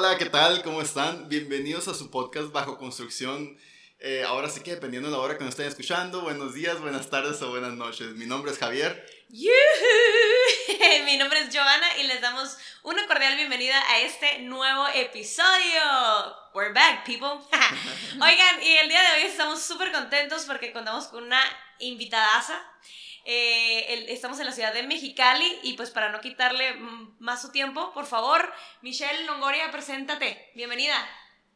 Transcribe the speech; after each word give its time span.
hola, 0.00 0.16
¿qué 0.16 0.30
tal? 0.30 0.62
¿Cómo 0.62 0.80
están? 0.80 1.28
Bienvenidos 1.28 1.86
a 1.86 1.92
su 1.92 2.10
podcast 2.10 2.52
Bajo 2.52 2.78
Construcción. 2.78 3.58
Eh, 3.98 4.24
ahora 4.26 4.48
sí 4.48 4.62
que 4.62 4.70
dependiendo 4.70 5.10
de 5.10 5.14
la 5.14 5.20
hora 5.20 5.36
que 5.36 5.44
nos 5.44 5.50
estén 5.50 5.66
escuchando, 5.66 6.22
buenos 6.22 6.54
días, 6.54 6.80
buenas 6.80 7.10
tardes 7.10 7.42
o 7.42 7.50
buenas 7.50 7.74
noches. 7.74 8.14
Mi 8.14 8.24
nombre 8.24 8.50
es 8.50 8.56
Javier. 8.56 9.06
Mi 11.04 11.18
nombre 11.18 11.40
es 11.40 11.54
Joana 11.54 11.98
y 11.98 12.04
les 12.04 12.22
damos 12.22 12.56
una 12.82 13.06
cordial 13.06 13.36
bienvenida 13.36 13.78
a 13.90 14.00
este 14.00 14.38
nuevo 14.38 14.88
episodio. 14.94 15.82
We're 16.54 16.72
back, 16.72 17.04
people. 17.04 17.28
Oigan, 18.14 18.62
y 18.62 18.78
el 18.78 18.88
día 18.88 19.02
de 19.02 19.20
hoy 19.20 19.26
estamos 19.28 19.60
súper 19.60 19.92
contentos 19.92 20.46
porque 20.46 20.72
contamos 20.72 21.08
con 21.08 21.24
una 21.24 21.42
invitadaza. 21.78 22.58
Eh, 23.24 24.06
estamos 24.08 24.40
en 24.40 24.46
la 24.46 24.52
ciudad 24.52 24.72
de 24.72 24.82
Mexicali 24.82 25.46
y 25.62 25.74
pues 25.74 25.90
para 25.90 26.10
no 26.10 26.20
quitarle 26.20 26.74
más 27.18 27.42
su 27.42 27.52
tiempo, 27.52 27.92
por 27.92 28.06
favor, 28.06 28.50
Michelle 28.80 29.24
Longoria, 29.24 29.70
preséntate. 29.70 30.50
Bienvenida. 30.54 30.94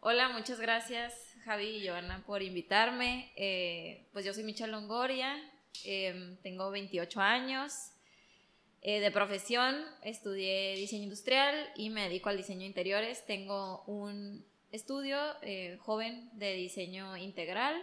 Hola, 0.00 0.28
muchas 0.28 0.60
gracias 0.60 1.14
Javi 1.44 1.78
y 1.78 1.88
Joana 1.88 2.22
por 2.26 2.42
invitarme. 2.42 3.32
Eh, 3.36 4.06
pues 4.12 4.26
yo 4.26 4.34
soy 4.34 4.44
Michelle 4.44 4.72
Longoria, 4.72 5.36
em, 5.84 6.36
tengo 6.42 6.70
28 6.70 7.20
años. 7.20 7.72
Eh, 8.82 9.00
de 9.00 9.10
profesión 9.10 9.82
estudié 10.02 10.76
diseño 10.76 11.04
industrial 11.04 11.70
y 11.74 11.88
me 11.88 12.02
dedico 12.02 12.28
al 12.28 12.36
diseño 12.36 12.60
de 12.60 12.66
interiores. 12.66 13.24
Tengo 13.24 13.82
un 13.86 14.44
estudio 14.70 15.16
joven 15.80 16.28
de 16.34 16.52
diseño 16.54 17.16
integral 17.16 17.82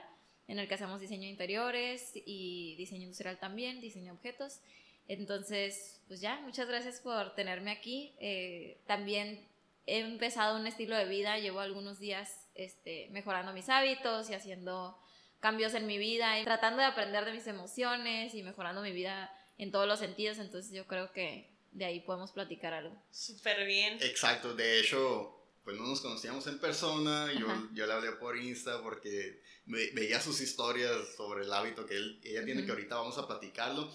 en 0.52 0.60
el 0.60 0.68
que 0.68 0.74
hacemos 0.74 1.00
diseño 1.00 1.24
de 1.24 1.30
interiores 1.30 2.12
y 2.14 2.76
diseño 2.76 3.04
industrial 3.04 3.40
también, 3.40 3.80
diseño 3.80 4.08
de 4.08 4.12
objetos. 4.12 4.60
Entonces, 5.08 6.02
pues 6.10 6.20
ya, 6.20 6.42
muchas 6.42 6.68
gracias 6.68 7.00
por 7.00 7.34
tenerme 7.36 7.72
aquí. 7.72 8.14
Eh, 8.20 8.78
también 8.86 9.48
he 9.88 10.00
empezado 10.00 10.60
un 10.60 10.68
estilo 10.68 10.98
de 10.98 11.06
vida, 11.06 11.40
llevo 11.40 11.62
algunos 11.62 12.00
días 12.00 12.50
este, 12.54 13.08
mejorando 13.12 13.54
mis 13.54 13.70
hábitos 13.70 14.30
y 14.30 14.34
haciendo 14.34 15.00
cambios 15.40 15.74
en 15.74 15.88
mi 15.88 15.98
vida 15.98 16.38
y 16.38 16.44
tratando 16.44 16.82
de 16.82 16.88
aprender 16.88 17.24
de 17.24 17.32
mis 17.32 17.48
emociones 17.48 18.36
y 18.36 18.44
mejorando 18.44 18.82
mi 18.82 18.92
vida 18.92 19.34
en 19.58 19.72
todos 19.72 19.88
los 19.88 20.00
sentidos. 20.00 20.38
Entonces 20.38 20.74
yo 20.74 20.86
creo 20.86 21.14
que 21.14 21.50
de 21.72 21.86
ahí 21.86 22.02
podemos 22.02 22.34
platicar 22.34 22.74
algo. 22.74 23.02
Súper 23.10 23.66
bien. 23.66 24.00
Exacto, 24.02 24.54
de 24.54 24.82
hecho, 24.82 25.42
pues 25.64 25.78
no 25.78 25.88
nos 25.88 26.02
conocíamos 26.02 26.46
en 26.48 26.60
persona, 26.60 27.32
yo, 27.40 27.48
yo 27.74 27.88
le 27.88 27.94
hablé 27.94 28.12
por 28.14 28.36
Insta 28.36 28.82
porque 28.82 29.42
veía 29.72 30.22
sus 30.22 30.42
historias 30.42 31.16
sobre 31.16 31.46
el 31.46 31.54
hábito 31.54 31.86
que 31.86 31.96
él, 31.96 32.20
ella 32.24 32.46
tiene, 32.46 32.66
que 32.66 32.72
ahorita 32.72 32.96
vamos 32.96 33.18
a 33.18 33.28
platicarlo, 33.28 33.92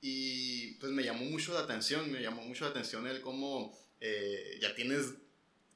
y 0.00 0.72
pues 0.74 0.92
me 0.92 1.02
llamó 1.02 1.24
mucho 1.24 1.54
la 1.54 1.60
atención, 1.60 2.12
me 2.12 2.20
llamó 2.20 2.42
mucho 2.42 2.64
la 2.64 2.70
atención 2.70 3.06
el 3.06 3.22
cómo 3.22 3.76
eh, 4.00 4.58
ya 4.60 4.74
tienes 4.74 5.14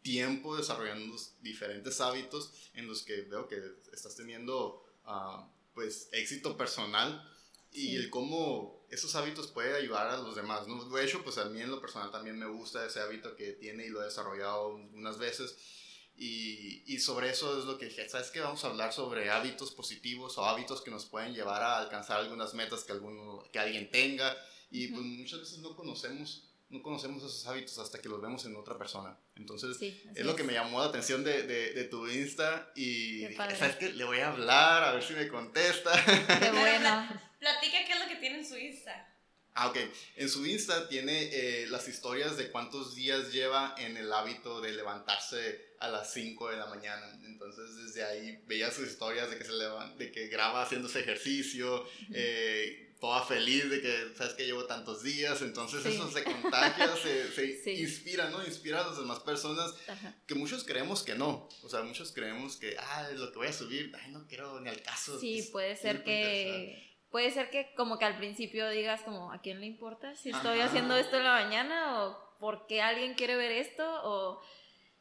tiempo 0.03 0.57
desarrollando 0.57 1.17
diferentes 1.41 2.01
hábitos 2.01 2.53
en 2.75 2.87
los 2.87 3.03
que 3.03 3.23
veo 3.23 3.49
que 3.49 3.59
estás 3.93 4.17
teniendo 4.17 4.85
uh, 5.07 5.45
pues 5.75 6.09
éxito 6.13 6.57
personal 6.57 7.27
y 7.73 7.97
el 7.97 8.11
cómo 8.11 8.87
esos 8.91 9.15
hábitos 9.15 9.49
pueden 9.49 9.75
ayudar 9.75 10.09
a 10.09 10.19
los 10.19 10.35
demás. 10.35 10.67
¿no? 10.67 10.85
De 10.85 11.05
hecho, 11.05 11.23
pues 11.23 11.39
a 11.39 11.47
mí 11.47 11.61
en 11.61 11.71
lo 11.71 11.81
personal 11.81 12.11
también 12.11 12.39
me 12.39 12.47
gusta 12.47 12.87
ese 12.87 13.01
hábito 13.01 13.37
que 13.37 13.53
tiene 13.53 13.87
y 13.87 13.89
lo 13.89 14.03
he 14.03 14.07
desarrollado 14.07 14.75
unas 14.95 15.19
veces. 15.19 15.57
Y, 16.21 16.83
y, 16.93 16.99
sobre 16.99 17.31
eso 17.31 17.59
es 17.59 17.65
lo 17.65 17.79
que 17.79 17.87
dije, 17.87 18.09
¿sabes 18.09 18.31
qué? 18.31 18.41
Vamos 18.41 18.65
a 18.65 18.69
hablar 18.69 18.93
sobre 18.93 19.31
hábitos 19.31 19.71
positivos 19.71 20.37
o 20.37 20.45
hábitos 20.45 20.83
que 20.83 20.91
nos 20.91 21.07
pueden 21.07 21.33
llevar 21.33 21.63
a 21.63 21.79
alcanzar 21.79 22.19
algunas 22.19 22.55
metas 22.55 22.83
que, 22.83 22.91
alguno, 22.91 23.45
que 23.53 23.61
alguien 23.61 23.89
tenga. 23.89 24.37
Y 24.71 24.89
pues 24.89 25.03
muchas 25.03 25.41
veces 25.41 25.59
no 25.59 25.77
conocemos 25.77 26.49
no 26.71 26.83
conocemos 26.83 27.23
esos 27.23 27.47
hábitos 27.47 27.79
hasta 27.79 28.01
que 28.01 28.09
los 28.09 28.21
vemos 28.21 28.45
en 28.45 28.55
otra 28.55 28.77
persona. 28.77 29.19
Entonces, 29.37 29.81
es 29.81 30.27
lo 30.27 30.37
que 30.37 30.45
me 30.45 30.53
llamó 30.53 30.81
la 30.81 30.87
atención 30.87 31.25
de, 31.25 31.45
de, 31.45 31.73
de 31.73 31.85
tu 31.85 32.07
Insta 32.07 32.71
y 32.75 33.27
dije, 33.27 33.57
¿sabes 33.57 33.77
qué? 33.77 33.93
Le 33.93 34.05
voy 34.05 34.19
a 34.19 34.29
hablar 34.29 34.85
a 34.85 34.93
ver 34.93 35.03
si 35.03 35.15
me 35.15 35.29
contesta. 35.29 35.93
Qué 36.05 36.51
bueno. 36.51 37.09
Platica 37.39 37.79
qué 37.87 37.93
es 37.93 38.01
lo 38.01 38.09
que 38.09 38.17
tiene 38.17 38.41
en 38.41 38.47
su 38.47 38.57
Insta. 38.57 39.15
Ah, 39.61 39.67
ok. 39.67 39.77
En 40.15 40.29
su 40.29 40.47
Insta 40.47 40.89
tiene 40.89 41.31
eh, 41.33 41.67
las 41.69 41.89
historias 41.89 42.37
de 42.37 42.53
cuántos 42.53 42.95
días 42.95 43.33
lleva 43.33 43.75
en 43.77 43.97
el 43.97 44.13
hábito 44.13 44.61
de 44.61 44.71
levantarse 44.71 45.75
a 45.81 45.89
las 45.89 46.13
5 46.13 46.51
de 46.51 46.57
la 46.59 46.67
mañana. 46.67 47.19
Entonces, 47.25 47.75
desde 47.75 48.05
ahí 48.05 48.39
veía 48.47 48.71
sus 48.71 48.87
historias 48.87 49.31
de 49.31 49.37
que, 49.37 49.45
se 49.45 49.53
de 49.53 50.13
que 50.13 50.29
graba 50.29 50.63
haciéndose 50.63 51.01
ejercicio, 51.01 51.85
eh, 52.15 52.95
toda 53.01 53.25
feliz 53.25 53.69
de 53.69 53.81
que, 53.83 54.13
sabes 54.17 54.35
que 54.35 54.47
llevo 54.47 54.65
tantos 54.67 55.03
días, 55.03 55.43
entonces 55.43 55.85
eso 55.85 56.09
se 56.09 56.23
contagia, 56.23 56.97
se, 57.03 57.33
se 57.33 57.73
inspira, 57.73 58.31
¿no? 58.31 58.45
Inspira 58.47 58.85
a 58.85 58.87
las 58.87 58.99
demás 58.99 59.19
personas 59.21 59.75
que 60.29 60.37
muchos 60.37 60.63
creemos 60.63 61.03
que 61.03 61.17
no, 61.17 61.49
o 61.65 61.69
sea, 61.69 61.83
muchos 61.83 62.13
creemos 62.13 62.57
que, 62.59 62.77
ah, 62.79 63.09
lo 63.17 63.33
que 63.33 63.39
voy 63.39 63.49
a 63.49 63.53
subir, 63.53 63.93
ay, 64.01 64.13
no 64.13 64.25
quiero 64.29 64.61
ni 64.61 64.69
al 64.69 64.83
caso. 64.83 65.19
Sí, 65.19 65.49
puede 65.51 65.77
ser 65.77 66.05
que... 66.05 66.88
Puede 67.11 67.31
ser 67.31 67.51
que 67.51 67.73
como 67.75 67.99
que 67.99 68.05
al 68.05 68.19
principio 68.19 68.69
digas 68.69 69.03
como, 69.03 69.33
¿a 69.33 69.41
quién 69.41 69.61
le 69.61 69.67
importa 69.67 70.15
si 70.15 70.31
estoy 70.31 70.61
haciendo 70.61 70.97
esto 70.97 71.17
en 71.17 71.25
la 71.25 71.43
mañana? 71.43 72.05
¿O 72.05 72.39
por 72.39 72.67
qué 72.67 72.83
alguien 72.83 73.15
quiere 73.15 73.37
ver 73.37 73.53
esto? 73.53 73.85
O, 74.05 74.41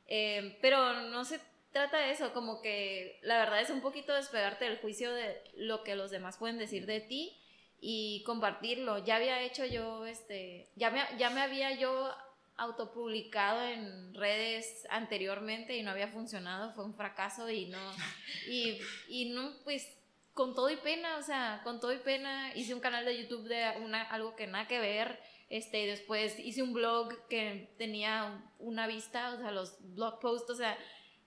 eh, 0.07 0.57
pero 0.62 0.94
no 0.94 1.25
se 1.25 1.41
trata 1.72 1.97
de 1.97 2.12
eso, 2.12 2.34
como 2.34 2.62
que 2.62 3.19
la 3.23 3.38
verdad 3.38 3.62
es 3.62 3.69
un 3.69 3.81
poquito 3.81 4.13
despegarte 4.13 4.66
del 4.66 4.78
juicio 4.78 5.13
de 5.13 5.41
lo 5.56 5.84
que 5.84 5.95
los 5.95 6.09
demás 6.09 6.38
pueden 6.38 6.57
decir 6.57 6.85
de 6.85 7.01
ti 7.01 7.38
y 7.79 8.24
compartirlo. 8.25 9.03
Ya 9.03 9.18
había 9.18 9.41
hecho 9.41 9.66
yo, 9.66 10.06
este, 10.06 10.69
ya 10.75 10.89
me, 10.89 11.01
ya 11.18 11.29
me 11.29 11.41
había 11.41 11.74
yo 11.74 12.13
autopublicado 12.56 13.63
en 13.68 14.13
redes 14.16 14.88
anteriormente 14.89 15.78
y 15.78 15.84
no 15.84 15.91
había 15.91 16.07
funcionado, 16.07 16.74
fue 16.74 16.85
un 16.85 16.95
fracaso 16.95 17.50
y 17.50 17.68
no, 17.68 17.79
y, 18.47 18.79
y 19.07 19.29
no, 19.29 19.53
pues 19.63 19.97
con 20.38 20.53
todo 20.53 20.70
y 20.70 20.78
pena, 20.78 21.18
o 21.18 21.24
sea, 21.24 21.62
con 21.64 21.80
todo 21.80 21.92
y 21.92 21.98
pena 21.98 22.53
hice 22.53 22.75
un 22.75 22.80
canal 22.80 23.03
de 23.03 23.20
YouTube 23.20 23.48
de 23.48 23.74
una, 23.84 24.03
algo 24.03 24.36
que 24.36 24.46
nada 24.46 24.68
que 24.68 24.80
ver, 24.80 25.20
este, 25.50 25.81
y 25.81 25.88
después 25.88 26.38
hice 26.38 26.62
un 26.62 26.74
blog 26.74 27.28
que 27.28 27.74
tenía 27.80 28.48
una 28.59 28.86
vista, 28.86 29.34
o 29.34 29.38
sea, 29.38 29.50
los 29.50 29.78
blog 29.96 30.20
posts, 30.20 30.52
o 30.52 30.56
sea, 30.56 30.78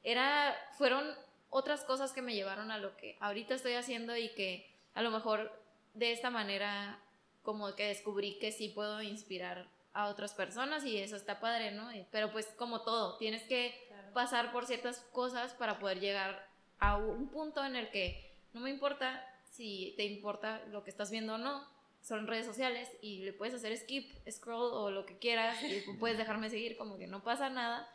era, 0.05 0.57
fueron 0.79 1.13
otras 1.49 1.83
cosas 1.83 2.13
que 2.13 2.23
me 2.23 2.37
llevaron 2.37 2.71
a 2.71 2.79
lo 2.79 2.97
que 2.97 3.17
ahorita 3.19 3.57
estoy 3.57 3.73
haciendo 3.73 4.17
y 4.17 4.29
que 4.35 4.73
a 4.95 5.03
lo 5.03 5.11
mejor 5.11 5.61
de 5.95 6.13
esta 6.13 6.31
manera 6.31 7.03
como 7.43 7.75
que 7.75 7.89
descubrí 7.89 8.39
que 8.39 8.53
sí 8.53 8.69
puedo 8.69 9.03
inspirar 9.03 9.69
a 9.93 10.07
otras 10.07 10.35
personas 10.35 10.85
y 10.85 10.99
eso 10.99 11.17
está 11.17 11.41
padre, 11.41 11.73
¿no? 11.73 11.91
Pero 12.13 12.31
pues 12.31 12.47
como 12.57 12.83
todo, 12.83 13.19
tienes 13.19 13.43
que 13.43 13.75
pasar 14.15 14.53
por 14.53 14.67
ciertas 14.67 15.01
cosas 15.13 15.53
para 15.55 15.81
poder 15.81 15.99
llegar 15.99 16.49
a 16.79 16.97
un 16.97 17.29
punto 17.29 17.65
en 17.65 17.75
el 17.75 17.91
que 17.91 18.30
no 18.53 18.61
me 18.61 18.71
importa 18.71 19.27
si 19.51 19.95
te 19.97 20.05
importa 20.05 20.65
lo 20.67 20.85
que 20.85 20.91
estás 20.91 21.11
viendo 21.11 21.35
o 21.35 21.39
no, 21.39 21.69
son 22.03 22.27
redes 22.27 22.47
sociales 22.47 22.89
y 23.03 23.23
le 23.23 23.33
puedes 23.33 23.55
hacer 23.55 23.77
skip, 23.77 24.11
scroll 24.31 24.73
o 24.73 24.91
lo 24.91 25.05
que 25.07 25.19
quieras 25.19 25.59
y 25.63 25.83
puedes 25.99 26.19
dejarme 26.19 26.51
seguir 26.51 26.77
como 26.77 26.99
que 26.99 27.07
no 27.07 27.23
pasa 27.23 27.51
nada. 27.51 27.89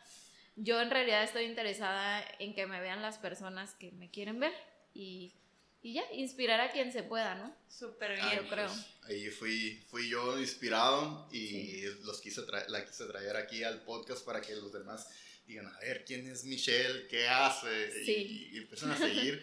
Yo 0.55 0.81
en 0.81 0.89
realidad 0.89 1.23
estoy 1.23 1.45
interesada 1.45 2.23
en 2.39 2.53
que 2.53 2.66
me 2.66 2.79
vean 2.79 3.01
las 3.01 3.17
personas 3.17 3.73
que 3.75 3.91
me 3.91 4.09
quieren 4.09 4.39
ver 4.39 4.53
y 4.93 5.33
y 5.85 5.93
ya, 5.93 6.03
inspirar 6.13 6.59
a 6.61 6.72
quien 6.72 6.91
se 6.91 7.03
pueda, 7.03 7.35
¿no? 7.35 7.55
Súper 7.69 8.16
bien, 8.16 8.41
yo 8.41 8.49
creo. 8.49 8.72
ahí 9.03 9.29
fui, 9.29 9.85
fui 9.87 10.09
yo 10.09 10.39
inspirado 10.39 11.29
y 11.31 11.83
los 12.03 12.22
quise 12.22 12.41
la 12.69 12.83
quise 12.83 13.05
traer 13.05 13.35
aquí 13.35 13.63
al 13.63 13.83
podcast 13.83 14.25
para 14.25 14.41
que 14.41 14.55
los 14.55 14.73
demás 14.73 15.07
digan, 15.45 15.67
a 15.67 15.79
ver, 15.79 16.03
¿quién 16.06 16.28
es 16.28 16.44
Michelle? 16.45 17.07
¿Qué 17.07 17.28
hace? 17.28 17.91
Y, 18.06 18.56
y, 18.56 18.57
empiezan 18.57 18.91
a 18.91 18.97
seguir 18.97 19.41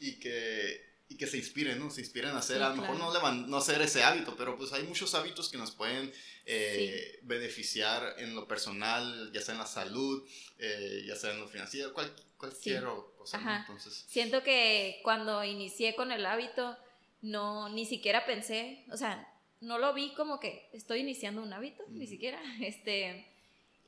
y 0.00 0.18
que, 0.18 0.84
y 1.08 1.16
que 1.16 1.26
se 1.26 1.36
inspiren, 1.36 1.78
¿no? 1.78 1.90
Se 1.90 2.00
inspiren 2.00 2.30
a 2.30 2.38
hacer, 2.38 2.62
a 2.62 2.70
lo 2.70 2.76
mejor 2.76 2.98
no, 2.98 3.32
no 3.46 3.56
hacer 3.56 3.80
ese 3.82 4.02
hábito, 4.02 4.36
pero 4.36 4.56
pues 4.56 4.72
hay 4.72 4.82
muchos 4.84 5.14
hábitos 5.14 5.48
que 5.48 5.58
nos 5.58 5.70
pueden 5.70 6.12
eh, 6.46 7.20
beneficiar 7.22 8.16
en 8.18 8.34
lo 8.34 8.46
personal, 8.48 9.30
ya 9.32 9.40
sea 9.40 9.54
en 9.54 9.60
la 9.60 9.66
salud, 9.66 10.26
eh, 10.58 11.04
ya 11.06 11.16
sea 11.16 11.32
en 11.32 11.40
lo 11.40 11.48
financiero, 11.48 11.94
cualquier 11.94 12.84
entonces... 13.32 14.04
Siento 14.08 14.42
que 14.42 15.00
cuando 15.02 15.44
inicié 15.44 15.94
con 15.94 16.12
el 16.12 16.26
hábito, 16.26 16.76
no, 17.22 17.68
ni 17.68 17.86
siquiera 17.86 18.26
pensé, 18.26 18.84
o 18.90 18.96
sea, 18.96 19.26
no 19.60 19.78
lo 19.78 19.94
vi 19.94 20.12
como 20.14 20.40
que 20.40 20.68
estoy 20.72 21.00
iniciando 21.00 21.42
un 21.42 21.52
hábito, 21.52 21.84
ni 21.88 22.06
siquiera, 22.06 22.40
este, 22.60 23.26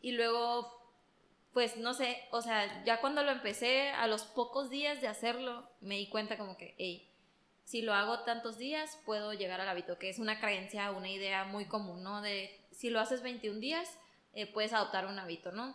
y 0.00 0.12
luego, 0.12 0.85
pues, 1.56 1.78
no 1.78 1.94
sé, 1.94 2.18
o 2.32 2.42
sea, 2.42 2.84
ya 2.84 3.00
cuando 3.00 3.22
lo 3.22 3.30
empecé, 3.30 3.88
a 3.88 4.06
los 4.08 4.24
pocos 4.24 4.68
días 4.68 5.00
de 5.00 5.08
hacerlo, 5.08 5.66
me 5.80 5.96
di 5.96 6.06
cuenta 6.06 6.36
como 6.36 6.58
que, 6.58 6.74
hey, 6.76 7.08
si 7.64 7.80
lo 7.80 7.94
hago 7.94 8.24
tantos 8.24 8.58
días, 8.58 9.00
puedo 9.06 9.32
llegar 9.32 9.62
al 9.62 9.68
hábito, 9.70 9.98
que 9.98 10.10
es 10.10 10.18
una 10.18 10.38
creencia, 10.38 10.90
una 10.90 11.08
idea 11.08 11.44
muy 11.44 11.64
común, 11.64 12.02
¿no? 12.02 12.20
De 12.20 12.54
si 12.72 12.90
lo 12.90 13.00
haces 13.00 13.22
21 13.22 13.58
días, 13.58 13.98
eh, 14.34 14.44
puedes 14.46 14.74
adoptar 14.74 15.06
un 15.06 15.18
hábito, 15.18 15.50
¿no? 15.50 15.74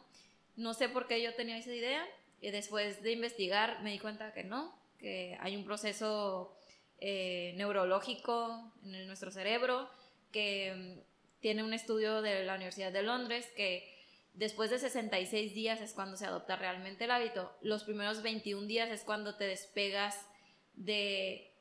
No 0.56 0.75
sé 0.75 0.88
por 0.88 1.07
qué 1.07 1.19
yo 1.19 1.33
tenía 1.33 1.57
esa 1.57 1.74
idea, 1.74 2.06
y 2.42 2.51
después 2.51 3.01
de 3.01 3.13
investigar 3.13 3.81
me 3.81 3.92
di 3.92 3.98
cuenta 3.98 4.33
que 4.33 4.44
no, 4.44 4.78
que 5.00 5.36
hay 5.42 5.56
un 5.56 5.66
proceso 5.66 6.56
eh, 7.00 7.56
neurológico 7.57 8.72
en 8.83 9.07
nuestro 9.07 9.31
cerebro 9.31 9.89
que 10.31 10.75
mm, 10.75 11.39
tiene 11.39 11.63
un 11.63 11.74
estudio 11.74 12.22
de 12.22 12.44
la 12.44 12.54
Universidad 12.54 12.92
de 12.92 13.01
Londres 13.01 13.51
que 13.56 14.00
Después 14.33 14.69
de 14.69 14.80
66 14.80 15.54
días 15.54 15.81
es 15.81 15.94
cuando 15.94 16.18
se 16.18 16.25
adopta 16.25 16.56
realmente 16.56 17.04
el 17.04 17.12
hábito. 17.12 17.54
Los 17.62 17.83
primeros 17.83 18.22
21 18.22 18.66
días 18.66 18.89
es 18.89 19.04
cuando 19.04 19.36
te 19.36 19.45
despegas 19.45 20.18
de, 20.74 21.51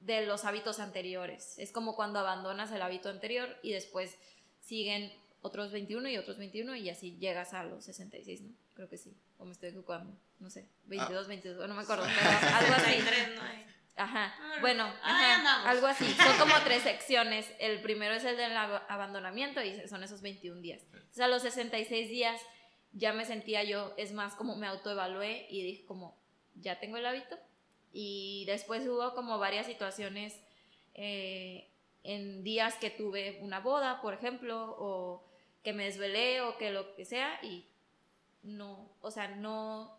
de 0.00 0.26
los 0.26 0.44
hábitos 0.44 0.80
anteriores. 0.80 1.58
Es 1.58 1.72
como 1.72 1.94
cuando 1.94 2.18
abandonas 2.18 2.72
el 2.72 2.82
hábito 2.82 3.08
anterior 3.08 3.56
y 3.62 3.72
después 3.72 4.18
siguen 4.60 5.12
otros 5.42 5.72
21 5.72 6.08
y 6.08 6.18
otros 6.18 6.38
21 6.38 6.76
y 6.76 6.90
así 6.90 7.16
llegas 7.18 7.54
a 7.54 7.64
los 7.64 7.84
66, 7.84 8.42
¿no? 8.42 8.54
Creo 8.74 8.88
que 8.88 8.96
sí. 8.96 9.14
O 9.38 9.44
me 9.44 9.52
estoy 9.52 9.70
equivocando. 9.70 10.16
No 10.38 10.50
sé. 10.50 10.68
22, 10.86 11.28
22, 11.28 11.68
no 11.68 11.74
me 11.74 11.82
acuerdo. 11.82 12.04
Pero 12.20 12.56
algo 12.56 12.74
así. 12.74 12.98
Ajá. 13.96 14.34
Bueno, 14.60 14.84
ajá, 15.02 15.68
algo 15.68 15.86
así. 15.86 16.04
Son 16.14 16.38
como 16.38 16.54
tres 16.64 16.82
secciones. 16.82 17.52
El 17.58 17.80
primero 17.82 18.14
es 18.14 18.24
el 18.24 18.36
del 18.36 18.56
abandonamiento 18.56 19.62
y 19.62 19.86
son 19.88 20.02
esos 20.02 20.22
21 20.22 20.60
días. 20.60 20.82
O 20.94 21.14
sea, 21.14 21.26
a 21.26 21.28
los 21.28 21.42
66 21.42 22.08
días 22.08 22.40
ya 22.92 23.12
me 23.12 23.24
sentía 23.24 23.62
yo, 23.64 23.94
es 23.96 24.12
más, 24.12 24.34
como 24.34 24.56
me 24.56 24.66
autoevalué 24.66 25.46
y 25.50 25.62
dije 25.62 25.84
como, 25.84 26.16
ya 26.54 26.80
tengo 26.80 26.96
el 26.96 27.06
hábito. 27.06 27.38
Y 27.92 28.44
después 28.46 28.86
hubo 28.86 29.14
como 29.14 29.38
varias 29.38 29.66
situaciones 29.66 30.40
eh, 30.94 31.70
en 32.02 32.42
días 32.42 32.76
que 32.76 32.90
tuve 32.90 33.38
una 33.42 33.60
boda, 33.60 34.00
por 34.00 34.14
ejemplo, 34.14 34.74
o 34.78 35.24
que 35.62 35.72
me 35.72 35.84
desvelé 35.84 36.40
o 36.40 36.56
que 36.58 36.70
lo 36.70 36.94
que 36.94 37.04
sea 37.04 37.38
y 37.42 37.66
no, 38.42 38.90
o 39.00 39.10
sea, 39.10 39.28
no 39.28 39.96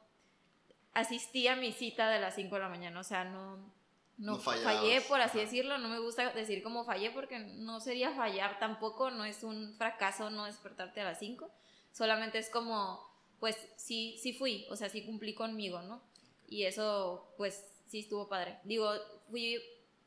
asistí 0.94 1.48
a 1.48 1.56
mi 1.56 1.72
cita 1.72 2.10
de 2.10 2.20
las 2.20 2.36
5 2.36 2.56
de 2.56 2.62
la 2.62 2.70
mañana, 2.70 3.00
o 3.00 3.04
sea, 3.04 3.24
no, 3.24 3.74
no, 4.18 4.38
fallé, 4.40 5.02
por 5.02 5.20
así 5.22 5.40
decirlo, 5.40 5.78
no 5.78 5.90
me 5.90 6.00
gusta 6.00 6.32
decir 6.32 6.62
como 6.62 6.86
fallé 6.86 7.12
porque 7.12 7.40
no 7.40 7.80
sería 7.80 8.12
fallar 8.12 8.60
tampoco, 8.60 9.12
no 9.12 9.26
es 9.26 9.44
un 9.44 9.76
fracaso 9.78 10.30
no 10.30 10.46
despertarte 10.46 11.02
a 11.02 11.06
las 11.06 11.20
5, 11.20 11.50
solamente 11.92 12.38
es 12.38 12.50
como, 12.50 13.06
pues 13.40 13.58
sí, 13.76 14.18
sí 14.22 14.34
fui, 14.34 14.66
o 14.70 14.76
sea, 14.76 14.90
sí 14.90 15.04
cumplí 15.04 15.34
conmigo, 15.34 15.82
¿no? 15.82 16.02
Y 16.48 16.66
eso, 16.66 17.34
pues 17.38 17.66
sí 17.88 18.00
estuvo 18.02 18.30
padre. 18.30 18.60
Digo, 18.64 18.92
fui, 19.30 19.62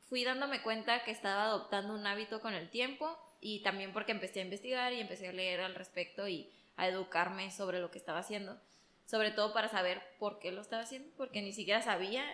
fui 0.07 0.23
dándome 0.23 0.61
cuenta 0.61 1.03
que 1.03 1.11
estaba 1.11 1.43
adoptando 1.43 1.93
un 1.93 2.07
hábito 2.07 2.39
con 2.39 2.53
el 2.53 2.69
tiempo 2.69 3.17
y 3.41 3.61
también 3.61 3.93
porque 3.93 4.13
empecé 4.13 4.39
a 4.39 4.43
investigar 4.43 4.93
y 4.93 5.01
empecé 5.01 5.27
a 5.27 5.33
leer 5.33 5.61
al 5.61 5.75
respecto 5.75 6.27
y 6.27 6.49
a 6.77 6.87
educarme 6.87 7.51
sobre 7.51 7.79
lo 7.79 7.91
que 7.91 7.97
estaba 7.97 8.19
haciendo, 8.19 8.59
sobre 9.05 9.31
todo 9.31 9.53
para 9.53 9.67
saber 9.67 10.01
por 10.19 10.39
qué 10.39 10.51
lo 10.51 10.61
estaba 10.61 10.83
haciendo, 10.83 11.09
porque 11.17 11.41
ni 11.41 11.51
siquiera 11.51 11.81
sabía 11.81 12.25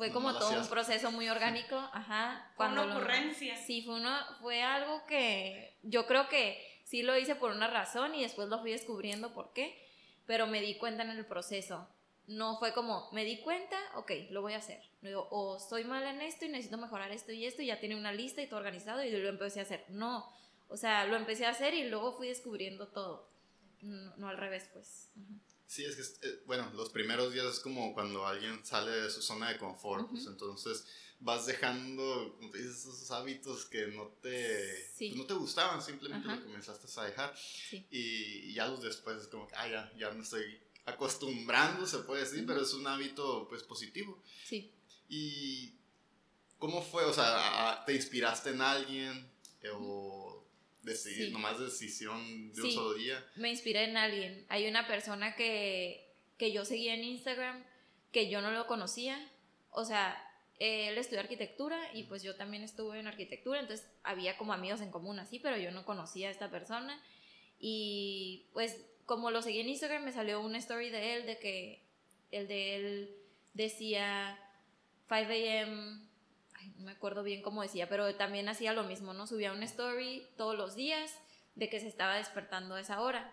fue 0.00 0.12
como 0.12 0.32
todo 0.32 0.58
un 0.58 0.66
proceso 0.66 1.12
muy 1.12 1.28
orgánico, 1.28 1.76
ajá. 1.76 2.50
Cuando 2.56 2.84
una 2.84 2.96
ocurrencia. 2.96 3.54
sí, 3.54 3.82
fue, 3.82 3.96
uno, 3.96 4.16
fue 4.40 4.62
algo 4.62 5.04
que 5.04 5.76
yo 5.82 6.06
creo 6.06 6.26
que 6.30 6.58
sí 6.84 7.02
lo 7.02 7.18
hice 7.18 7.34
por 7.34 7.50
una 7.50 7.66
razón 7.66 8.14
y 8.14 8.22
después 8.22 8.48
lo 8.48 8.60
fui 8.60 8.72
descubriendo 8.72 9.34
por 9.34 9.52
qué, 9.52 9.78
pero 10.24 10.46
me 10.46 10.62
di 10.62 10.78
cuenta 10.78 11.02
en 11.02 11.10
el 11.10 11.26
proceso. 11.26 11.86
No 12.26 12.56
fue 12.58 12.72
como, 12.72 13.10
me 13.12 13.26
di 13.26 13.42
cuenta, 13.42 13.76
ok, 13.96 14.10
lo 14.30 14.40
voy 14.40 14.54
a 14.54 14.56
hacer. 14.56 14.82
Digo, 15.02 15.28
o 15.30 15.58
soy 15.58 15.84
mal 15.84 16.04
en 16.04 16.22
esto 16.22 16.46
y 16.46 16.48
necesito 16.48 16.78
mejorar 16.78 17.10
esto 17.10 17.32
y 17.32 17.44
esto, 17.44 17.60
y 17.60 17.66
ya 17.66 17.78
tiene 17.78 17.94
una 17.94 18.10
lista 18.10 18.40
y 18.40 18.46
todo 18.46 18.58
organizado 18.58 19.04
y 19.04 19.10
lo 19.10 19.28
empecé 19.28 19.60
a 19.60 19.64
hacer. 19.64 19.84
No, 19.90 20.32
o 20.70 20.78
sea, 20.78 21.04
lo 21.04 21.16
empecé 21.16 21.44
a 21.44 21.50
hacer 21.50 21.74
y 21.74 21.90
luego 21.90 22.16
fui 22.16 22.28
descubriendo 22.28 22.88
todo. 22.88 23.28
No, 23.82 24.28
al 24.30 24.38
revés, 24.38 24.70
pues. 24.72 25.10
Sí, 25.70 25.84
es 25.84 25.94
que, 25.94 26.28
eh, 26.28 26.42
bueno, 26.46 26.68
los 26.74 26.90
primeros 26.90 27.32
días 27.32 27.46
es 27.46 27.60
como 27.60 27.94
cuando 27.94 28.26
alguien 28.26 28.66
sale 28.66 28.90
de 28.90 29.08
su 29.08 29.22
zona 29.22 29.50
de 29.50 29.56
confort, 29.56 30.10
pues 30.10 30.26
entonces 30.26 30.84
vas 31.20 31.46
dejando, 31.46 32.34
como 32.36 32.50
te 32.50 32.58
dices, 32.58 32.78
esos 32.78 33.08
hábitos 33.12 33.66
que 33.66 33.86
no 33.86 34.08
te, 34.20 34.90
pues, 34.98 35.14
no 35.14 35.26
te 35.26 35.34
gustaban, 35.34 35.80
simplemente 35.80 36.26
lo 36.26 36.42
comenzaste 36.42 37.00
a 37.00 37.04
dejar. 37.04 37.34
Y, 37.88 38.52
ya 38.52 38.66
los 38.66 38.82
después 38.82 39.18
es 39.18 39.28
como 39.28 39.46
que, 39.46 39.54
ah, 39.54 39.68
ya, 39.68 39.92
ya 39.96 40.10
me 40.10 40.24
estoy 40.24 40.60
acostumbrando, 40.86 41.86
se 41.86 41.98
puede 41.98 42.22
decir, 42.22 42.44
pero 42.44 42.62
es 42.62 42.74
un 42.74 42.88
hábito, 42.88 43.46
pues, 43.48 43.62
positivo. 43.62 44.20
Sí. 44.44 44.74
¿Y 45.08 45.78
cómo 46.58 46.82
fue? 46.82 47.04
O 47.04 47.12
sea, 47.12 47.84
¿te 47.86 47.94
inspiraste 47.94 48.50
en 48.50 48.60
alguien? 48.60 49.30
¿O 49.72 50.29
Decidir, 50.82 51.32
nomás 51.32 51.58
decisión 51.58 52.52
de 52.52 52.62
un 52.62 52.72
solo 52.72 52.94
día. 52.94 53.24
Me 53.36 53.50
inspiré 53.50 53.84
en 53.84 53.96
alguien. 53.96 54.46
Hay 54.48 54.66
una 54.66 54.86
persona 54.86 55.36
que, 55.36 56.14
que 56.38 56.52
yo 56.52 56.64
seguía 56.64 56.94
en 56.94 57.04
Instagram 57.04 57.62
que 58.12 58.30
yo 58.30 58.40
no 58.40 58.50
lo 58.50 58.66
conocía. 58.66 59.30
O 59.70 59.84
sea, 59.84 60.16
él 60.58 60.98
estudió 60.98 61.20
arquitectura 61.20 61.78
y 61.94 62.04
pues 62.04 62.22
yo 62.22 62.36
también 62.36 62.62
estuve 62.62 62.98
en 62.98 63.06
arquitectura, 63.06 63.60
entonces 63.60 63.86
había 64.02 64.36
como 64.36 64.52
amigos 64.52 64.80
en 64.80 64.90
común 64.90 65.18
así, 65.18 65.38
pero 65.38 65.56
yo 65.56 65.70
no 65.70 65.84
conocía 65.84 66.28
a 66.28 66.32
esta 66.32 66.50
persona. 66.50 67.00
Y 67.58 68.46
pues 68.52 68.76
como 69.06 69.30
lo 69.30 69.42
seguí 69.42 69.60
en 69.60 69.68
Instagram 69.68 70.04
me 70.04 70.12
salió 70.12 70.40
una 70.40 70.58
story 70.58 70.90
de 70.90 71.14
él 71.14 71.26
de 71.26 71.38
que 71.38 71.82
el 72.30 72.48
de 72.48 72.76
él 72.76 73.16
decía 73.54 74.38
5 75.08 75.14
a.m 75.14 76.09
no 76.76 76.84
me 76.84 76.92
acuerdo 76.92 77.22
bien 77.22 77.42
cómo 77.42 77.62
decía, 77.62 77.88
pero 77.88 78.14
también 78.14 78.48
hacía 78.48 78.72
lo 78.72 78.84
mismo, 78.84 79.12
¿no? 79.12 79.26
Subía 79.26 79.52
una 79.52 79.64
story 79.64 80.26
todos 80.36 80.56
los 80.56 80.74
días 80.74 81.14
de 81.54 81.68
que 81.68 81.80
se 81.80 81.88
estaba 81.88 82.16
despertando 82.16 82.74
a 82.74 82.80
esa 82.80 83.00
hora. 83.00 83.32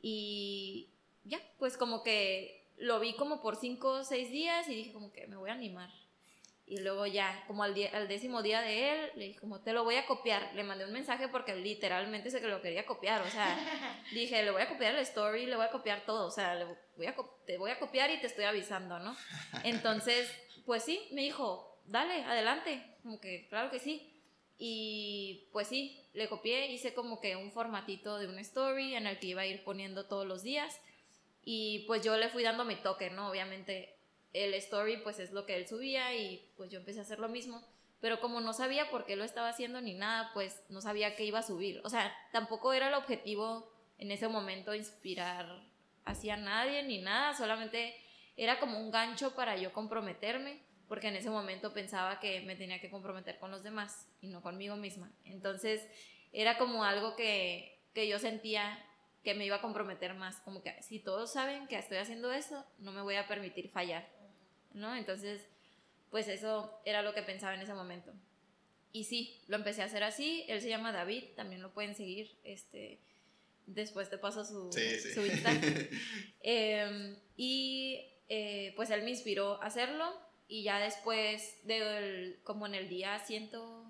Y 0.00 0.90
ya, 1.24 1.40
pues 1.58 1.76
como 1.76 2.02
que 2.02 2.66
lo 2.76 3.00
vi 3.00 3.14
como 3.14 3.40
por 3.40 3.56
cinco 3.56 3.90
o 3.90 4.04
seis 4.04 4.30
días 4.30 4.68
y 4.68 4.74
dije 4.74 4.92
como 4.92 5.12
que 5.12 5.26
me 5.26 5.36
voy 5.36 5.50
a 5.50 5.54
animar. 5.54 5.90
Y 6.68 6.78
luego 6.78 7.06
ya, 7.06 7.44
como 7.46 7.62
al, 7.62 7.76
al 7.92 8.08
décimo 8.08 8.42
día 8.42 8.60
de 8.60 8.90
él, 8.90 9.10
le 9.14 9.26
dije 9.26 9.38
como, 9.38 9.60
te 9.60 9.72
lo 9.72 9.84
voy 9.84 9.94
a 9.94 10.06
copiar. 10.06 10.52
Le 10.56 10.64
mandé 10.64 10.84
un 10.84 10.92
mensaje 10.92 11.28
porque 11.28 11.54
literalmente 11.54 12.28
sé 12.28 12.40
que 12.40 12.48
lo 12.48 12.60
quería 12.60 12.84
copiar. 12.84 13.22
O 13.22 13.30
sea, 13.30 13.56
dije, 14.12 14.42
le 14.42 14.50
voy 14.50 14.62
a 14.62 14.68
copiar 14.68 14.94
la 14.94 15.00
story, 15.02 15.46
le 15.46 15.54
voy 15.54 15.64
a 15.64 15.70
copiar 15.70 16.04
todo. 16.04 16.26
O 16.26 16.30
sea, 16.32 16.56
le 16.56 16.64
voy 16.96 17.06
a, 17.06 17.14
te 17.46 17.56
voy 17.56 17.70
a 17.70 17.78
copiar 17.78 18.10
y 18.10 18.20
te 18.20 18.26
estoy 18.26 18.46
avisando, 18.46 18.98
¿no? 18.98 19.16
Entonces, 19.62 20.28
pues 20.64 20.82
sí, 20.82 21.00
me 21.12 21.22
dijo, 21.22 21.75
dale, 21.88 22.24
adelante, 22.24 22.82
como 23.02 23.20
que 23.20 23.46
claro 23.48 23.70
que 23.70 23.78
sí. 23.78 24.12
Y 24.58 25.48
pues 25.52 25.68
sí, 25.68 26.02
le 26.14 26.28
copié, 26.28 26.72
hice 26.72 26.94
como 26.94 27.20
que 27.20 27.36
un 27.36 27.52
formatito 27.52 28.18
de 28.18 28.26
una 28.26 28.40
story 28.40 28.94
en 28.94 29.06
el 29.06 29.18
que 29.18 29.28
iba 29.28 29.42
a 29.42 29.46
ir 29.46 29.62
poniendo 29.64 30.06
todos 30.06 30.26
los 30.26 30.42
días 30.42 30.80
y 31.44 31.84
pues 31.86 32.02
yo 32.02 32.16
le 32.16 32.30
fui 32.30 32.42
dando 32.42 32.64
mi 32.64 32.76
toque, 32.76 33.10
¿no? 33.10 33.28
Obviamente 33.28 33.96
el 34.32 34.54
story 34.54 34.98
pues 34.98 35.18
es 35.18 35.32
lo 35.32 35.44
que 35.46 35.56
él 35.56 35.68
subía 35.68 36.14
y 36.14 36.52
pues 36.56 36.70
yo 36.70 36.78
empecé 36.78 37.00
a 37.00 37.02
hacer 37.02 37.18
lo 37.18 37.28
mismo, 37.28 37.62
pero 38.00 38.18
como 38.20 38.40
no 38.40 38.54
sabía 38.54 38.90
por 38.90 39.04
qué 39.04 39.14
lo 39.16 39.24
estaba 39.24 39.50
haciendo 39.50 39.80
ni 39.80 39.94
nada, 39.94 40.30
pues 40.32 40.62
no 40.70 40.80
sabía 40.80 41.16
qué 41.16 41.24
iba 41.24 41.40
a 41.40 41.42
subir. 41.42 41.80
O 41.84 41.90
sea, 41.90 42.14
tampoco 42.32 42.72
era 42.72 42.88
el 42.88 42.94
objetivo 42.94 43.70
en 43.98 44.10
ese 44.10 44.28
momento 44.28 44.74
inspirar 44.74 45.46
hacia 46.04 46.36
nadie 46.36 46.82
ni 46.82 46.98
nada, 46.98 47.34
solamente 47.34 47.94
era 48.36 48.58
como 48.58 48.78
un 48.78 48.90
gancho 48.90 49.34
para 49.34 49.56
yo 49.56 49.72
comprometerme 49.72 50.62
porque 50.88 51.08
en 51.08 51.16
ese 51.16 51.30
momento 51.30 51.72
pensaba 51.72 52.20
que 52.20 52.40
me 52.42 52.56
tenía 52.56 52.80
que 52.80 52.90
comprometer 52.90 53.38
con 53.38 53.50
los 53.50 53.62
demás 53.62 54.06
y 54.20 54.28
no 54.28 54.42
conmigo 54.42 54.76
misma. 54.76 55.10
Entonces 55.24 55.86
era 56.32 56.58
como 56.58 56.84
algo 56.84 57.16
que, 57.16 57.80
que 57.94 58.08
yo 58.08 58.18
sentía 58.18 58.78
que 59.26 59.34
me 59.34 59.44
iba 59.44 59.56
a 59.56 59.60
comprometer 59.60 60.14
más, 60.14 60.36
como 60.40 60.62
que 60.62 60.80
si 60.82 61.00
todos 61.00 61.32
saben 61.32 61.66
que 61.66 61.76
estoy 61.76 61.96
haciendo 61.96 62.32
eso, 62.32 62.64
no 62.78 62.92
me 62.92 63.02
voy 63.02 63.16
a 63.16 63.26
permitir 63.26 63.68
fallar, 63.68 64.08
¿no? 64.72 64.94
Entonces, 64.94 65.44
pues 66.10 66.28
eso 66.28 66.80
era 66.84 67.02
lo 67.02 67.12
que 67.12 67.22
pensaba 67.22 67.54
en 67.54 67.60
ese 67.60 67.74
momento. 67.74 68.12
Y 68.92 69.02
sí, 69.02 69.42
lo 69.48 69.56
empecé 69.56 69.82
a 69.82 69.86
hacer 69.86 70.04
así, 70.04 70.44
él 70.46 70.60
se 70.60 70.68
llama 70.68 70.92
David, 70.92 71.24
también 71.34 71.60
lo 71.60 71.72
pueden 71.72 71.96
seguir, 71.96 72.38
este, 72.44 73.00
después 73.66 74.08
te 74.08 74.16
paso 74.16 74.44
su, 74.44 74.70
su 74.72 75.26
Instagram. 75.26 75.88
Em, 76.40 77.16
y 77.36 78.08
eh, 78.28 78.72
pues 78.76 78.90
él 78.90 79.02
me 79.02 79.10
inspiró 79.10 79.60
a 79.60 79.66
hacerlo, 79.66 80.18
y 80.48 80.62
ya 80.62 80.78
después 80.78 81.56
de 81.64 82.38
como 82.44 82.66
en 82.66 82.74
el 82.74 82.88
día 82.88 83.18
ciento 83.20 83.84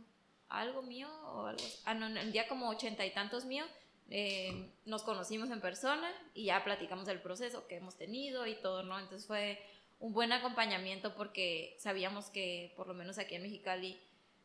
algo 0.48 0.82
mío 0.82 1.08
o 1.24 1.46
algo 1.46 1.64
ah 1.84 1.94
no 1.94 2.06
en 2.06 2.16
el 2.16 2.32
día 2.32 2.48
como 2.48 2.68
ochenta 2.68 3.04
y 3.04 3.12
tantos 3.12 3.44
mío 3.44 3.64
eh, 4.08 4.70
nos 4.84 5.02
conocimos 5.02 5.50
en 5.50 5.60
persona 5.60 6.10
y 6.32 6.46
ya 6.46 6.62
platicamos 6.64 7.06
del 7.06 7.20
proceso 7.20 7.66
que 7.66 7.76
hemos 7.76 7.96
tenido 7.96 8.46
y 8.46 8.54
todo 8.54 8.82
no 8.82 8.98
entonces 8.98 9.26
fue 9.26 9.60
un 9.98 10.12
buen 10.12 10.32
acompañamiento 10.32 11.14
porque 11.14 11.76
sabíamos 11.80 12.26
que 12.30 12.72
por 12.76 12.86
lo 12.86 12.94
menos 12.94 13.18
aquí 13.18 13.34
en 13.34 13.42
Mexicali 13.42 13.98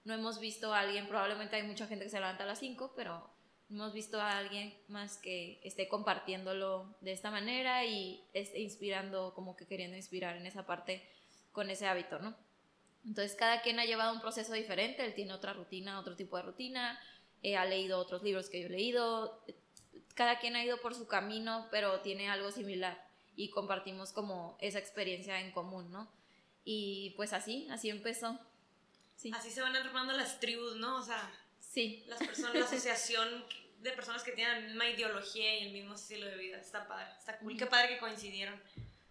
no 0.04 0.14
hemos 0.14 0.40
visto 0.40 0.74
a 0.74 0.80
alguien 0.80 1.08
probablemente 1.08 1.56
hay 1.58 1.64
mucha 1.64 1.88
gente 1.88 2.06
que 2.06 2.12
se 2.12 2.20
levanta 2.20 2.44
a 2.44 2.48
las 2.48 2.60
5 2.60 2.94
pero 2.96 3.30
no 3.70 3.84
hemos 3.84 3.94
visto 3.94 4.20
a 4.20 4.38
alguien 4.38 4.74
más 4.90 5.18
que 5.18 5.62
esté 5.64 5.88
compartiéndolo 5.88 6.94
de 7.00 7.14
esta 7.14 7.32
manera 7.32 7.86
y 7.86 8.22
esté 8.34 8.60
inspirando 8.60 9.34
como 9.34 9.56
que 9.56 9.66
queriendo 9.66 9.96
inspirar 9.96 10.36
en 10.36 10.46
esa 10.46 10.66
parte 10.66 11.08
con 11.52 11.70
ese 11.70 11.88
hábito, 11.88 12.20
¿no? 12.20 12.36
Entonces 13.06 13.36
cada 13.36 13.62
quien 13.62 13.80
ha 13.80 13.86
llevado 13.86 14.14
un 14.14 14.22
proceso 14.22 14.54
diferente, 14.54 15.06
él 15.06 15.14
tiene 15.14 15.34
otra 15.34 15.54
rutina, 15.54 16.00
otro 16.00 16.16
tipo 16.16 16.38
de 16.38 16.44
rutina, 16.44 17.00
eh, 17.42 17.58
ha 17.58 17.66
leído 17.66 17.98
otros 17.98 18.22
libros 18.22 18.50
que 18.50 18.62
yo 18.62 18.68
he 18.68 18.70
leído, 18.70 19.44
cada 20.14 20.40
quien 20.40 20.56
ha 20.56 20.64
ido 20.64 20.80
por 20.82 20.94
su 20.94 21.08
camino, 21.08 21.68
pero 21.72 22.02
tiene 22.02 22.30
algo 22.30 22.52
similar 22.52 23.04
y 23.36 23.50
compartimos 23.50 24.12
como 24.12 24.58
esa 24.62 24.80
experiencia 24.80 25.40
en 25.40 25.52
común, 25.52 25.92
¿no? 25.92 26.12
Y 26.64 27.14
pues 27.16 27.34
así, 27.34 27.68
así 27.72 27.90
empezó. 27.90 28.40
Sí. 29.16 29.32
Así 29.34 29.50
se 29.50 29.62
van 29.62 29.76
armando 29.76 30.14
las 30.14 30.40
tribus, 30.40 30.76
¿no? 30.76 30.98
O 30.98 31.02
sea, 31.02 31.32
sí. 31.60 32.04
las 32.08 32.20
personas, 32.20 32.54
la 32.54 32.66
asociación 32.66 33.46
de 33.80 33.92
personas 33.92 34.24
que 34.24 34.32
tienen 34.32 34.62
la 34.62 34.68
misma 34.68 34.90
ideología 34.90 35.60
y 35.60 35.68
el 35.68 35.74
mismo 35.74 35.96
estilo 35.96 36.28
de 36.28 36.38
vida. 36.38 36.58
Está 36.58 36.88
padre, 36.88 37.08
está 37.18 37.38
cool. 37.40 37.58
Qué 37.58 37.66
padre 37.66 37.90
que 37.90 37.98
coincidieron. 37.98 38.62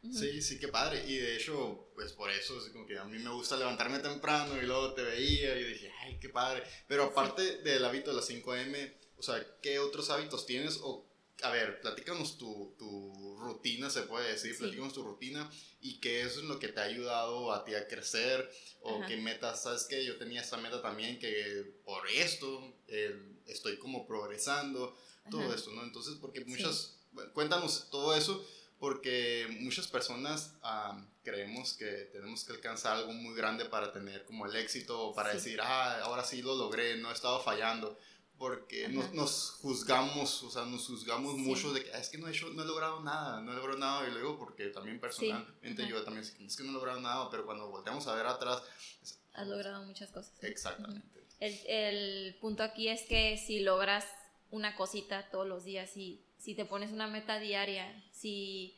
Sí, 0.02 0.40
sí, 0.40 0.59
qué 0.59 0.69
padre. 0.69 1.04
Y 1.07 1.16
de 1.16 1.37
hecho, 1.37 1.90
pues 1.95 2.12
por 2.12 2.30
eso, 2.30 2.59
es 2.59 2.73
como 2.73 2.87
que 2.87 2.99
a 2.99 3.04
mí 3.04 3.19
me 3.19 3.30
gusta 3.30 3.57
levantarme 3.57 3.99
temprano 3.99 4.61
y 4.61 4.64
luego 4.64 4.95
te 4.95 5.02
veía 5.02 5.59
y 5.59 5.64
dije, 5.64 5.92
ay, 6.00 6.19
qué 6.19 6.30
padre. 6.30 6.62
Pero 6.88 7.04
aparte 7.04 7.59
del 7.59 7.85
hábito 7.85 8.11
de 8.11 8.16
las 8.16 8.30
5M, 8.30 8.95
o 9.16 9.23
sea, 9.23 9.47
¿qué 9.61 9.78
otros 9.78 10.09
hábitos 10.09 10.47
tienes? 10.47 10.78
O, 10.83 11.07
a 11.42 11.50
ver, 11.50 11.80
platícanos 11.80 12.38
tu, 12.38 12.75
tu 12.78 13.37
rutina, 13.40 13.90
se 13.90 14.02
puede 14.02 14.33
decir, 14.33 14.57
platícanos 14.57 14.95
tu 14.95 15.02
rutina 15.02 15.50
y 15.80 16.00
qué 16.00 16.23
es 16.23 16.37
lo 16.37 16.59
que 16.59 16.69
te 16.69 16.80
ha 16.80 16.85
ayudado 16.85 17.52
a 17.52 17.64
ti 17.64 17.75
a 17.75 17.87
crecer 17.87 18.50
o 18.83 19.04
qué 19.07 19.16
metas, 19.19 19.62
sabes 19.62 19.85
que 19.85 20.04
yo 20.04 20.16
tenía 20.16 20.40
esta 20.40 20.57
meta 20.57 20.80
también 20.80 21.19
que 21.19 21.80
por 21.85 22.09
esto 22.09 22.75
estoy 23.47 23.78
como 23.78 24.07
progresando, 24.07 24.97
todo 25.30 25.54
esto, 25.54 25.71
¿no? 25.71 25.83
Entonces, 25.83 26.16
porque 26.21 26.45
muchas, 26.45 26.99
cuéntanos 27.35 27.88
todo 27.90 28.14
eso 28.14 28.45
porque 28.81 29.47
muchas 29.61 29.87
personas 29.87 30.55
creemos 31.23 31.75
que 31.75 32.09
tenemos 32.13 32.43
que 32.45 32.55
alcanzar 32.55 32.97
algo 32.97 33.13
muy 33.13 33.37
grande 33.37 33.67
para 33.67 33.93
tener 33.93 34.25
como 34.25 34.47
el 34.47 34.57
éxito 34.57 35.09
o 35.09 35.15
para 35.15 35.35
decir, 35.35 35.61
ah, 35.61 36.01
ahora 36.03 36.25
sí 36.25 36.41
lo 36.41 36.57
logré, 36.57 36.97
no 36.97 37.11
he 37.11 37.13
estado 37.13 37.41
fallando, 37.41 37.99
porque 38.39 38.89
nos, 38.89 39.13
nos, 39.13 39.51
juzgamos, 39.61 40.43
o 40.43 40.51
sea, 40.51 40.65
nos 40.65 40.87
juzgamos 40.87 41.37
mucho 41.37 41.75
de 41.75 41.85
que 41.85 41.93
ah, 41.93 41.99
es 41.99 42.09
que 42.09 42.17
no 42.17 42.27
he, 42.27 42.31
hecho, 42.31 42.49
no 42.55 42.63
he 42.63 42.67
logrado 42.67 43.01
nada, 43.01 43.43
no 43.43 43.53
he 43.53 43.57
logrado 43.57 43.79
nada, 43.79 44.09
y 44.09 44.13
luego 44.13 44.39
porque 44.39 44.69
también 44.69 44.99
personalmente 44.99 45.87
yo 45.87 46.03
también 46.03 46.25
es 46.25 46.57
que 46.57 46.65
no 46.65 46.71
he 46.71 46.73
logrado 46.73 47.01
nada, 47.03 47.29
pero 47.31 47.45
cuando 47.45 47.69
volteamos 47.69 48.07
a 48.07 48.15
ver 48.15 48.27
atrás... 48.27 48.63
Has 49.35 49.47
logrado 49.47 49.85
muchas 49.85 50.11
cosas. 50.11 50.33
Exactamente. 50.43 51.23
el, 51.39 51.67
el 51.67 52.35
punto 52.41 52.63
aquí 52.63 52.89
es 52.89 53.03
que 53.03 53.37
si 53.37 53.61
logras 53.61 54.07
una 54.51 54.75
cosita 54.75 55.29
todos 55.31 55.47
los 55.47 55.65
días 55.65 55.99
y 55.99 56.25
si 56.40 56.54
te 56.54 56.64
pones 56.64 56.90
una 56.90 57.06
meta 57.06 57.38
diaria, 57.38 58.02
si, 58.12 58.75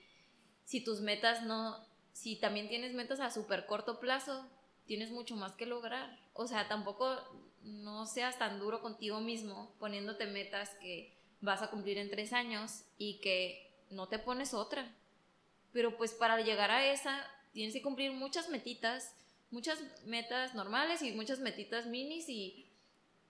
si 0.64 0.83
tus 0.83 1.00
metas 1.00 1.45
no, 1.45 1.76
si 2.12 2.37
también 2.37 2.69
tienes 2.69 2.92
metas 2.92 3.21
a 3.21 3.31
súper 3.31 3.66
corto 3.66 4.00
plazo, 4.00 4.50
tienes 4.85 5.12
mucho 5.12 5.37
más 5.37 5.52
que 5.54 5.64
lograr. 5.64 6.19
O 6.35 6.49
sea, 6.49 6.66
tampoco 6.66 7.16
no 7.62 8.04
seas 8.07 8.37
tan 8.37 8.59
duro 8.59 8.83
contigo 8.83 9.21
mismo 9.21 9.75
poniéndote 9.78 10.26
metas 10.26 10.71
que 10.81 11.16
vas 11.40 11.62
a 11.62 11.71
cumplir 11.71 11.99
en 11.99 12.11
tres 12.11 12.33
años 12.33 12.85
y 12.99 13.21
que 13.21 13.73
no 13.90 14.09
te 14.09 14.19
pones 14.19 14.54
otra. 14.54 14.92
Pero 15.73 15.97
pues 15.97 16.12
para 16.12 16.40
llegar 16.40 16.73
a 16.73 16.92
esa 16.92 17.25
tienes 17.52 17.75
que 17.75 17.83
cumplir 17.83 18.11
muchas 18.11 18.49
metitas, 18.49 19.14
muchas 19.50 19.78
metas 20.04 20.54
normales 20.54 21.00
y 21.02 21.12
muchas 21.12 21.38
metitas 21.38 21.87
minis 21.87 22.28
y, 22.28 22.73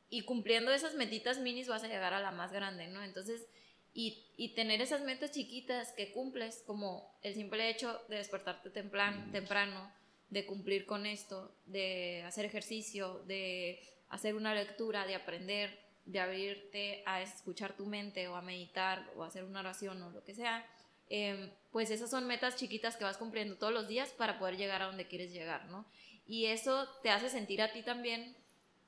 y 0.08 0.22
cumpliendo 0.22 0.72
esas 0.72 0.94
metitas 0.94 1.38
minis 1.38 1.68
vas 1.68 1.84
a 1.84 1.88
llegar 1.88 2.14
a 2.14 2.20
la 2.20 2.30
más 2.30 2.50
grande, 2.50 2.86
¿no? 2.86 3.02
Entonces 3.02 3.46
y, 3.94 4.25
y, 4.37 4.54
tener 4.54 4.80
esas 4.80 5.02
metas 5.02 5.32
chiquitas 5.32 5.92
que 5.92 6.12
cumples, 6.12 6.62
como 6.66 7.14
el 7.22 7.34
simple 7.34 7.68
hecho 7.68 8.00
de 8.08 8.16
despertarte 8.16 8.70
temprano, 8.70 9.30
temprano, 9.32 9.92
de 10.30 10.46
cumplir 10.46 10.87
con 10.87 11.04
esto, 11.04 11.54
de 11.66 12.22
hacer 12.25 12.46
ejercicio, 12.46 13.22
de 13.26 13.82
hacer 14.08 14.34
una 14.34 14.54
lectura, 14.54 15.06
de 15.06 15.14
aprender, 15.14 15.78
de 16.06 16.20
abrirte 16.20 17.02
a 17.04 17.20
escuchar 17.20 17.76
tu 17.76 17.84
mente 17.84 18.26
o 18.28 18.37
a 18.37 18.42
meditar 18.42 19.11
o 19.16 19.22
a 19.22 19.26
hacer 19.26 19.44
una 19.44 19.61
oración 19.61 20.02
o 20.02 20.11
lo 20.11 20.25
que 20.25 20.34
sea, 20.34 20.66
em, 21.11 21.50
pues 21.70 21.90
esas 21.90 22.11
son 22.11 22.26
metas 22.26 22.56
chiquitas 22.56 22.96
que 22.96 23.04
vas 23.04 23.18
cumpliendo 23.18 23.56
todos 23.56 23.75
los 23.75 23.88
días 23.88 24.11
para 24.11 24.38
poder 24.38 24.56
llegar 24.56 24.80
a 24.80 24.87
donde 24.87 25.06
quieres 25.06 25.32
llegar, 25.32 25.66
¿no? 25.66 25.84
Y 26.26 26.46
eso 26.46 26.88
te 27.02 27.11
hace 27.11 27.28
sentir 27.28 27.61
a 27.61 27.72
ti 27.72 27.82
también 27.82 28.34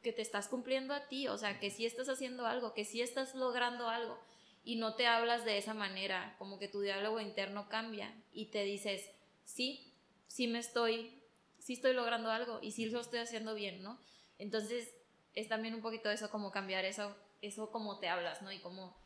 que 0.03 0.13
te 0.13 0.23
estás 0.23 0.49
cumpliendo 0.49 0.95
a 0.95 1.09
ti, 1.09 1.29
o 1.29 1.37
sea, 1.37 1.61
que 1.61 1.71
sí 1.71 1.85
estás 1.85 2.09
haciendo 2.09 2.47
algo, 2.47 2.73
que 2.75 2.85
sí 2.85 3.03
estás 3.03 3.35
logrando 3.35 3.89
algo 3.89 4.19
y 4.65 4.77
no 4.77 4.95
te 4.95 5.07
hablas 5.07 5.45
de 5.45 5.59
esa 5.59 5.75
manera, 5.75 6.35
como 6.39 6.59
que 6.59 6.69
tu 6.69 6.81
diálogo 6.81 7.21
interno 7.21 7.69
cambia 7.69 8.15
y 8.33 8.47
te 8.47 8.65
dices, 8.65 9.11
sí, 9.45 9.93
sí 10.27 10.49
me 10.49 10.59
estoy, 10.59 11.21
sí 11.59 11.75
estoy 11.75 11.93
logrando 11.93 12.31
algo 12.31 12.59
y 12.63 12.73
sí 12.73 12.87
lo 12.87 13.01
estoy 13.01 13.21
haciendo 13.21 13.55
bien, 13.55 13.83
¿no? 13.83 13.99
Entonces 14.39 14.95
es 15.35 15.49
también 15.49 15.75
un 15.75 15.83
poquito 15.83 16.11
eso, 16.11 16.31
como 16.31 16.51
cambiar 16.51 16.85
eso, 16.85 17.15
eso 17.43 17.71
como 17.71 17.99
te 17.99 18.09
hablas, 18.09 18.41
¿no? 18.41 18.51
Y 18.51 18.59
cómo, 18.59 18.97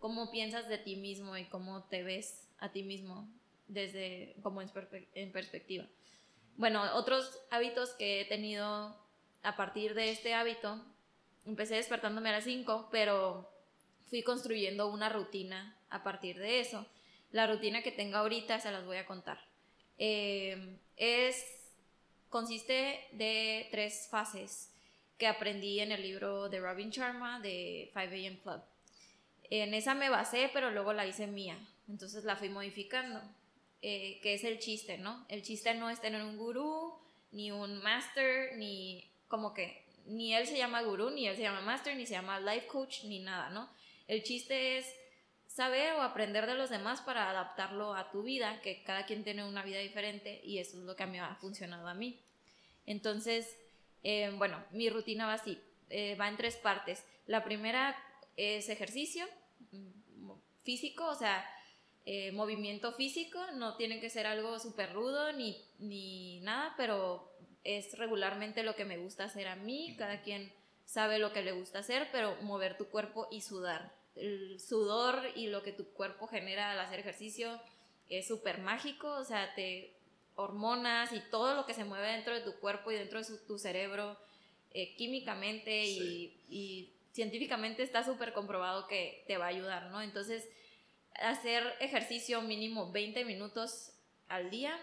cómo 0.00 0.32
piensas 0.32 0.68
de 0.68 0.78
ti 0.78 0.96
mismo 0.96 1.36
y 1.36 1.44
cómo 1.44 1.84
te 1.84 2.02
ves 2.02 2.48
a 2.58 2.72
ti 2.72 2.82
mismo 2.82 3.28
desde, 3.68 4.34
como 4.42 4.62
en, 4.62 4.70
en 5.14 5.32
perspectiva. 5.32 5.86
Bueno, 6.56 6.82
otros 6.94 7.40
hábitos 7.50 7.90
que 7.90 8.20
he 8.20 8.24
tenido 8.24 8.96
a 9.42 9.56
partir 9.56 9.94
de 9.94 10.10
este 10.10 10.34
hábito, 10.34 10.84
empecé 11.44 11.76
despertándome 11.76 12.30
a 12.30 12.32
las 12.32 12.44
5, 12.44 12.88
pero 12.90 13.53
fui 14.14 14.22
construyendo 14.22 14.92
una 14.92 15.08
rutina 15.08 15.76
a 15.90 16.04
partir 16.04 16.38
de 16.38 16.60
eso. 16.60 16.86
La 17.32 17.48
rutina 17.48 17.82
que 17.82 17.90
tengo 17.90 18.16
ahorita 18.16 18.60
se 18.60 18.70
las 18.70 18.86
voy 18.86 18.96
a 18.96 19.06
contar. 19.06 19.40
Eh, 19.98 20.78
es, 20.96 21.44
consiste 22.28 23.08
de 23.10 23.66
tres 23.72 24.06
fases 24.08 24.70
que 25.18 25.26
aprendí 25.26 25.80
en 25.80 25.90
el 25.90 26.02
libro 26.02 26.48
de 26.48 26.60
Robin 26.60 26.90
Sharma 26.90 27.40
de 27.40 27.90
5am 27.92 28.40
Club. 28.40 28.62
En 29.50 29.74
esa 29.74 29.94
me 29.96 30.10
basé, 30.10 30.48
pero 30.52 30.70
luego 30.70 30.92
la 30.92 31.08
hice 31.08 31.26
mía. 31.26 31.58
Entonces 31.88 32.22
la 32.22 32.36
fui 32.36 32.50
modificando. 32.50 33.20
Eh, 33.82 34.20
que 34.22 34.34
es 34.34 34.44
el 34.44 34.60
chiste, 34.60 34.96
¿no? 34.96 35.26
El 35.28 35.42
chiste 35.42 35.74
no 35.74 35.90
es 35.90 36.00
tener 36.00 36.22
un 36.22 36.38
gurú, 36.38 36.94
ni 37.32 37.50
un 37.50 37.82
master, 37.82 38.56
ni 38.58 39.10
como 39.26 39.52
que 39.54 39.84
ni 40.06 40.36
él 40.36 40.46
se 40.46 40.56
llama 40.56 40.82
gurú, 40.82 41.10
ni 41.10 41.26
él 41.26 41.34
se 41.34 41.42
llama 41.42 41.62
master, 41.62 41.96
ni 41.96 42.06
se 42.06 42.12
llama 42.12 42.38
life 42.38 42.68
coach, 42.68 43.02
ni 43.06 43.18
nada, 43.18 43.50
¿no? 43.50 43.68
El 44.06 44.22
chiste 44.22 44.78
es 44.78 44.86
saber 45.46 45.92
o 45.94 46.02
aprender 46.02 46.46
de 46.46 46.54
los 46.54 46.70
demás 46.70 47.00
para 47.00 47.30
adaptarlo 47.30 47.94
a 47.94 48.10
tu 48.10 48.22
vida, 48.22 48.60
que 48.60 48.82
cada 48.82 49.06
quien 49.06 49.24
tiene 49.24 49.44
una 49.44 49.62
vida 49.62 49.78
diferente 49.78 50.40
y 50.44 50.58
eso 50.58 50.78
es 50.78 50.84
lo 50.84 50.96
que 50.96 51.06
me 51.06 51.20
ha 51.20 51.36
funcionado 51.36 51.86
a 51.86 51.94
mí. 51.94 52.20
Entonces, 52.86 53.56
eh, 54.02 54.32
bueno, 54.36 54.62
mi 54.72 54.90
rutina 54.90 55.26
va 55.26 55.34
así, 55.34 55.58
eh, 55.90 56.16
va 56.16 56.28
en 56.28 56.36
tres 56.36 56.56
partes. 56.56 57.04
La 57.26 57.44
primera 57.44 57.96
es 58.36 58.68
ejercicio 58.68 59.24
mm, 59.70 60.32
físico, 60.64 61.06
o 61.06 61.14
sea, 61.14 61.48
eh, 62.04 62.32
movimiento 62.32 62.92
físico, 62.92 63.40
no 63.52 63.76
tiene 63.76 64.00
que 64.00 64.10
ser 64.10 64.26
algo 64.26 64.58
súper 64.58 64.92
rudo 64.92 65.32
ni, 65.32 65.56
ni 65.78 66.40
nada, 66.40 66.74
pero 66.76 67.32
es 67.62 67.96
regularmente 67.96 68.62
lo 68.62 68.76
que 68.76 68.84
me 68.84 68.98
gusta 68.98 69.24
hacer 69.24 69.48
a 69.48 69.56
mí, 69.56 69.94
cada 69.96 70.20
quien 70.20 70.52
sabe 70.84 71.18
lo 71.18 71.32
que 71.32 71.42
le 71.42 71.52
gusta 71.52 71.80
hacer, 71.80 72.08
pero 72.12 72.36
mover 72.42 72.76
tu 72.76 72.88
cuerpo 72.88 73.28
y 73.30 73.40
sudar. 73.40 73.94
El 74.14 74.60
sudor 74.60 75.20
y 75.34 75.48
lo 75.48 75.62
que 75.62 75.72
tu 75.72 75.92
cuerpo 75.92 76.26
genera 76.26 76.72
al 76.72 76.80
hacer 76.80 77.00
ejercicio 77.00 77.60
es 78.08 78.28
súper 78.28 78.58
mágico, 78.58 79.10
o 79.12 79.24
sea, 79.24 79.54
te 79.54 79.94
hormonas 80.36 81.12
y 81.12 81.20
todo 81.30 81.54
lo 81.54 81.66
que 81.66 81.74
se 81.74 81.84
mueve 81.84 82.08
dentro 82.08 82.34
de 82.34 82.40
tu 82.40 82.58
cuerpo 82.58 82.90
y 82.90 82.96
dentro 82.96 83.22
de 83.22 83.38
tu 83.46 83.58
cerebro 83.58 84.16
eh, 84.72 84.94
químicamente 84.96 85.84
y, 85.84 86.36
y, 86.48 86.90
científicamente 87.12 87.84
está 87.84 88.02
súper 88.02 88.32
comprobado 88.32 88.88
que 88.88 89.22
te 89.28 89.36
va 89.36 89.44
a 89.44 89.50
ayudar, 89.50 89.88
¿no? 89.92 90.02
Entonces, 90.02 90.48
hacer 91.14 91.62
ejercicio 91.78 92.42
mínimo 92.42 92.90
20 92.90 93.24
minutos 93.24 93.92
al 94.26 94.50
día 94.50 94.76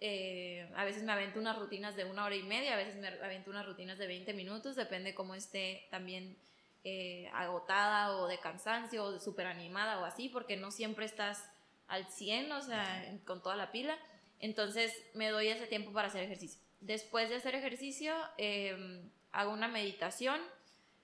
eh, 0.00 0.70
a 0.76 0.84
veces 0.84 1.02
me 1.02 1.12
avento 1.12 1.40
unas 1.40 1.58
rutinas 1.58 1.96
de 1.96 2.04
una 2.04 2.24
hora 2.24 2.36
y 2.36 2.42
media, 2.42 2.74
a 2.74 2.76
veces 2.76 2.96
me 2.96 3.08
avento 3.08 3.50
unas 3.50 3.66
rutinas 3.66 3.98
de 3.98 4.06
20 4.06 4.32
minutos, 4.32 4.76
depende 4.76 5.14
cómo 5.14 5.34
esté 5.34 5.88
también 5.90 6.36
eh, 6.84 7.28
agotada 7.34 8.16
o 8.16 8.28
de 8.28 8.38
cansancio 8.38 9.04
o 9.04 9.18
súper 9.18 9.46
animada 9.46 9.98
o 10.00 10.04
así, 10.04 10.28
porque 10.28 10.56
no 10.56 10.70
siempre 10.70 11.04
estás 11.04 11.44
al 11.88 12.06
100, 12.06 12.52
o 12.52 12.62
sea, 12.62 13.18
con 13.26 13.42
toda 13.42 13.56
la 13.56 13.72
pila. 13.72 13.98
Entonces 14.38 14.92
me 15.14 15.30
doy 15.30 15.48
ese 15.48 15.66
tiempo 15.66 15.92
para 15.92 16.08
hacer 16.08 16.22
ejercicio. 16.22 16.60
Después 16.80 17.28
de 17.28 17.36
hacer 17.36 17.56
ejercicio, 17.56 18.14
em, 18.36 19.10
hago 19.32 19.52
una 19.52 19.66
meditación, 19.66 20.40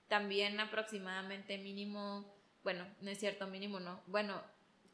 también 0.07 0.59
aproximadamente 0.59 1.57
mínimo, 1.57 2.33
bueno, 2.63 2.85
no 3.01 3.09
es 3.11 3.19
cierto, 3.19 3.47
mínimo 3.47 3.79
no, 3.79 3.99
bueno, 4.07 4.41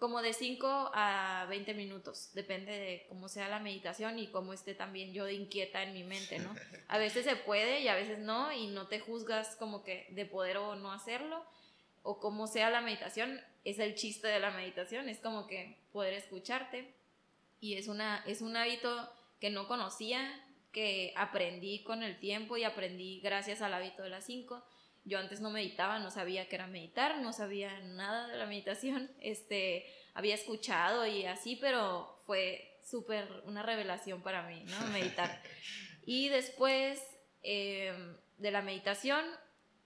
como 0.01 0.23
de 0.23 0.33
5 0.33 0.89
a 0.95 1.45
20 1.47 1.75
minutos, 1.75 2.31
depende 2.33 2.71
de 2.71 3.05
cómo 3.07 3.29
sea 3.29 3.47
la 3.47 3.59
meditación 3.59 4.17
y 4.17 4.31
cómo 4.31 4.51
esté 4.51 4.73
también 4.73 5.13
yo 5.13 5.25
de 5.25 5.35
inquieta 5.35 5.83
en 5.83 5.93
mi 5.93 6.03
mente, 6.03 6.39
¿no? 6.39 6.55
A 6.87 6.97
veces 6.97 7.23
se 7.23 7.35
puede 7.35 7.81
y 7.81 7.87
a 7.87 7.93
veces 7.93 8.17
no 8.17 8.51
y 8.51 8.65
no 8.65 8.87
te 8.87 8.99
juzgas 8.99 9.55
como 9.57 9.83
que 9.83 10.07
de 10.09 10.25
poder 10.25 10.57
o 10.57 10.75
no 10.75 10.91
hacerlo 10.91 11.45
o 12.01 12.19
como 12.19 12.47
sea 12.47 12.71
la 12.71 12.81
meditación, 12.81 13.39
es 13.63 13.77
el 13.77 13.93
chiste 13.93 14.27
de 14.27 14.39
la 14.39 14.49
meditación, 14.49 15.07
es 15.07 15.19
como 15.19 15.45
que 15.45 15.77
poder 15.93 16.15
escucharte 16.15 16.91
y 17.59 17.75
es, 17.75 17.87
una, 17.87 18.23
es 18.25 18.41
un 18.41 18.57
hábito 18.57 19.07
que 19.39 19.51
no 19.51 19.67
conocía, 19.67 20.43
que 20.71 21.13
aprendí 21.15 21.83
con 21.83 22.01
el 22.01 22.19
tiempo 22.19 22.57
y 22.57 22.63
aprendí 22.63 23.19
gracias 23.19 23.61
al 23.61 23.75
hábito 23.75 24.01
de 24.01 24.09
las 24.09 24.25
5 24.25 24.63
yo 25.03 25.19
antes 25.19 25.41
no 25.41 25.49
meditaba, 25.49 25.99
no 25.99 26.11
sabía 26.11 26.47
qué 26.47 26.55
era 26.55 26.67
meditar, 26.67 27.19
no 27.19 27.33
sabía 27.33 27.79
nada 27.79 28.27
de 28.27 28.37
la 28.37 28.45
meditación, 28.45 29.09
este, 29.21 29.85
había 30.13 30.35
escuchado 30.35 31.05
y 31.05 31.25
así, 31.25 31.55
pero 31.55 32.21
fue 32.25 32.79
súper 32.83 33.27
una 33.45 33.63
revelación 33.63 34.21
para 34.21 34.43
mí, 34.43 34.63
¿no? 34.65 34.87
Meditar. 34.93 35.41
y 36.05 36.29
después 36.29 37.01
em, 37.43 38.17
de 38.37 38.51
la 38.51 38.61
meditación 38.61 39.25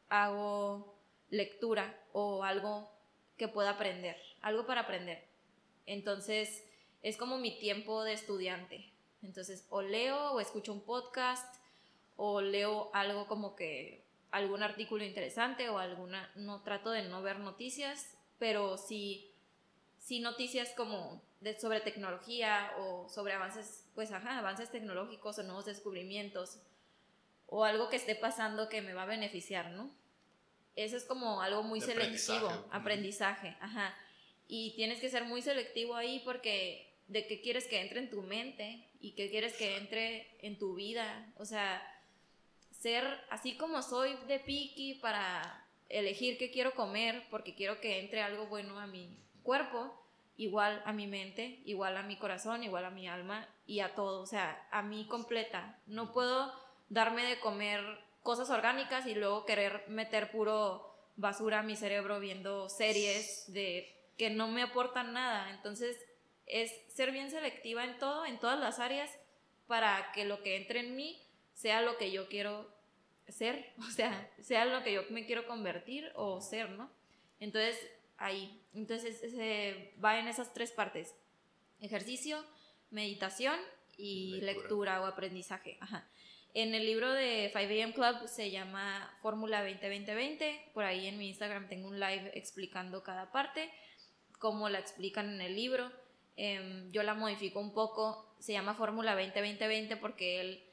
hago 0.09 0.99
lectura 1.29 1.99
o 2.13 2.43
algo 2.43 2.91
que 3.37 3.47
pueda 3.47 3.71
aprender, 3.71 4.17
algo 4.41 4.65
para 4.65 4.81
aprender. 4.81 5.25
Entonces, 5.85 6.63
es 7.01 7.17
como 7.17 7.37
mi 7.37 7.59
tiempo 7.59 8.03
de 8.03 8.13
estudiante. 8.13 8.91
Entonces, 9.21 9.65
o 9.69 9.81
leo 9.81 10.31
o 10.31 10.39
escucho 10.39 10.71
un 10.73 10.81
podcast 10.81 11.55
o 12.15 12.41
leo 12.41 12.89
algo 12.93 13.27
como 13.27 13.55
que 13.55 14.04
algún 14.35 14.63
artículo 14.63 15.05
interesante 15.05 15.69
o 15.69 15.79
alguna, 15.79 16.29
no 16.35 16.61
trato 16.61 16.91
de 16.91 17.03
no 17.03 17.21
ver 17.21 17.39
noticias, 17.39 18.17
pero 18.37 18.77
sí, 18.77 19.33
sí 19.97 20.19
noticias 20.19 20.73
como 20.75 21.23
de, 21.39 21.57
sobre 21.57 21.79
tecnología 21.79 22.71
o 22.79 23.07
sobre 23.07 23.31
avances, 23.31 23.87
pues 23.95 24.11
ajá, 24.11 24.37
avances 24.37 24.69
tecnológicos 24.71 25.39
o 25.39 25.43
nuevos 25.43 25.65
descubrimientos 25.65 26.59
o 27.47 27.63
algo 27.63 27.89
que 27.89 27.95
esté 27.95 28.13
pasando 28.13 28.67
que 28.67 28.81
me 28.81 28.93
va 28.93 29.03
a 29.03 29.05
beneficiar, 29.05 29.71
¿no? 29.71 29.89
Eso 30.75 30.97
es 30.97 31.05
como 31.05 31.41
algo 31.41 31.63
muy 31.63 31.79
selectivo, 31.79 32.49
aprendizaje, 32.71 33.55
ajá. 33.61 33.95
Y 34.49 34.75
tienes 34.75 34.99
que 34.99 35.09
ser 35.09 35.23
muy 35.23 35.41
selectivo 35.41 35.95
ahí 35.95 36.21
porque 36.25 36.93
de 37.07 37.25
qué 37.25 37.39
quieres 37.39 37.67
que 37.67 37.79
entre 37.79 37.99
en 37.99 38.09
tu 38.09 38.21
mente 38.21 38.89
y 38.99 39.13
qué 39.13 39.29
quieres 39.29 39.53
que 39.53 39.77
entre 39.77 40.37
en 40.45 40.59
tu 40.59 40.75
vida, 40.75 41.33
o 41.37 41.45
sea, 41.45 41.81
ser 42.79 43.03
así 43.29 43.57
como 43.57 43.81
soy 43.81 44.15
de 44.27 44.39
piqui 44.39 44.95
para 44.95 45.65
elegir 45.89 46.37
qué 46.37 46.51
quiero 46.51 46.73
comer 46.73 47.23
porque 47.29 47.55
quiero 47.55 47.79
que 47.79 47.99
entre 47.99 48.21
algo 48.21 48.47
bueno 48.47 48.79
a 48.79 48.87
mi 48.87 49.17
cuerpo, 49.43 49.93
igual 50.37 50.81
a 50.85 50.93
mi 50.93 51.07
mente, 51.07 51.61
igual 51.65 51.97
a 51.97 52.03
mi 52.03 52.17
corazón, 52.17 52.63
igual 52.63 52.85
a 52.85 52.89
mi 52.89 53.07
alma 53.07 53.47
y 53.65 53.79
a 53.79 53.95
todo, 53.95 54.21
o 54.21 54.25
sea, 54.25 54.67
a 54.71 54.81
mí 54.81 55.07
completa. 55.07 55.79
No 55.87 56.11
puedo 56.11 56.53
darme 56.89 57.23
de 57.25 57.39
comer 57.39 57.81
cosas 58.21 58.49
orgánicas 58.49 59.05
y 59.05 59.15
luego 59.15 59.45
querer 59.45 59.85
meter 59.87 60.31
puro 60.31 60.93
basura 61.15 61.59
a 61.59 61.63
mi 61.63 61.75
cerebro 61.75 62.19
viendo 62.19 62.69
series 62.69 63.51
de 63.53 63.95
que 64.17 64.29
no 64.29 64.47
me 64.47 64.63
aportan 64.63 65.13
nada. 65.13 65.51
Entonces, 65.51 65.97
es 66.45 66.71
ser 66.93 67.11
bien 67.11 67.31
selectiva 67.31 67.83
en 67.83 67.97
todo, 67.97 68.25
en 68.25 68.39
todas 68.39 68.59
las 68.59 68.79
áreas, 68.79 69.09
para 69.67 70.11
que 70.11 70.25
lo 70.25 70.43
que 70.43 70.57
entre 70.57 70.81
en 70.81 70.95
mí 70.95 71.24
sea 71.55 71.81
lo 71.81 71.97
que 71.97 72.11
yo 72.11 72.29
quiero 72.29 72.71
ser, 73.27 73.73
o 73.79 73.89
sea, 73.89 74.31
sea 74.39 74.65
lo 74.65 74.83
que 74.83 74.93
yo 74.93 75.01
me 75.09 75.25
quiero 75.25 75.47
convertir 75.47 76.11
o 76.13 76.39
ser, 76.39 76.69
¿no? 76.69 76.91
Entonces, 77.39 77.75
ahí. 78.17 78.61
Entonces, 78.73 79.19
se 79.19 79.93
va 80.03 80.19
en 80.19 80.27
esas 80.27 80.53
tres 80.53 80.71
partes. 80.71 81.15
Ejercicio, 81.81 82.45
meditación 82.91 83.59
y 83.97 84.39
lectura, 84.41 85.01
o 85.01 85.05
aprendizaje. 85.05 85.77
Ajá. 85.81 86.07
En 86.53 86.73
el 86.73 86.85
libro 86.85 87.11
de 87.11 87.51
5am 87.53 87.93
Club 87.93 88.29
se 88.29 88.49
llama 88.49 89.13
Fórmula 89.21 89.61
2020 89.61 90.71
Por 90.73 90.85
ahí 90.85 91.05
en 91.05 91.17
mi 91.17 91.27
Instagram 91.27 91.67
tengo 91.67 91.89
un 91.89 91.99
live 91.99 92.31
explicando 92.33 93.03
cada 93.03 93.33
parte, 93.33 93.69
cómo 94.39 94.69
la 94.69 94.79
explican 94.79 95.33
en 95.33 95.41
el 95.41 95.53
libro. 95.53 95.91
Em, 96.37 96.89
yo 96.91 97.03
la 97.03 97.13
modifico 97.13 97.59
un 97.59 97.73
poco. 97.73 98.33
Se 98.39 98.53
llama 98.53 98.73
Fórmula 98.73 99.15
2020 99.15 99.97
porque 99.97 100.39
él, 100.39 100.63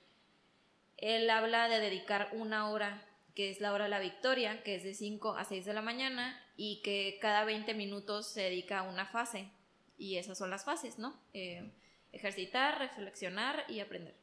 él 1.02 1.28
habla 1.28 1.68
de 1.68 1.80
dedicar 1.80 2.30
una 2.32 2.70
hora, 2.70 3.04
que 3.34 3.50
es 3.50 3.60
la 3.60 3.72
hora 3.72 3.84
de 3.84 3.90
la 3.90 3.98
victoria, 3.98 4.62
que 4.62 4.76
es 4.76 4.84
de 4.84 4.94
5 4.94 5.36
a 5.36 5.44
6 5.44 5.64
de 5.64 5.74
la 5.74 5.82
mañana, 5.82 6.40
y 6.56 6.80
que 6.82 7.18
cada 7.20 7.44
20 7.44 7.74
minutos 7.74 8.32
se 8.32 8.42
dedica 8.42 8.78
a 8.78 8.82
una 8.82 9.04
fase. 9.04 9.50
Y 9.98 10.16
esas 10.16 10.38
son 10.38 10.48
las 10.50 10.64
fases, 10.64 10.98
¿no? 10.98 11.20
Eh, 11.34 11.70
ejercitar, 12.12 12.78
reflexionar 12.78 13.64
y 13.68 13.80
aprender. 13.80 14.14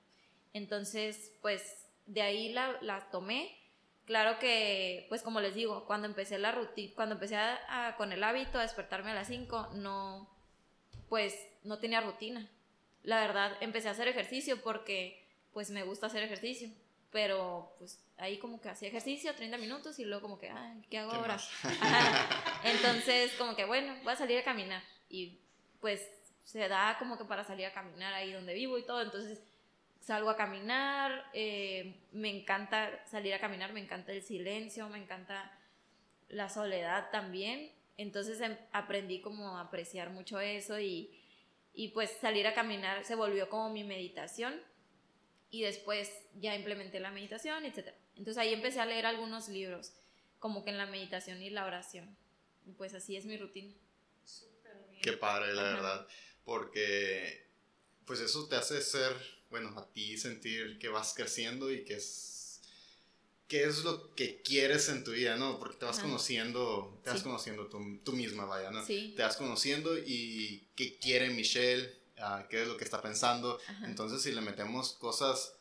Entonces, 0.54 1.34
pues 1.42 1.86
de 2.06 2.22
ahí 2.22 2.54
la, 2.54 3.08
tomé. 3.12 3.56
Claro 4.06 4.40
que, 4.40 5.06
pues 5.10 5.22
como 5.22 5.42
les 5.42 5.54
digo, 5.54 5.86
cuando 5.86 6.08
empecé 6.08 6.40
la 6.40 6.52
rutina, 6.52 6.94
cuando 6.96 7.16
empecé 7.16 7.36
a, 7.36 7.96
con 7.98 8.12
el 8.12 8.24
hábito 8.24 8.58
a 8.58 8.64
despertarme 8.64 9.12
a 9.12 9.16
las 9.16 9.28
5, 9.28 9.72
no, 9.76 10.28
pues 11.10 11.36
no 11.64 11.78
tenía 11.78 12.02
rutina. 12.02 12.50
La 13.04 13.20
verdad, 13.20 13.56
empecé 13.62 13.88
a 13.90 13.92
hacer 13.92 14.08
ejercicio 14.08 14.62
porque, 14.64 15.29
pues 15.60 15.72
me 15.72 15.84
gusta 15.84 16.08
hacer 16.08 16.24
ejercicio. 16.24 16.70
Pero, 17.12 17.76
pues 17.80 18.00
ahí 18.18 18.38
como 18.38 18.62
que 18.62 18.70
hacía 18.70 18.88
ejercicio 18.88 19.36
30 19.36 19.58
minutos 19.58 20.00
y 20.00 20.06
luego 20.06 20.22
como 20.22 20.40
que, 20.40 20.50
ay, 20.50 20.86
¿qué 20.90 21.00
hago 21.00 21.12
ahora? 21.12 21.36
Entonces, 22.64 23.34
como 23.34 23.58
que, 23.58 23.66
bueno, 23.66 23.94
voy 24.06 24.14
a 24.14 24.16
salir 24.16 24.38
a 24.38 24.46
caminar. 24.46 24.82
Y 25.10 25.38
pues 25.82 26.10
se 26.46 26.66
da 26.70 26.96
como 26.98 27.18
que 27.18 27.26
para 27.26 27.44
salir 27.44 27.66
a 27.66 27.74
caminar 27.74 28.14
ahí 28.14 28.32
donde 28.32 28.54
vivo 28.54 28.78
y 28.78 28.84
todo. 28.84 29.02
Entonces, 29.02 29.42
salgo 30.00 30.30
a 30.30 30.38
caminar, 30.38 31.26
eh, 31.34 31.94
me 32.14 32.30
encanta 32.30 33.06
salir 33.06 33.34
a 33.34 33.40
caminar, 33.42 33.74
me 33.74 33.82
encanta 33.82 34.14
el 34.14 34.24
silencio, 34.24 34.88
me 34.88 35.00
encanta 35.00 35.52
la 36.30 36.48
soledad 36.48 37.10
también. 37.12 37.70
Entonces 37.98 38.40
em, 38.40 38.56
aprendí 38.72 39.20
como 39.20 39.58
a 39.58 39.62
apreciar 39.64 40.10
mucho 40.10 40.40
eso 40.40 40.80
y, 40.80 41.20
y 41.74 41.90
pues 41.90 42.12
salir 42.22 42.48
a 42.48 42.54
caminar 42.54 43.04
se 43.04 43.16
volvió 43.16 43.50
como 43.50 43.70
mi 43.72 43.84
meditación 43.84 44.69
y 45.50 45.64
después 45.64 46.12
ya 46.36 46.56
implementé 46.56 47.00
la 47.00 47.12
meditación, 47.12 47.66
etc. 47.66 47.90
Entonces 48.16 48.38
ahí 48.38 48.54
empecé 48.54 48.80
a 48.80 48.86
leer 48.86 49.06
algunos 49.06 49.50
libros, 49.50 49.94
como 50.40 50.64
que 50.64 50.70
en 50.70 50.78
la 50.78 50.86
meditación 50.86 51.42
y 51.42 51.50
la 51.50 51.66
oración. 51.66 52.16
Y 52.66 52.72
pues 52.74 52.94
así 52.94 53.16
es 53.16 53.26
mi 53.26 53.38
rutina. 53.38 53.74
Qué 55.02 55.14
padre, 55.14 55.54
la 55.54 55.64
verdad, 55.64 56.08
porque 56.44 57.48
pues 58.06 58.20
eso 58.20 58.48
te 58.48 58.56
hace 58.56 58.82
ser 58.82 59.16
bueno, 59.50 59.70
a 59.78 59.92
ti 59.92 60.18
sentir 60.18 60.78
que 60.80 60.90
vas 60.90 61.14
creciendo 61.16 61.72
y 61.72 61.84
que 61.84 61.96
es, 61.96 62.62
qué 63.48 63.64
es 63.64 63.84
lo 63.84 64.14
que 64.14 64.42
quieres 64.42 64.90
en 64.90 65.04
tu 65.04 65.12
vida, 65.12 65.38
¿no? 65.38 65.58
Porque 65.60 65.78
te 65.78 65.86
vas 65.86 66.00
conociendo, 66.00 67.00
te 67.04 67.10
vas 67.10 67.24
conociendo 67.24 67.68
tú, 67.68 68.12
misma, 68.14 68.46
vaya, 68.46 68.70
¿no? 68.72 68.86
Sí. 68.86 69.14
Te 69.16 69.24
vas 69.24 69.38
conociendo 69.38 69.98
y 69.98 70.68
qué 70.76 70.98
quiere 70.98 71.30
Michelle, 71.30 71.92
uh, 72.20 72.48
qué 72.50 72.62
es 72.62 72.68
lo 72.68 72.78
que 72.78 72.84
está 72.84 73.02
pensando. 73.02 73.60
Entonces, 73.84 74.22
si 74.22 74.32
le 74.32 74.42
metemos 74.42 74.94
cosas, 74.94 75.54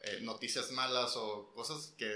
eh, 0.00 0.20
noticias 0.22 0.70
malas 0.72 1.16
o 1.16 1.52
cosas 1.54 1.94
que, 1.96 2.08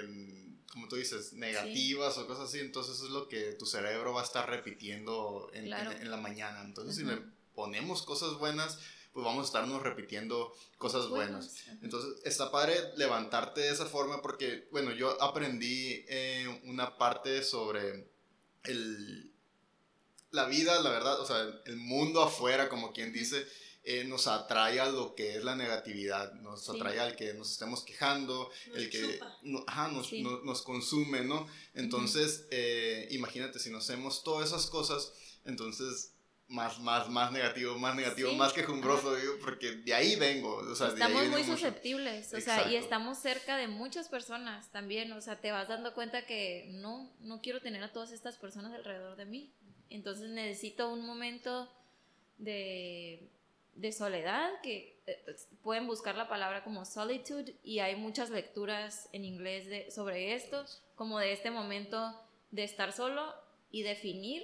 como 0.73 0.89
tú 0.89 0.97
dices, 0.97 1.33
negativas 1.33 2.19
o 2.19 2.27
cosas 2.27 2.49
así, 2.49 2.61
entonces 2.61 2.97
eso 2.97 3.07
es 3.07 3.11
lo 3.11 3.29
que 3.29 3.53
tu 3.53 3.67
cerebro 3.67 4.13
va 4.13 4.23
a 4.23 4.25
estar 4.25 4.49
repitiendo 4.49 5.51
en, 5.53 5.73
en, 5.73 6.11
la 6.11 6.17
mañana. 6.17 6.63
Entonces, 6.63 6.97
si 6.97 7.05
le 7.05 7.19
ponemos 7.55 8.03
cosas 8.03 8.35
buenas, 8.35 8.79
pues 9.17 9.25
vamos 9.25 9.45
a 9.45 9.47
estarnos 9.47 9.83
repitiendo 9.83 10.55
cosas 10.77 11.09
buenas. 11.09 11.65
Entonces, 11.81 12.23
está 12.25 12.51
padre 12.51 12.77
levantarte 12.97 13.63
de 13.63 13.71
esa 13.71 13.87
forma 13.87 14.21
porque, 14.21 14.69
bueno, 14.71 14.93
yo 14.93 15.21
aprendí 15.23 16.05
eh, 16.07 16.61
una 16.65 16.99
parte 16.99 17.43
sobre 17.43 18.11
el, 18.65 19.33
la 20.33 20.45
vida, 20.45 20.83
la 20.83 20.91
verdad, 20.91 21.19
o 21.19 21.25
sea, 21.25 21.47
el 21.65 21.77
mundo 21.77 22.23
afuera, 22.23 22.69
como 22.69 22.93
quien 22.93 23.11
dice, 23.11 23.47
eh, 23.89 24.03
nos 24.03 24.27
atrae 24.27 24.81
a 24.81 24.91
lo 24.91 25.15
que 25.15 25.37
es 25.37 25.45
la 25.45 25.55
negatividad, 25.55 26.33
nos 26.35 26.69
atrae 26.69 26.99
al 26.99 27.15
que 27.15 27.33
nos 27.35 27.53
estemos 27.53 27.85
quejando, 27.85 28.51
el 28.75 28.91
que 28.91 29.21
ajá, 29.65 29.87
nos, 29.89 30.13
nos, 30.13 30.63
consume, 30.63 31.21
¿no? 31.21 31.47
Entonces, 31.73 32.49
eh, 32.51 33.07
imagínate 33.13 33.61
si 33.61 33.71
nos 33.71 33.85
hacemos 33.85 34.25
todas 34.25 34.49
esas 34.49 34.67
cosas, 34.67 35.13
entonces 35.45 36.15
más, 36.49 36.81
más, 36.81 37.09
más 37.09 37.31
negativo, 37.31 37.79
más 37.79 37.95
negativo, 37.95 38.33
más 38.33 38.53
quejumbroso, 38.53 39.15
digo, 39.15 39.35
porque 39.41 39.77
de 39.77 39.95
ahí 39.95 40.17
vengo. 40.17 40.57
O 40.57 40.75
sea, 40.75 40.89
estamos 40.89 41.29
muy 41.29 41.45
susceptibles, 41.45 42.35
o 42.35 42.41
sea, 42.41 42.69
y 42.69 42.75
estamos 42.75 43.19
cerca 43.19 43.57
de 43.57 43.69
muchas 43.69 44.09
personas 44.09 44.69
también, 44.73 45.13
o 45.13 45.21
sea, 45.21 45.41
te 45.41 45.53
vas 45.53 45.69
dando 45.69 45.95
cuenta 45.95 46.27
que 46.27 46.67
no, 46.73 47.09
no 47.21 47.41
quiero 47.41 47.61
tener 47.61 47.85
a 47.85 47.93
todas 47.93 48.11
estas 48.11 48.37
personas 48.37 48.75
alrededor 48.75 49.17
de 49.17 49.27
mí. 49.27 49.53
Entonces 49.91 50.29
necesito 50.31 50.93
un 50.93 51.07
momento 51.07 51.71
de, 52.39 53.31
de 53.77 53.93
soledad, 53.93 54.51
que 54.63 55.01
eh, 55.07 55.37
pueden 55.63 55.87
buscar 55.87 56.17
la 56.17 56.29
palabra 56.29 56.65
como 56.65 56.85
solitude, 56.85 57.55
y 57.63 57.79
hay 57.79 57.97
muchas 57.97 58.31
lecturas 58.31 59.09
en 59.13 59.25
inglés 59.25 59.67
de, 59.67 59.91
sobre 59.91 60.35
esto, 60.35 60.65
como 60.95 61.19
de 61.19 61.33
este 61.33 61.51
momento 61.51 62.15
de 62.51 62.65
estar 62.65 62.93
solo 62.93 63.35
y 63.71 63.83
definir, 63.83 64.43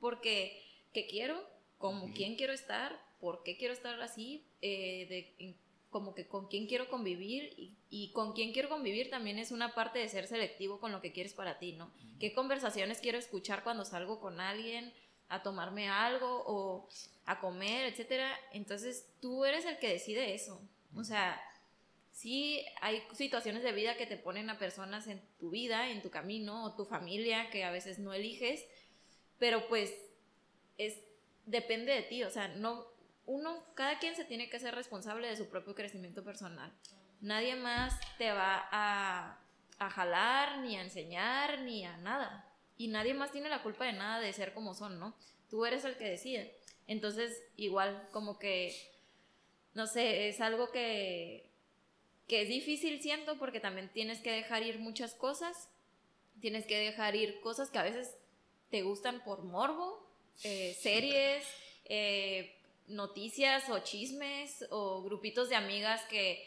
porque 0.00 0.62
qué 0.92 1.06
quiero, 1.06 1.40
como 1.78 2.12
quién 2.12 2.36
quiero 2.36 2.52
estar, 2.52 3.00
por 3.20 3.42
qué 3.42 3.56
quiero 3.56 3.72
estar 3.72 4.00
así, 4.00 4.44
eh, 4.60 5.06
de, 5.38 5.56
como 5.90 6.14
que 6.14 6.26
con 6.26 6.48
quién 6.48 6.66
quiero 6.66 6.88
convivir 6.88 7.76
y, 7.88 8.12
con 8.12 8.32
quién 8.34 8.52
quiero 8.52 8.68
convivir 8.68 9.08
también 9.08 9.38
es 9.38 9.52
una 9.52 9.74
parte 9.74 9.98
de 9.98 10.08
ser 10.08 10.26
selectivo 10.26 10.80
con 10.80 10.92
lo 10.92 11.00
que 11.00 11.12
quieres 11.12 11.32
para 11.32 11.58
ti, 11.58 11.72
¿no? 11.72 11.90
¿Qué 12.20 12.34
conversaciones 12.34 13.00
quiero 13.00 13.16
escuchar 13.16 13.64
cuando 13.64 13.84
salgo 13.84 14.20
con 14.20 14.40
alguien 14.40 14.92
a 15.28 15.42
tomarme 15.42 15.88
algo 15.88 16.42
o 16.46 16.88
a 17.26 17.40
comer, 17.40 17.86
etcétera? 17.86 18.30
Entonces 18.52 19.06
tú 19.20 19.44
eres 19.44 19.64
el 19.64 19.78
que 19.78 19.88
decide 19.88 20.34
eso. 20.34 20.60
O 20.96 21.04
sea, 21.04 21.40
sí 22.12 22.64
hay 22.80 23.02
situaciones 23.12 23.62
de 23.62 23.72
vida 23.72 23.96
que 23.96 24.06
te 24.06 24.16
ponen 24.16 24.50
a 24.50 24.58
personas 24.58 25.06
en 25.06 25.22
tu 25.38 25.50
vida, 25.50 25.90
en 25.90 26.02
tu 26.02 26.10
camino 26.10 26.64
o 26.64 26.74
tu 26.74 26.84
familia 26.84 27.50
que 27.50 27.64
a 27.64 27.70
veces 27.70 27.98
no 27.98 28.12
eliges, 28.12 28.64
pero 29.38 29.68
pues 29.68 29.94
es, 30.78 30.98
depende 31.46 31.92
de 31.92 32.02
ti, 32.02 32.24
o 32.24 32.30
sea, 32.30 32.48
no, 32.48 32.86
uno, 33.26 33.62
cada 33.74 33.98
quien 33.98 34.16
se 34.16 34.24
tiene 34.24 34.48
que 34.48 34.58
ser 34.58 34.74
responsable 34.74 35.28
de 35.28 35.36
su 35.36 35.48
propio 35.48 35.74
crecimiento 35.74 36.24
personal. 36.24 36.72
Nadie 37.20 37.56
más 37.56 38.00
te 38.16 38.32
va 38.32 38.68
a, 38.72 39.38
a 39.78 39.90
jalar, 39.90 40.58
ni 40.58 40.76
a 40.76 40.82
enseñar, 40.82 41.60
ni 41.60 41.84
a 41.84 41.96
nada. 41.98 42.47
Y 42.78 42.88
nadie 42.88 43.12
más 43.12 43.32
tiene 43.32 43.48
la 43.48 43.62
culpa 43.62 43.84
de 43.84 43.92
nada 43.92 44.20
de 44.20 44.32
ser 44.32 44.54
como 44.54 44.72
son, 44.72 44.98
¿no? 44.98 45.14
Tú 45.50 45.66
eres 45.66 45.84
el 45.84 45.96
que 45.96 46.04
decide. 46.04 46.54
Entonces, 46.86 47.42
igual, 47.56 48.08
como 48.12 48.38
que, 48.38 48.74
no 49.74 49.86
sé, 49.86 50.28
es 50.28 50.40
algo 50.40 50.70
que, 50.70 51.50
que 52.28 52.42
es 52.42 52.48
difícil, 52.48 53.02
siento, 53.02 53.36
porque 53.38 53.60
también 53.60 53.90
tienes 53.92 54.20
que 54.20 54.30
dejar 54.30 54.62
ir 54.62 54.78
muchas 54.78 55.14
cosas, 55.14 55.68
tienes 56.40 56.66
que 56.66 56.78
dejar 56.78 57.16
ir 57.16 57.40
cosas 57.40 57.70
que 57.70 57.78
a 57.78 57.82
veces 57.82 58.16
te 58.70 58.82
gustan 58.82 59.22
por 59.24 59.42
morbo, 59.42 60.08
eh, 60.44 60.76
series, 60.80 61.44
eh, 61.86 62.54
noticias 62.86 63.68
o 63.70 63.80
chismes 63.80 64.64
o 64.70 65.02
grupitos 65.02 65.48
de 65.48 65.56
amigas 65.56 66.02
que 66.04 66.46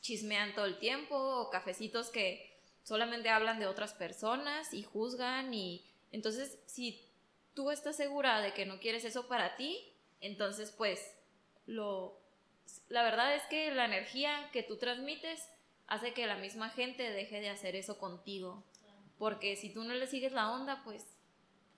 chismean 0.00 0.54
todo 0.54 0.66
el 0.66 0.78
tiempo 0.78 1.16
o 1.16 1.50
cafecitos 1.50 2.10
que 2.10 2.51
solamente 2.82 3.28
hablan 3.28 3.58
de 3.58 3.66
otras 3.66 3.94
personas 3.94 4.72
y 4.72 4.82
juzgan 4.82 5.52
y 5.54 5.84
entonces 6.10 6.58
si 6.66 7.08
tú 7.54 7.70
estás 7.70 7.96
segura 7.96 8.40
de 8.40 8.52
que 8.54 8.66
no 8.66 8.80
quieres 8.80 9.04
eso 9.04 9.28
para 9.28 9.56
ti, 9.56 9.94
entonces 10.20 10.70
pues 10.70 11.14
lo 11.66 12.20
la 12.88 13.02
verdad 13.02 13.34
es 13.34 13.42
que 13.44 13.70
la 13.72 13.84
energía 13.84 14.48
que 14.52 14.62
tú 14.62 14.76
transmites 14.76 15.48
hace 15.86 16.14
que 16.14 16.26
la 16.26 16.36
misma 16.36 16.70
gente 16.70 17.10
deje 17.10 17.40
de 17.40 17.50
hacer 17.50 17.76
eso 17.76 17.98
contigo. 17.98 18.64
Porque 19.18 19.56
si 19.56 19.70
tú 19.70 19.84
no 19.84 19.94
le 19.94 20.06
sigues 20.06 20.32
la 20.32 20.50
onda, 20.50 20.82
pues 20.84 21.04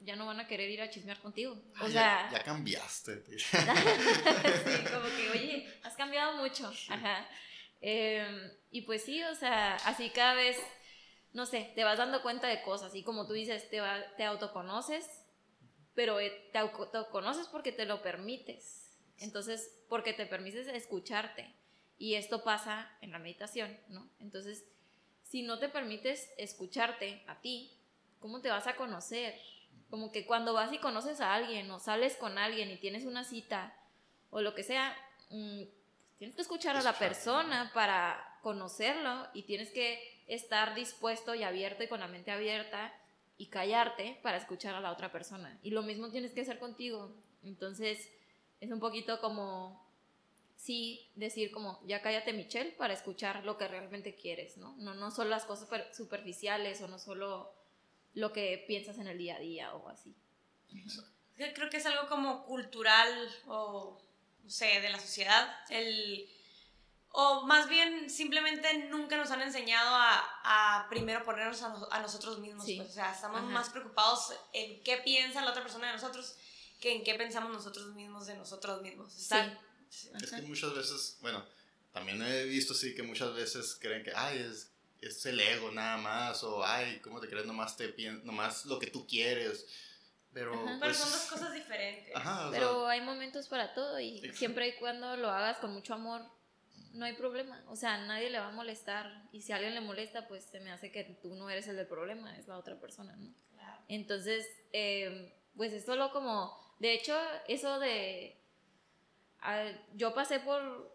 ya 0.00 0.16
no 0.16 0.26
van 0.26 0.40
a 0.40 0.46
querer 0.46 0.70
ir 0.70 0.82
a 0.82 0.90
chismear 0.90 1.20
contigo. 1.20 1.60
O 1.80 1.88
sea, 1.88 2.30
ya, 2.30 2.42
cambiaste. 2.42 3.24
sí, 3.26 3.38
como 4.92 5.06
que, 5.16 5.30
oye, 5.32 5.78
has 5.82 5.94
cambiado 5.94 6.36
mucho. 6.36 6.72
Ajá. 6.88 7.26
Em, 7.80 8.50
y 8.70 8.82
pues 8.82 9.04
sí, 9.04 9.22
o 9.24 9.34
sea, 9.34 9.74
así 9.84 10.10
cada 10.10 10.34
vez, 10.34 10.56
no 11.34 11.46
sé, 11.46 11.72
te 11.74 11.84
vas 11.84 11.98
dando 11.98 12.22
cuenta 12.22 12.46
de 12.46 12.62
cosas. 12.62 12.94
Y 12.94 13.02
como 13.02 13.26
tú 13.26 13.34
dices, 13.34 13.68
te, 13.68 13.82
te 14.16 14.24
autoconoces, 14.24 15.04
pero 15.94 16.20
eh, 16.20 16.48
te 16.52 16.58
autoconoces 16.58 17.48
porque 17.48 17.72
te 17.72 17.84
lo 17.84 18.02
permites. 18.02 18.96
Entonces, 19.18 19.84
porque 19.88 20.12
te 20.12 20.26
permites 20.26 20.68
escucharte. 20.68 21.52
Y 21.98 22.14
esto 22.14 22.44
pasa 22.44 22.90
en 23.00 23.10
la 23.10 23.18
meditación, 23.18 23.76
¿no? 23.88 24.08
Entonces, 24.20 24.64
si 25.22 25.42
no 25.42 25.58
te 25.58 25.68
permites 25.68 26.30
escucharte 26.38 27.22
a 27.26 27.40
ti, 27.40 27.76
¿cómo 28.20 28.40
te 28.40 28.50
vas 28.50 28.68
a 28.68 28.76
conocer? 28.76 29.40
Como 29.90 30.12
que 30.12 30.26
cuando 30.26 30.54
vas 30.54 30.72
y 30.72 30.78
conoces 30.78 31.20
a 31.20 31.34
alguien 31.34 31.68
o 31.72 31.80
sales 31.80 32.16
con 32.16 32.38
alguien 32.38 32.70
y 32.70 32.76
tienes 32.76 33.04
una 33.04 33.24
cita 33.24 33.76
o 34.30 34.40
lo 34.40 34.54
que 34.54 34.62
sea, 34.62 34.96
mm, 35.30 35.62
tienes 36.18 36.36
que 36.36 36.42
escuchar 36.42 36.76
a 36.76 36.82
la 36.82 36.96
persona 36.96 37.72
para 37.74 38.33
conocerlo 38.44 39.26
y 39.32 39.42
tienes 39.42 39.70
que 39.70 39.98
estar 40.28 40.74
dispuesto 40.74 41.34
y 41.34 41.42
abierto 41.42 41.82
y 41.82 41.88
con 41.88 41.98
la 41.98 42.08
mente 42.08 42.30
abierta 42.30 42.94
y 43.38 43.46
callarte 43.46 44.20
para 44.22 44.36
escuchar 44.36 44.74
a 44.74 44.80
la 44.80 44.92
otra 44.92 45.10
persona. 45.10 45.58
Y 45.62 45.70
lo 45.70 45.82
mismo 45.82 46.10
tienes 46.10 46.32
que 46.32 46.42
hacer 46.42 46.58
contigo. 46.58 47.10
Entonces, 47.42 48.10
es 48.60 48.70
un 48.70 48.80
poquito 48.80 49.18
como, 49.20 49.82
sí, 50.56 51.10
decir 51.14 51.50
como, 51.50 51.80
ya 51.86 52.02
cállate 52.02 52.34
Michelle 52.34 52.72
para 52.72 52.92
escuchar 52.92 53.44
lo 53.44 53.56
que 53.56 53.66
realmente 53.66 54.14
quieres, 54.14 54.58
¿no? 54.58 54.76
No, 54.76 54.94
no 54.94 55.10
solo 55.10 55.30
las 55.30 55.46
cosas 55.46 55.68
superficiales 55.96 56.82
o 56.82 56.88
no 56.88 56.98
solo 56.98 57.50
lo 58.12 58.30
que 58.32 58.62
piensas 58.68 58.98
en 58.98 59.08
el 59.08 59.18
día 59.18 59.36
a 59.36 59.40
día 59.40 59.74
o 59.74 59.88
así. 59.88 60.14
Creo 61.36 61.70
que 61.70 61.78
es 61.78 61.86
algo 61.86 62.08
como 62.08 62.44
cultural 62.44 63.10
o, 63.46 63.98
no 64.44 64.50
sé, 64.50 64.80
de 64.82 64.90
la 64.90 65.00
sociedad, 65.00 65.48
el... 65.70 66.28
O 67.16 67.46
más 67.46 67.68
bien, 67.68 68.10
simplemente 68.10 68.88
nunca 68.90 69.16
nos 69.16 69.30
han 69.30 69.40
enseñado 69.40 69.88
a, 69.94 70.86
primero 70.90 71.24
ponernos 71.24 71.62
a, 71.62 72.00
nosotros 72.00 72.40
mismos. 72.40 72.66
Pues, 72.66 72.90
o 72.90 72.92
sea, 72.92 73.12
estamos 73.12 73.42
más 73.44 73.70
preocupados 73.70 74.34
en 74.52 74.82
qué 74.82 74.96
piensa 74.96 75.40
la 75.44 75.52
otra 75.52 75.62
persona 75.62 75.86
de 75.86 75.92
nosotros 75.92 76.34
que 76.80 76.92
en 76.92 77.04
qué 77.04 77.14
pensamos 77.14 77.52
nosotros 77.52 77.94
mismos 77.94 78.26
de 78.26 78.36
nosotros 78.36 78.82
mismos. 78.82 79.12
Sí. 79.12 79.36
Es 80.20 80.30
que 80.32 80.42
muchas 80.42 80.74
veces, 80.74 81.18
bueno, 81.20 81.44
también 81.92 82.20
he 82.20 82.44
visto 82.44 82.74
sí 82.74 82.96
que 82.96 83.04
muchas 83.04 83.32
veces 83.32 83.78
creen 83.80 84.02
que, 84.02 84.12
ay, 84.14 84.38
es 84.38 84.74
es 85.06 85.24
el 85.26 85.38
ego 85.38 85.70
nada 85.70 85.98
más, 85.98 86.42
o 86.42 86.64
ay, 86.64 86.98
¿cómo 87.00 87.20
te 87.20 87.28
crees? 87.28 87.46
Nomás, 87.46 87.76
te 87.76 87.94
nomás 88.24 88.66
lo 88.66 88.78
que 88.78 88.86
tú 88.88 89.06
quieres. 89.06 89.66
Pero, 90.32 90.50
Pero 90.64 90.78
pues 90.80 90.96
son 90.96 91.12
dos 91.12 91.26
cosas 91.26 91.52
diferentes. 91.52 92.12
Pero 92.50 92.88
hay 92.88 93.00
momentos 93.00 93.46
para 93.46 93.72
todo 93.72 94.00
y 94.00 94.20
siempre 94.34 94.68
y 94.68 94.72
cuando 94.76 95.16
lo 95.16 95.30
hagas 95.30 95.58
con 95.58 95.72
mucho 95.72 95.94
amor, 95.94 96.22
no 96.94 97.04
hay 97.04 97.14
problema. 97.14 97.62
O 97.68 97.76
sea, 97.76 97.98
nadie 98.06 98.30
le 98.30 98.38
va 98.38 98.48
a 98.48 98.52
molestar. 98.52 99.28
Y 99.32 99.42
si 99.42 99.52
a 99.52 99.56
alguien 99.56 99.74
le 99.74 99.80
molesta, 99.80 100.26
pues 100.28 100.44
se 100.44 100.60
me 100.60 100.72
hace 100.72 100.90
que 100.90 101.04
tú 101.04 101.34
no 101.34 101.50
eres 101.50 101.68
el 101.68 101.76
del 101.76 101.86
problema, 101.86 102.36
es 102.38 102.48
la 102.48 102.56
otra 102.56 102.80
persona, 102.80 103.14
¿no? 103.16 103.34
Entonces, 103.88 104.48
eh, 104.72 105.34
pues 105.56 105.72
es 105.72 105.84
solo 105.84 106.10
como, 106.12 106.56
de 106.78 106.94
hecho, 106.94 107.16
eso 107.48 107.78
de... 107.78 108.40
Yo 109.94 110.14
pasé 110.14 110.40
por 110.40 110.94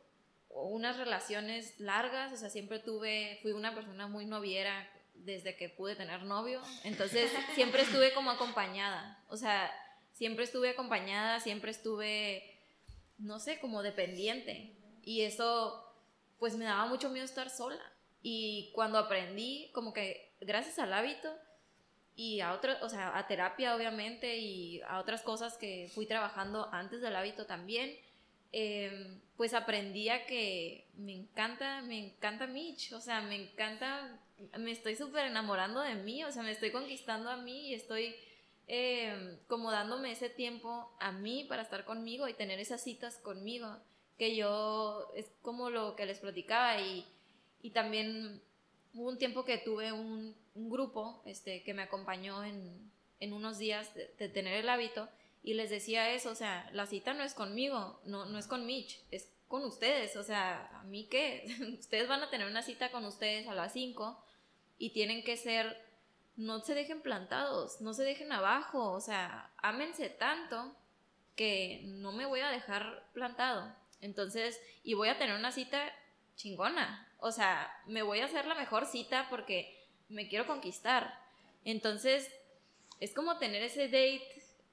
unas 0.50 0.98
relaciones 0.98 1.80
largas, 1.80 2.34
o 2.34 2.38
sea, 2.38 2.50
siempre 2.50 2.80
tuve, 2.80 3.38
fui 3.44 3.52
una 3.52 3.76
persona 3.76 4.08
muy 4.08 4.26
noviera 4.26 4.90
desde 5.14 5.56
que 5.56 5.70
pude 5.70 5.96
tener 5.96 6.24
novio, 6.24 6.60
entonces 6.84 7.32
siempre 7.54 7.84
estuve 7.84 8.12
como 8.14 8.32
acompañada, 8.32 9.24
o 9.30 9.38
sea, 9.38 9.72
siempre 10.14 10.46
estuve 10.46 10.72
acompañada, 10.72 11.40
siempre 11.40 11.70
estuve, 11.70 12.58
no 13.20 13.38
sé, 13.40 13.60
como 13.60 13.84
dependiente, 13.84 14.76
y 15.04 15.22
eso 15.22 15.89
pues 16.40 16.56
me 16.56 16.66
daba 16.66 16.86
mucho 16.88 17.10
miedo 17.10 17.26
estar 17.26 17.50
sola, 17.50 17.84
y 18.22 18.72
cuando 18.74 18.98
aprendí, 18.98 19.70
como 19.74 19.94
que 19.94 20.34
gracias 20.42 20.80
al 20.80 20.94
hábito, 20.94 21.34
y 22.16 22.42
a 22.42 22.54
otras, 22.54 22.82
o 22.84 22.90
sea, 22.90 23.18
a 23.18 23.28
terapia 23.28 23.76
obviamente, 23.76 24.38
y 24.38 24.82
a 24.82 25.00
otras 25.00 25.22
cosas 25.22 25.58
que 25.58 25.90
fui 25.94 26.06
trabajando 26.06 26.68
antes 26.74 27.02
del 27.02 27.16
hábito 27.16 27.46
también, 27.46 27.98
Em, 28.52 29.22
pues 29.38 29.54
aprendí 29.54 30.10
a 30.10 30.26
que 30.26 30.88
me 30.98 31.14
encanta, 31.14 31.82
me 31.84 32.00
encanta 32.00 32.48
Mitch, 32.48 32.94
o 32.94 33.00
sea, 33.00 33.22
me 33.22 33.36
encanta, 33.36 34.20
me 34.58 34.72
estoy 34.72 34.96
súper 34.96 35.28
enamorando 35.28 35.82
de 35.82 35.96
mí, 35.96 36.24
o 36.24 36.32
sea, 36.32 36.42
me 36.42 36.52
estoy 36.52 36.72
conquistando 36.72 37.30
a 37.30 37.38
mí 37.38 37.70
y 37.70 37.74
estoy 37.76 38.16
em, 38.68 39.38
como 39.48 39.72
dándome 39.72 40.12
ese 40.12 40.30
tiempo 40.30 40.92
a 41.00 41.12
mí 41.12 41.46
para 41.48 41.62
estar 41.62 41.86
conmigo 41.86 42.28
y 42.28 42.34
tener 42.34 42.60
esas 42.60 42.84
citas 42.84 43.18
conmigo, 43.18 43.78
que 44.20 44.36
yo 44.36 45.12
es 45.16 45.26
como 45.42 45.72
lo 45.72 45.96
que 45.96 46.06
les 46.06 46.20
platicaba 46.20 46.80
y, 46.80 47.06
y 47.64 47.72
también 47.72 48.42
hubo 48.94 49.10
un 49.10 49.18
tiempo 49.18 49.46
que 49.46 49.58
tuve 49.58 49.92
un, 49.92 50.36
un 50.54 50.70
grupo 50.70 51.24
este, 51.26 51.64
que 51.64 51.74
me 51.74 51.82
acompañó 51.82 52.44
en, 52.44 52.92
en 53.20 53.34
unos 53.34 53.58
días 53.58 53.92
de 53.96 54.30
tener 54.30 54.54
el 54.56 54.70
hábito 54.70 55.10
y 55.42 55.54
les 55.54 55.70
decía 55.70 56.12
eso, 56.12 56.32
o 56.32 56.36
sea, 56.36 56.70
la 56.74 56.86
cita 56.86 57.14
no 57.14 57.24
es 57.24 57.34
conmigo, 57.34 58.00
no, 58.04 58.26
no 58.26 58.38
es 58.38 58.48
con 58.48 58.66
Mitch, 58.66 59.02
es 59.10 59.32
con 59.48 59.64
ustedes, 59.64 60.16
o 60.18 60.24
sea, 60.24 60.70
¿a 60.80 60.84
mí 60.84 61.08
qué? 61.10 61.48
ustedes 61.80 62.08
van 62.08 62.22
a 62.22 62.30
tener 62.30 62.48
una 62.48 62.62
cita 62.62 62.92
con 62.92 63.06
ustedes 63.06 63.48
a 63.48 63.56
las 63.56 63.74
5 63.74 64.22
y 64.78 64.92
tienen 64.92 65.24
que 65.24 65.38
ser, 65.38 65.82
no 66.36 66.60
se 66.60 66.76
dejen 66.76 67.02
plantados, 67.02 67.80
no 67.82 67.94
se 67.94 68.04
dejen 68.04 68.32
abajo, 68.32 68.92
o 68.92 69.00
sea, 69.00 69.50
ámense 69.58 70.10
tanto 70.10 70.76
que 71.36 71.82
no 71.86 72.12
me 72.12 72.26
voy 72.26 72.42
a 72.42 72.50
dejar 72.50 73.08
plantado. 73.14 73.74
Entonces, 74.02 74.60
y 74.84 74.94
voy 74.94 75.10
a 75.10 75.18
tener 75.18 75.36
una 75.36 75.52
cita 75.52 75.94
chingona, 76.36 77.08
o 77.20 77.32
sea, 77.32 77.72
me 77.86 78.02
voy 78.02 78.20
a 78.20 78.26
hacer 78.26 78.46
la 78.46 78.56
mejor 78.56 78.86
cita 78.86 79.28
porque 79.30 79.86
me 80.08 80.28
quiero 80.28 80.48
conquistar. 80.48 81.20
Entonces, 81.66 82.30
es 83.00 83.14
como 83.14 83.38
tener 83.38 83.62
ese 83.64 83.86
date 83.86 84.24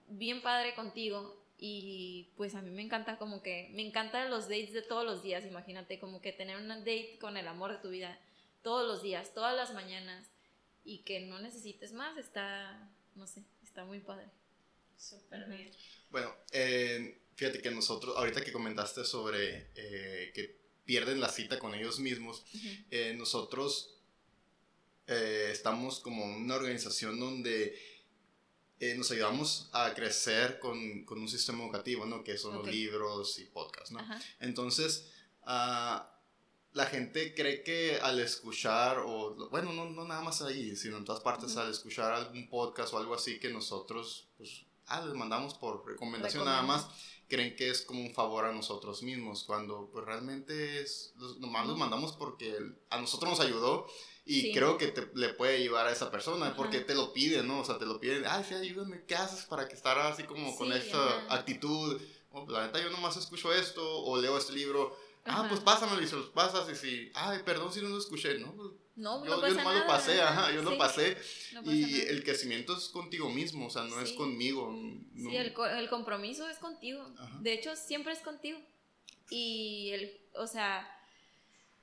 bien 0.08 0.42
padre 0.42 0.74
contigo 0.74 1.42
y 1.58 2.30
pues 2.36 2.54
a 2.54 2.62
mí 2.62 2.70
me 2.70 2.82
encanta 2.82 3.18
como 3.18 3.42
que, 3.42 3.70
me 3.72 3.86
encantan 3.86 4.30
los 4.30 4.48
dates 4.48 4.72
de 4.72 4.82
todos 4.82 5.04
los 5.04 5.22
días, 5.22 5.44
imagínate, 5.44 5.98
como 5.98 6.20
que 6.20 6.32
tener 6.32 6.56
una 6.56 6.78
date 6.78 7.18
con 7.20 7.36
el 7.36 7.48
amor 7.48 7.72
de 7.72 7.78
tu 7.78 7.88
vida 7.88 8.18
todos 8.62 8.86
los 8.86 9.02
días, 9.02 9.32
todas 9.32 9.56
las 9.56 9.72
mañanas 9.72 10.28
y 10.84 10.98
que 10.98 11.20
no 11.20 11.38
necesites 11.40 11.92
más, 11.92 12.16
está, 12.16 12.90
no 13.14 13.26
sé, 13.26 13.42
está 13.62 13.84
muy 13.84 14.00
padre. 14.00 14.26
Súper 14.96 15.44
bien. 15.46 15.70
Bueno, 16.10 16.32
eh, 16.52 17.20
fíjate 17.36 17.62
que 17.62 17.70
nosotros, 17.70 18.16
ahorita 18.16 18.42
que 18.42 18.52
comentaste 18.52 19.04
sobre 19.04 19.70
eh, 19.76 20.32
que 20.34 20.58
pierden 20.84 21.20
la 21.20 21.28
cita 21.28 21.58
con 21.58 21.74
ellos 21.74 22.00
mismos, 22.00 22.44
eh, 22.90 23.14
nosotros 23.16 23.92
estamos 25.08 26.00
como 26.00 26.24
una 26.24 26.56
organización 26.56 27.20
donde 27.20 27.78
eh, 28.78 28.94
nos 28.94 29.10
ayudamos 29.10 29.70
a 29.72 29.94
crecer 29.94 30.58
con, 30.58 31.04
con, 31.06 31.18
un 31.18 31.28
sistema 31.28 31.64
educativo, 31.64 32.04
¿no? 32.04 32.22
Que 32.22 32.36
son 32.36 32.58
los 32.58 32.66
libros 32.66 33.38
y 33.38 33.44
podcasts, 33.44 33.90
¿no? 33.90 34.00
Entonces, 34.38 35.10
uh, 35.44 36.04
la 36.74 36.86
gente 36.86 37.34
cree 37.34 37.62
que 37.62 37.98
al 38.02 38.20
escuchar, 38.20 38.98
o 38.98 39.48
bueno, 39.48 39.72
no, 39.72 39.88
no 39.88 40.04
nada 40.04 40.20
más 40.20 40.42
ahí, 40.42 40.76
sino 40.76 40.98
en 40.98 41.06
todas 41.06 41.22
partes, 41.22 41.56
al 41.56 41.70
escuchar 41.70 42.12
algún 42.12 42.50
podcast 42.50 42.92
o 42.92 42.98
algo 42.98 43.14
así, 43.14 43.38
que 43.38 43.48
nosotros, 43.48 44.28
pues, 44.36 44.66
ah, 44.86 45.04
les 45.04 45.14
mandamos 45.14 45.54
por 45.54 45.86
recomendación 45.86 46.44
nada 46.44 46.62
más, 46.62 46.88
creen 47.28 47.56
que 47.56 47.70
es 47.70 47.82
como 47.82 48.00
un 48.00 48.14
favor 48.14 48.44
a 48.44 48.52
nosotros 48.52 49.02
mismos, 49.02 49.44
cuando 49.44 49.88
pues 49.92 50.04
realmente 50.04 50.80
es, 50.80 51.14
nomás 51.38 51.66
los 51.66 51.76
mandamos 51.76 52.12
porque 52.12 52.56
a 52.90 53.00
nosotros 53.00 53.30
nos 53.30 53.40
ayudó 53.40 53.86
y 54.24 54.52
creo 54.52 54.76
que 54.76 54.88
te, 54.88 55.08
le 55.14 55.30
puede 55.34 55.56
ayudar 55.56 55.86
a 55.86 55.92
esa 55.92 56.10
persona 56.10 56.56
porque 56.56 56.80
te 56.80 56.94
lo 56.94 57.12
piden, 57.12 57.46
¿no? 57.46 57.60
O 57.60 57.64
sea, 57.64 57.78
te 57.78 57.86
lo 57.86 58.00
piden, 58.00 58.24
ay, 58.26 58.44
sí, 58.46 58.54
ayúdame, 58.54 59.04
¿qué 59.06 59.14
haces 59.14 59.44
para 59.46 59.68
que 59.68 59.74
estar 59.74 59.98
así 59.98 60.24
como 60.24 60.56
con 60.56 60.72
esa 60.72 61.32
actitud? 61.32 62.00
Oh, 62.30 62.44
la 62.48 62.66
neta, 62.66 62.82
yo 62.82 62.90
nomás 62.90 63.16
escucho 63.16 63.52
esto 63.52 63.82
o 64.04 64.20
leo 64.20 64.36
este 64.36 64.52
libro. 64.52 64.96
Ah, 65.24 65.46
pues 65.48 65.60
pásamelo 65.60 66.00
y 66.02 66.06
se 66.06 66.16
los 66.16 66.30
pasas 66.30 66.68
y 66.70 66.76
si, 66.76 67.10
ay, 67.14 67.40
perdón 67.44 67.72
si 67.72 67.80
no 67.80 67.88
lo 67.88 67.98
escuché, 67.98 68.38
¿no? 68.38 68.54
No, 68.96 69.24
yo, 69.24 69.36
no 69.36 69.46
yo 69.46 69.54
nomás 69.54 69.76
lo 69.76 69.86
pasé, 69.86 70.22
ajá, 70.22 70.52
yo 70.52 70.62
lo 70.62 70.78
pasé. 70.78 71.16
y 71.64 72.00
el 72.00 72.24
crecimiento 72.24 72.76
es 72.76 72.88
contigo 72.88 73.28
mismo, 73.28 73.66
o 73.66 73.70
sea, 73.70 73.82
no 73.82 74.00
es 74.00 74.12
conmigo. 74.12 74.74
Sí, 75.14 75.36
el, 75.36 75.54
el, 75.78 75.88
compromiso 75.90 76.48
es 76.48 76.58
contigo. 76.58 77.06
De 77.40 77.52
hecho, 77.52 77.76
siempre 77.76 78.14
es 78.14 78.20
contigo. 78.20 78.58
Y, 79.28 79.90
el, 79.92 80.20
o 80.34 80.46
sea, 80.46 80.88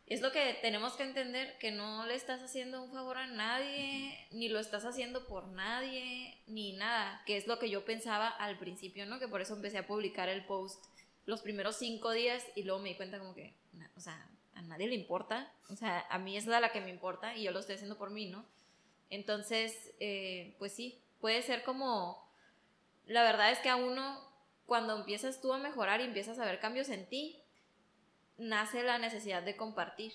es 0.07 0.21
lo 0.21 0.31
que 0.31 0.57
tenemos 0.61 0.93
que 0.93 1.03
entender, 1.03 1.57
que 1.59 1.71
no 1.71 2.05
le 2.07 2.15
estás 2.15 2.41
haciendo 2.41 2.81
un 2.81 2.91
favor 2.91 3.17
a 3.17 3.27
nadie, 3.27 4.27
ni 4.31 4.49
lo 4.49 4.59
estás 4.59 4.83
haciendo 4.83 5.25
por 5.27 5.47
nadie, 5.47 6.41
ni 6.47 6.73
nada, 6.73 7.21
que 7.25 7.37
es 7.37 7.47
lo 7.47 7.59
que 7.59 7.69
yo 7.69 7.85
pensaba 7.85 8.27
al 8.27 8.57
principio, 8.57 9.05
¿no? 9.05 9.19
Que 9.19 9.27
por 9.27 9.41
eso 9.41 9.55
empecé 9.55 9.77
a 9.77 9.87
publicar 9.87 10.29
el 10.29 10.45
post 10.45 10.83
los 11.25 11.41
primeros 11.41 11.77
cinco 11.77 12.11
días 12.11 12.43
y 12.55 12.63
luego 12.63 12.81
me 12.81 12.89
di 12.89 12.95
cuenta 12.95 13.19
como 13.19 13.33
que, 13.33 13.55
o 13.95 13.99
sea, 13.99 14.29
a 14.55 14.61
nadie 14.61 14.87
le 14.87 14.95
importa, 14.95 15.51
o 15.69 15.75
sea, 15.75 16.05
a 16.09 16.17
mí 16.19 16.37
es 16.37 16.45
la, 16.45 16.71
que 16.71 16.81
me 16.81 16.89
importa 16.89 17.35
y 17.35 17.43
yo 17.43 17.51
lo 17.51 17.59
estoy 17.59 17.75
haciendo 17.75 17.97
por 17.97 18.11
mí, 18.11 18.27
¿no? 18.27 18.45
Entonces, 19.09 19.93
eh, 19.99 20.55
pues 20.59 20.73
sí, 20.73 20.99
puede 21.19 21.41
ser 21.41 21.63
como, 21.63 22.27
la 23.05 23.23
verdad 23.23 23.51
es 23.51 23.59
que 23.59 23.69
a 23.69 23.75
uno, 23.75 24.19
cuando 24.65 24.95
empiezas 24.95 25.41
tú 25.41 25.53
a 25.53 25.57
mejorar 25.57 26.01
y 26.01 26.05
empiezas 26.05 26.39
a 26.39 26.45
ver 26.45 26.59
cambios 26.59 26.89
en 26.89 27.07
ti, 27.07 27.39
nace 28.37 28.83
la 28.83 28.97
necesidad 28.97 29.43
de 29.43 29.55
compartir, 29.55 30.13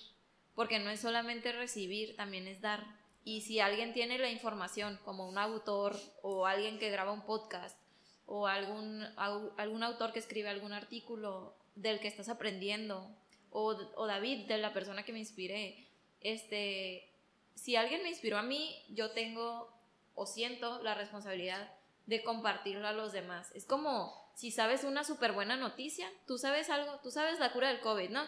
porque 0.55 0.79
no 0.79 0.91
es 0.91 1.01
solamente 1.01 1.53
recibir, 1.53 2.17
también 2.17 2.47
es 2.47 2.61
dar. 2.61 2.85
Y 3.25 3.43
si 3.43 3.61
alguien 3.61 3.93
tiene 3.93 4.19
la 4.19 4.31
información, 4.31 4.99
como 5.05 5.29
un 5.29 5.39
autor 5.39 5.97
o 6.23 6.47
alguien 6.47 6.79
que 6.79 6.91
graba 6.91 7.13
un 7.13 7.23
podcast 7.23 7.79
o 8.27 8.47
algún, 8.47 9.03
algún 9.17 9.83
autor 9.83 10.13
que 10.13 10.19
escribe 10.19 10.49
algún 10.49 10.73
artículo 10.73 11.55
del 11.75 12.01
que 12.01 12.09
estás 12.09 12.29
aprendiendo 12.29 13.11
o, 13.51 14.07
David, 14.07 14.47
de 14.47 14.59
la 14.59 14.73
persona 14.73 15.05
que 15.05 15.13
me 15.13 15.19
inspiré, 15.19 15.89
este, 16.21 17.11
si 17.55 17.77
alguien 17.77 18.03
me 18.03 18.11
inspiró 18.11 18.39
a 18.39 18.43
mí, 18.43 18.83
yo 18.91 19.11
tengo 19.13 19.73
o 20.15 20.27
siento 20.27 20.83
la 20.83 20.95
responsabilidad 20.95 21.73
de 22.07 22.23
compartirlo 22.23 22.87
a 22.89 22.93
los 22.93 23.13
demás. 23.13 23.51
Es 23.55 23.65
como 23.65 24.29
si 24.35 24.51
sabes 24.51 24.85
una 24.85 25.05
súper 25.05 25.33
buena 25.33 25.57
noticia, 25.57 26.11
tú 26.27 26.39
sabes 26.39 26.71
algo, 26.71 26.99
tú 27.03 27.11
sabes 27.11 27.39
la 27.39 27.53
cura 27.53 27.69
del 27.69 27.81
COVID, 27.81 28.11
¿no? 28.11 28.25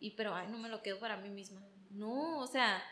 Y 0.00 0.12
pero, 0.12 0.34
ay, 0.34 0.48
no 0.48 0.58
me 0.58 0.68
lo 0.68 0.82
quedo 0.82 0.98
para 0.98 1.16
mí 1.16 1.28
misma. 1.28 1.62
No, 1.90 2.38
o 2.38 2.46
sea, 2.46 2.82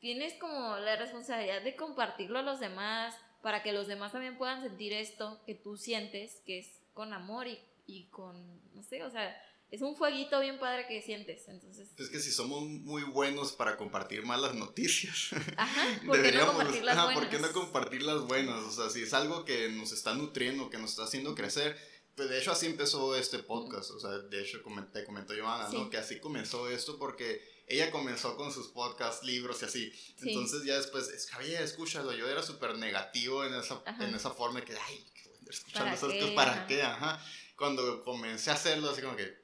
tienes 0.00 0.34
como 0.34 0.76
la 0.76 0.96
responsabilidad 0.96 1.62
de 1.62 1.76
compartirlo 1.76 2.38
a 2.38 2.42
los 2.42 2.60
demás 2.60 3.14
para 3.42 3.62
que 3.62 3.72
los 3.72 3.86
demás 3.86 4.12
también 4.12 4.36
puedan 4.36 4.62
sentir 4.62 4.92
esto 4.92 5.40
que 5.46 5.54
tú 5.54 5.76
sientes, 5.76 6.42
que 6.44 6.58
es 6.58 6.80
con 6.94 7.12
amor 7.12 7.46
y, 7.46 7.58
y 7.86 8.04
con, 8.06 8.60
no 8.74 8.82
sé, 8.82 9.04
o 9.04 9.10
sea, 9.10 9.40
es 9.70 9.82
un 9.82 9.94
fueguito 9.96 10.40
bien 10.40 10.58
padre 10.58 10.86
que 10.88 11.00
sientes, 11.00 11.46
entonces. 11.48 11.88
Es 11.96 12.08
que 12.08 12.18
si 12.18 12.32
somos 12.32 12.62
muy 12.62 13.02
buenos 13.04 13.52
para 13.52 13.76
compartir 13.76 14.24
malas 14.24 14.54
noticias, 14.54 15.30
ajá, 15.56 16.00
¿por 16.04 16.20
qué 16.22 16.32
no 16.32 16.46
compartir 16.54 16.84
las 16.84 16.96
buenas? 16.96 17.14
¿por 17.14 17.28
qué 17.28 17.38
no 17.38 17.52
compartir 17.52 18.02
las 18.02 18.20
buenas? 18.22 18.58
O 18.64 18.72
sea, 18.72 18.90
si 18.90 19.02
es 19.02 19.14
algo 19.14 19.44
que 19.44 19.68
nos 19.68 19.92
está 19.92 20.14
nutriendo, 20.14 20.70
que 20.70 20.78
nos 20.78 20.90
está 20.90 21.04
haciendo 21.04 21.34
crecer, 21.34 21.76
pues 22.16 22.28
de 22.28 22.38
hecho 22.38 22.50
así 22.50 22.66
empezó 22.66 23.14
este 23.14 23.38
podcast, 23.38 23.92
o 23.92 24.00
sea, 24.00 24.10
de 24.10 24.42
hecho 24.42 24.58
te 24.92 25.04
comentó 25.04 25.34
Joana, 25.38 25.68
¿no? 25.70 25.88
Que 25.88 25.98
así 25.98 26.18
comenzó 26.18 26.68
esto 26.68 26.98
porque 26.98 27.40
ella 27.68 27.92
comenzó 27.92 28.36
con 28.36 28.52
sus 28.52 28.68
podcasts, 28.68 29.24
libros 29.24 29.62
y 29.62 29.64
así. 29.64 29.92
Entonces 30.22 30.64
ya 30.64 30.76
después, 30.76 31.08
es 31.08 31.26
que, 31.26 31.62
escúchalo, 31.62 32.12
yo 32.12 32.28
era 32.28 32.42
súper 32.42 32.76
negativo 32.76 33.44
en 33.44 33.54
esa, 33.54 33.82
en 34.00 34.14
esa 34.14 34.30
forma 34.30 34.60
que, 34.62 34.74
ay, 34.74 35.06
qué 35.14 35.28
bueno, 35.28 35.46
escuchando 35.48 35.94
esas 35.94 36.12
cosas, 36.12 36.30
¿para 36.30 36.66
qué? 36.66 36.82
Ajá. 36.82 37.24
Cuando 37.56 38.02
comencé 38.02 38.50
a 38.50 38.54
hacerlo, 38.54 38.90
así 38.90 39.02
como 39.02 39.16
que, 39.16 39.39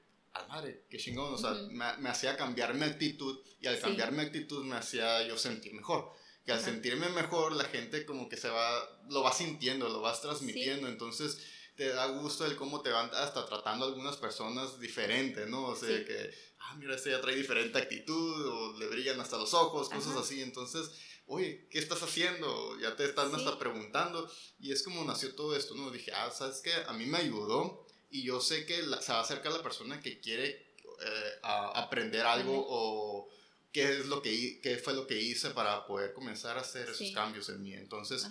madre, 0.48 0.84
qué 0.90 0.98
chingón, 0.98 1.34
o 1.34 1.38
sea, 1.38 1.52
me, 1.70 2.08
hacía 2.08 2.36
cambiar 2.36 2.74
mi 2.74 2.84
actitud 2.84 3.38
y 3.60 3.66
al 3.66 3.78
cambiar 3.78 4.12
mi 4.12 4.20
actitud 4.20 4.64
me 4.64 4.76
hacía 4.76 5.26
yo 5.26 5.38
sentir 5.38 5.74
mejor. 5.74 6.12
Que 6.44 6.52
al 6.52 6.60
sentirme 6.60 7.08
mejor 7.08 7.52
la 7.52 7.64
gente 7.64 8.06
como 8.06 8.28
que 8.28 8.36
se 8.36 8.48
va, 8.48 9.00
lo 9.08 9.22
va 9.22 9.32
sintiendo, 9.32 9.88
lo 9.88 10.00
vas 10.00 10.20
transmitiendo, 10.22 10.86
entonces 10.86 11.38
te 11.76 11.88
da 11.88 12.06
gusto 12.06 12.46
el 12.46 12.56
cómo 12.56 12.82
te 12.82 12.90
van 12.90 13.10
hasta 13.14 13.44
tratando 13.46 13.84
a 13.84 13.88
algunas 13.88 14.16
personas 14.16 14.80
diferentes, 14.80 15.48
¿no? 15.48 15.66
O 15.66 15.76
sea, 15.76 16.04
que, 16.04 16.30
ah, 16.60 16.76
mira, 16.78 16.94
este 16.94 17.10
ya 17.10 17.20
trae 17.20 17.36
diferente 17.36 17.78
actitud, 17.78 18.46
o 18.46 18.78
le 18.78 18.86
brillan 18.86 19.20
hasta 19.20 19.36
los 19.36 19.52
ojos, 19.54 19.88
cosas 19.88 20.16
así, 20.16 20.40
entonces, 20.40 20.90
oye, 21.26 21.68
¿qué 21.70 21.78
estás 21.78 22.02
haciendo? 22.02 22.78
Ya 22.80 22.96
te 22.96 23.04
están 23.04 23.34
hasta 23.34 23.58
preguntando, 23.58 24.30
y 24.58 24.72
es 24.72 24.82
como 24.82 25.04
nació 25.04 25.34
todo 25.34 25.54
esto, 25.54 25.74
¿no? 25.74 25.90
Dije, 25.90 26.12
ah, 26.12 26.30
¿sabes 26.30 26.60
qué? 26.62 26.72
A 26.86 26.92
mí 26.92 27.06
me 27.06 27.18
ayudó 27.18 27.85
y 28.10 28.22
yo 28.22 28.40
sé 28.40 28.66
que 28.66 28.82
se 28.82 29.12
va 29.12 29.18
a 29.18 29.22
acercar 29.22 29.52
la 29.52 29.62
persona 29.62 30.00
que 30.00 30.20
quiere 30.20 30.74
eh, 31.02 31.38
aprender 31.42 32.24
algo 32.24 32.64
o 32.68 33.28
qué 33.76 33.98
es 33.98 34.06
lo 34.06 34.22
que 34.22 34.58
qué 34.62 34.78
fue 34.78 34.94
lo 34.94 35.06
que 35.06 35.20
hice 35.20 35.50
para 35.50 35.86
poder 35.86 36.14
comenzar 36.14 36.56
a 36.56 36.62
hacer 36.62 36.88
esos 36.88 37.10
cambios 37.12 37.50
en 37.50 37.62
mí. 37.62 37.74
Entonces, 37.74 38.26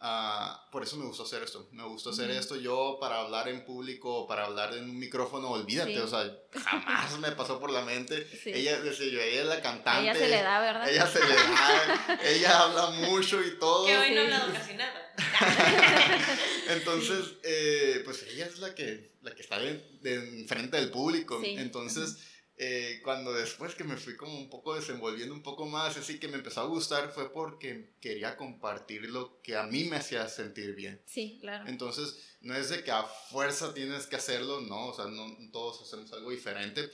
uh, 0.00 0.70
por 0.72 0.82
eso 0.82 0.96
me 0.96 1.04
gustó 1.04 1.22
hacer 1.22 1.40
esto. 1.44 1.68
Me 1.70 1.84
gustó 1.84 2.10
hacer 2.10 2.28
esto. 2.32 2.56
Yo 2.56 2.98
para 3.00 3.20
hablar 3.20 3.48
en 3.48 3.64
público, 3.64 4.26
para 4.26 4.46
hablar 4.46 4.74
en 4.74 4.90
un 4.90 4.98
micrófono, 4.98 5.50
olvídate, 5.50 6.00
o 6.00 6.08
sea, 6.08 6.36
jamás 6.52 7.16
me 7.20 7.30
pasó 7.30 7.60
por 7.60 7.70
la 7.70 7.82
mente. 7.82 8.26
Ella, 8.46 8.80
decía 8.80 9.06
yo, 9.06 9.20
ella 9.20 9.42
es 9.42 9.46
la 9.46 9.62
cantante. 9.62 10.10
Ella 10.10 10.18
se 10.18 10.28
le 10.28 10.42
da, 10.42 10.60
¿verdad? 10.60 10.90
Ella 10.90 11.06
se 11.06 11.20
le 11.20 11.34
da. 11.34 12.20
ella 12.24 12.60
habla 12.60 12.90
mucho 12.90 13.40
y 13.40 13.56
todo. 13.60 13.86
Que 13.86 13.96
hoy 13.96 14.10
no 14.10 14.22
he 14.22 14.24
hablado 14.24 14.52
casi 14.52 14.74
nada. 14.74 14.97
Entonces, 16.68 17.34
eh, 17.42 18.02
pues 18.04 18.24
ella 18.24 18.46
es 18.46 18.58
la 18.58 18.74
que, 18.74 19.12
la 19.22 19.34
que 19.34 19.42
está 19.42 19.58
de, 19.58 20.44
frente 20.46 20.76
del 20.76 20.90
público. 20.90 21.40
Entonces, 21.42 22.18
eh, 22.56 23.00
cuando 23.04 23.32
después 23.32 23.74
que 23.74 23.84
me 23.84 23.96
fui 23.96 24.16
como 24.16 24.36
un 24.36 24.50
poco 24.50 24.74
desenvolviendo 24.74 25.34
un 25.34 25.42
poco 25.42 25.66
más, 25.66 25.96
así 25.96 26.18
que 26.18 26.28
me 26.28 26.36
empezó 26.36 26.62
a 26.62 26.66
gustar, 26.66 27.12
fue 27.12 27.32
porque 27.32 27.94
quería 28.00 28.36
compartir 28.36 29.10
lo 29.10 29.40
que 29.42 29.56
a 29.56 29.62
mí 29.62 29.84
me 29.84 29.96
hacía 29.96 30.28
sentir 30.28 30.74
bien. 30.74 31.00
Sí, 31.06 31.38
claro. 31.40 31.68
Entonces, 31.68 32.36
no 32.40 32.54
es 32.54 32.68
de 32.68 32.82
que 32.82 32.90
a 32.90 33.04
fuerza 33.04 33.74
tienes 33.74 34.06
que 34.06 34.16
hacerlo, 34.16 34.60
no, 34.60 34.86
o 34.86 34.94
sea, 34.94 35.06
no 35.06 35.36
todos 35.52 35.82
hacemos 35.82 36.12
algo 36.12 36.30
diferente, 36.30 36.90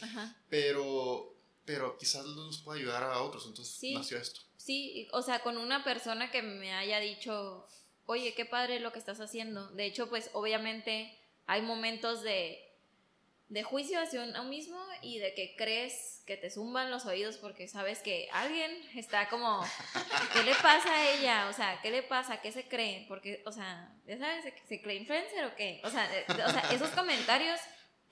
pero 0.48 1.34
pero 1.64 1.96
quizás 1.98 2.26
nos 2.26 2.60
pueda 2.62 2.78
ayudar 2.78 3.02
a 3.02 3.22
otros, 3.22 3.46
entonces 3.46 3.78
nació 3.92 4.18
esto. 4.18 4.40
Sí, 4.56 5.08
o 5.12 5.22
sea, 5.22 5.40
con 5.42 5.56
una 5.56 5.84
persona 5.84 6.30
que 6.30 6.42
me 6.42 6.74
haya 6.74 7.00
dicho, 7.00 7.66
oye, 8.06 8.34
qué 8.34 8.44
padre 8.44 8.80
lo 8.80 8.92
que 8.92 8.98
estás 8.98 9.20
haciendo. 9.20 9.68
De 9.70 9.86
hecho, 9.86 10.08
pues 10.08 10.30
obviamente 10.32 11.16
hay 11.46 11.62
momentos 11.62 12.22
de, 12.22 12.58
de 13.48 13.62
juicio 13.62 14.00
hacia 14.00 14.22
uno 14.22 14.44
mismo 14.44 14.78
y 15.02 15.18
de 15.18 15.34
que 15.34 15.54
crees 15.56 16.22
que 16.26 16.36
te 16.36 16.50
zumban 16.50 16.90
los 16.90 17.04
oídos 17.04 17.36
porque 17.36 17.68
sabes 17.68 18.00
que 18.00 18.28
alguien 18.32 18.70
está 18.94 19.28
como, 19.28 19.62
¿qué 20.32 20.42
le 20.42 20.54
pasa 20.54 20.94
a 20.94 21.10
ella? 21.12 21.48
O 21.50 21.52
sea, 21.52 21.80
¿qué 21.82 21.90
le 21.90 22.02
pasa? 22.02 22.40
¿Qué 22.40 22.50
se 22.50 22.66
cree? 22.66 23.04
Porque, 23.08 23.42
o 23.44 23.52
sea, 23.52 23.94
ya 24.06 24.18
sabes, 24.18 24.44
¿se, 24.66 24.80
cree 24.80 24.96
influencer 24.96 25.44
o 25.44 25.54
qué? 25.54 25.80
O 25.84 25.90
sea, 25.90 26.08
o 26.28 26.50
sea, 26.50 26.70
esos 26.72 26.90
comentarios 26.90 27.60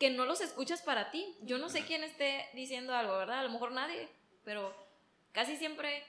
que 0.03 0.11
no 0.11 0.27
los 0.27 0.41
escuchas 0.41 0.83
para 0.83 1.13
ti. 1.13 1.37
Yo 1.43 1.59
no 1.59 1.69
sé 1.69 1.83
quién 1.83 2.03
esté 2.03 2.49
diciendo 2.55 2.93
algo, 2.93 3.17
¿verdad? 3.19 3.39
A 3.39 3.43
lo 3.45 3.51
mejor 3.51 3.71
nadie, 3.71 4.09
pero 4.45 4.75
casi 5.31 5.57
siempre 5.57 6.03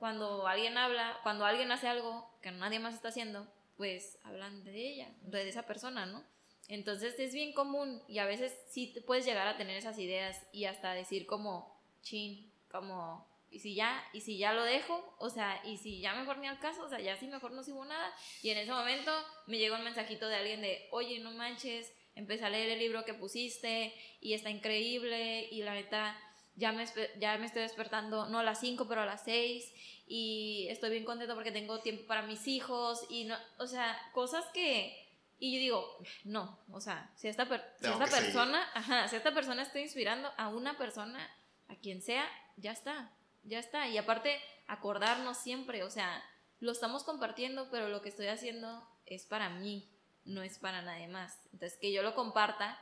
cuando 0.00 0.46
alguien 0.46 0.78
habla, 0.78 1.20
cuando 1.22 1.44
alguien 1.44 1.70
hace 1.70 1.86
algo 1.86 2.28
que 2.40 2.50
nadie 2.50 2.78
más 2.78 2.94
está 2.94 3.08
haciendo, 3.08 3.46
pues 3.76 4.18
hablan 4.24 4.64
de 4.64 4.74
ella, 4.74 5.08
de 5.20 5.46
esa 5.46 5.66
persona, 5.66 6.06
¿no? 6.06 6.24
Entonces 6.68 7.18
es 7.18 7.34
bien 7.34 7.52
común 7.52 8.02
y 8.08 8.18
a 8.18 8.24
veces 8.24 8.56
sí 8.70 8.92
te 8.94 9.02
puedes 9.02 9.26
llegar 9.26 9.46
a 9.46 9.58
tener 9.58 9.76
esas 9.76 9.98
ideas 9.98 10.40
y 10.52 10.64
hasta 10.64 10.94
decir 10.94 11.26
como, 11.26 11.78
chin, 12.00 12.50
como, 12.70 13.28
y 13.50 13.58
si 13.58 13.74
ya, 13.74 14.02
y 14.14 14.22
si 14.22 14.38
ya 14.38 14.54
lo 14.54 14.64
dejo, 14.64 15.14
o 15.18 15.28
sea, 15.28 15.60
y 15.64 15.76
si 15.76 16.00
ya 16.00 16.14
mejor 16.14 16.38
ni 16.38 16.48
al 16.48 16.60
caso, 16.60 16.82
o 16.82 16.88
sea, 16.88 17.00
ya 17.00 17.18
sí 17.18 17.26
mejor 17.26 17.52
no 17.52 17.62
sigo 17.62 17.84
nada. 17.84 18.10
Y 18.42 18.50
en 18.50 18.58
ese 18.58 18.72
momento 18.72 19.12
me 19.46 19.58
llegó 19.58 19.76
un 19.76 19.84
mensajito 19.84 20.28
de 20.28 20.36
alguien 20.36 20.62
de, 20.62 20.88
oye, 20.92 21.18
no 21.18 21.30
manches, 21.32 21.92
empecé 22.14 22.46
a 22.46 22.50
leer 22.50 22.70
el 22.70 22.78
libro 22.78 23.04
que 23.04 23.12
pusiste 23.12 23.92
y 24.20 24.32
está 24.32 24.48
increíble 24.48 25.46
y 25.50 25.62
la 25.62 25.74
neta 25.74 26.16
ya 26.56 26.72
me, 26.72 26.86
ya 27.18 27.38
me 27.38 27.46
estoy 27.46 27.62
despertando, 27.62 28.26
no 28.28 28.38
a 28.38 28.42
las 28.42 28.60
5, 28.60 28.86
pero 28.88 29.02
a 29.02 29.06
las 29.06 29.24
6 29.24 29.72
y 30.06 30.66
estoy 30.68 30.90
bien 30.90 31.04
contento 31.04 31.34
porque 31.34 31.52
tengo 31.52 31.80
tiempo 31.80 32.04
para 32.06 32.22
mis 32.22 32.48
hijos 32.48 33.04
y 33.08 33.24
no, 33.24 33.36
o 33.58 33.66
sea, 33.66 33.96
cosas 34.12 34.44
que... 34.52 35.08
Y 35.38 35.54
yo 35.54 35.60
digo, 35.60 35.98
no, 36.24 36.58
o 36.70 36.80
sea, 36.80 37.10
si 37.16 37.28
esta, 37.28 37.46
si 37.46 37.86
esta 37.86 38.06
persona, 38.06 38.68
ajá, 38.74 39.08
si 39.08 39.16
esta 39.16 39.32
persona 39.32 39.62
está 39.62 39.80
inspirando 39.80 40.30
a 40.36 40.48
una 40.48 40.76
persona, 40.76 41.30
a 41.68 41.76
quien 41.76 42.02
sea, 42.02 42.28
ya 42.58 42.72
está, 42.72 43.10
ya 43.44 43.58
está. 43.58 43.88
Y 43.88 43.96
aparte, 43.96 44.38
acordarnos 44.66 45.38
siempre, 45.38 45.82
o 45.82 45.90
sea, 45.90 46.22
lo 46.58 46.72
estamos 46.72 47.04
compartiendo, 47.04 47.70
pero 47.70 47.88
lo 47.88 48.02
que 48.02 48.10
estoy 48.10 48.26
haciendo 48.26 48.86
es 49.06 49.24
para 49.24 49.48
mí, 49.48 49.88
no 50.26 50.42
es 50.42 50.58
para 50.58 50.82
nadie 50.82 51.08
más. 51.08 51.40
Entonces, 51.52 51.78
que 51.78 51.90
yo 51.92 52.02
lo 52.02 52.14
comparta 52.14 52.78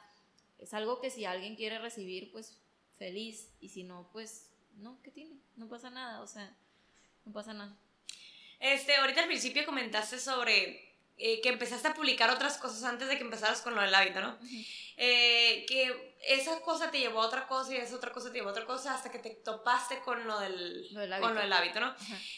es 0.59 0.74
algo 0.74 1.00
que 1.00 1.11
si 1.11 1.24
alguien 1.24 1.54
quiere 1.54 1.78
recibir, 1.78 2.33
pues 2.33 2.59
feliz, 2.98 3.50
y 3.61 3.68
si 3.68 3.84
no, 3.84 4.08
pues 4.12 4.50
no, 4.76 5.00
¿qué 5.02 5.11
tiene? 5.11 5.37
No 5.56 5.68
pasa 5.68 5.90
nada, 5.90 6.20
o 6.20 6.26
sea, 6.26 6.56
no 7.24 7.32
pasa 7.32 7.52
nada. 7.52 7.76
Este, 8.61 8.96
ahorita 8.96 9.20
al 9.20 9.28
principio 9.28 9.64
comentaste 9.64 10.18
sobre 10.18 10.88
eh, 11.20 11.40
que 11.40 11.48
empezaste 11.48 11.88
a 11.88 11.94
publicar 11.94 12.30
otras 12.30 12.58
cosas 12.58 12.84
antes 12.84 13.08
de 13.08 13.16
que 13.16 13.24
empezaras 13.24 13.61
con 13.61 13.74
lo 13.74 13.80
del 13.80 13.92
hábito, 13.92 14.20
¿no? 14.20 14.38
Eh, 14.96 15.64
que 15.66 16.16
esa 16.26 16.61
cosa 16.61 16.92
te 16.92 17.00
llevó 17.00 17.22
a 17.22 17.26
otra 17.26 17.48
cosa 17.48 17.72
y 17.72 17.76
esa 17.76 17.96
otra 17.96 18.12
cosa 18.12 18.30
te 18.30 18.38
llevó 18.38 18.50
a 18.50 18.52
otra 18.52 18.66
cosa 18.66 18.94
hasta 18.94 19.11
que 19.11 19.18
te 19.18 19.30
topaste 19.30 19.98
con 20.00 20.24
lo 20.26 20.38
del, 20.38 20.88
hábito. 20.96 21.20
Con 21.20 21.34
lo 21.34 21.40
del 21.40 21.52
hábito, 21.52 21.80
¿no? 21.80 21.94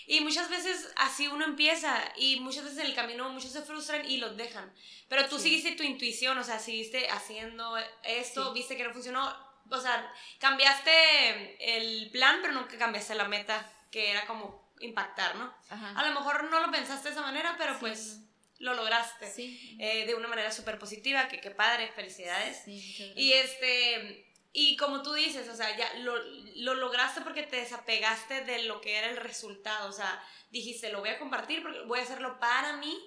Y 0.06 0.20
muchas 0.20 0.48
veces 0.48 0.90
así 0.96 1.26
uno 1.26 1.44
empieza 1.44 1.94
y 2.16 2.40
muchas 2.40 2.64
veces 2.64 2.78
en 2.78 2.86
el 2.86 2.94
camino 2.94 3.28
muchos 3.30 3.52
se 3.52 3.60
frustran 3.62 4.10
y 4.10 4.16
los 4.16 4.36
dejan. 4.38 4.72
Pero 5.08 5.28
tú 5.28 5.38
seguiste 5.38 5.72
tu 5.72 5.82
intuición, 5.82 6.38
o 6.38 6.44
sea, 6.44 6.58
seguiste 6.58 7.08
haciendo 7.10 7.76
esto, 8.02 8.52
viste 8.54 8.78
que 8.78 8.84
no 8.84 8.92
funcionó, 8.94 9.49
o 9.70 9.80
sea, 9.80 10.12
cambiaste 10.38 11.76
el 11.76 12.10
plan, 12.10 12.38
pero 12.42 12.54
nunca 12.54 12.76
cambiaste 12.78 13.14
la 13.14 13.28
meta, 13.28 13.70
que 13.90 14.10
era 14.10 14.26
como 14.26 14.70
impactar, 14.80 15.36
¿no? 15.36 15.54
A 15.68 16.08
lo 16.08 16.14
mejor 16.14 16.44
no 16.50 16.60
lo 16.60 16.70
pensaste 16.70 17.08
de 17.08 17.14
esa 17.14 17.22
manera, 17.22 17.54
pero 17.58 17.78
pues 17.78 18.20
lo 18.58 18.74
lograste 18.74 19.30
sí. 19.30 19.76
Eh, 19.80 20.06
de 20.06 20.14
una 20.14 20.28
manera 20.28 20.52
súper 20.52 20.78
positiva, 20.78 21.28
que 21.28 21.40
qué 21.40 21.50
padre, 21.50 21.90
felicidades. 21.92 22.62
Sí, 22.64 23.12
y 23.16 23.32
este, 23.32 24.30
y 24.52 24.76
como 24.76 25.02
tú 25.02 25.14
dices, 25.14 25.48
o 25.48 25.56
sea, 25.56 25.76
ya 25.76 25.92
lo, 26.00 26.16
lo, 26.56 26.74
lograste 26.74 27.20
porque 27.22 27.42
te 27.42 27.56
desapegaste 27.56 28.44
de 28.44 28.64
lo 28.64 28.80
que 28.80 28.96
era 28.96 29.08
el 29.08 29.16
resultado, 29.16 29.88
o 29.88 29.92
sea, 29.92 30.22
dijiste, 30.50 30.90
lo 30.90 31.00
voy 31.00 31.10
a 31.10 31.18
compartir 31.18 31.62
porque 31.62 31.80
voy 31.82 32.00
a 32.00 32.02
hacerlo 32.02 32.38
para 32.38 32.76
mí, 32.76 32.98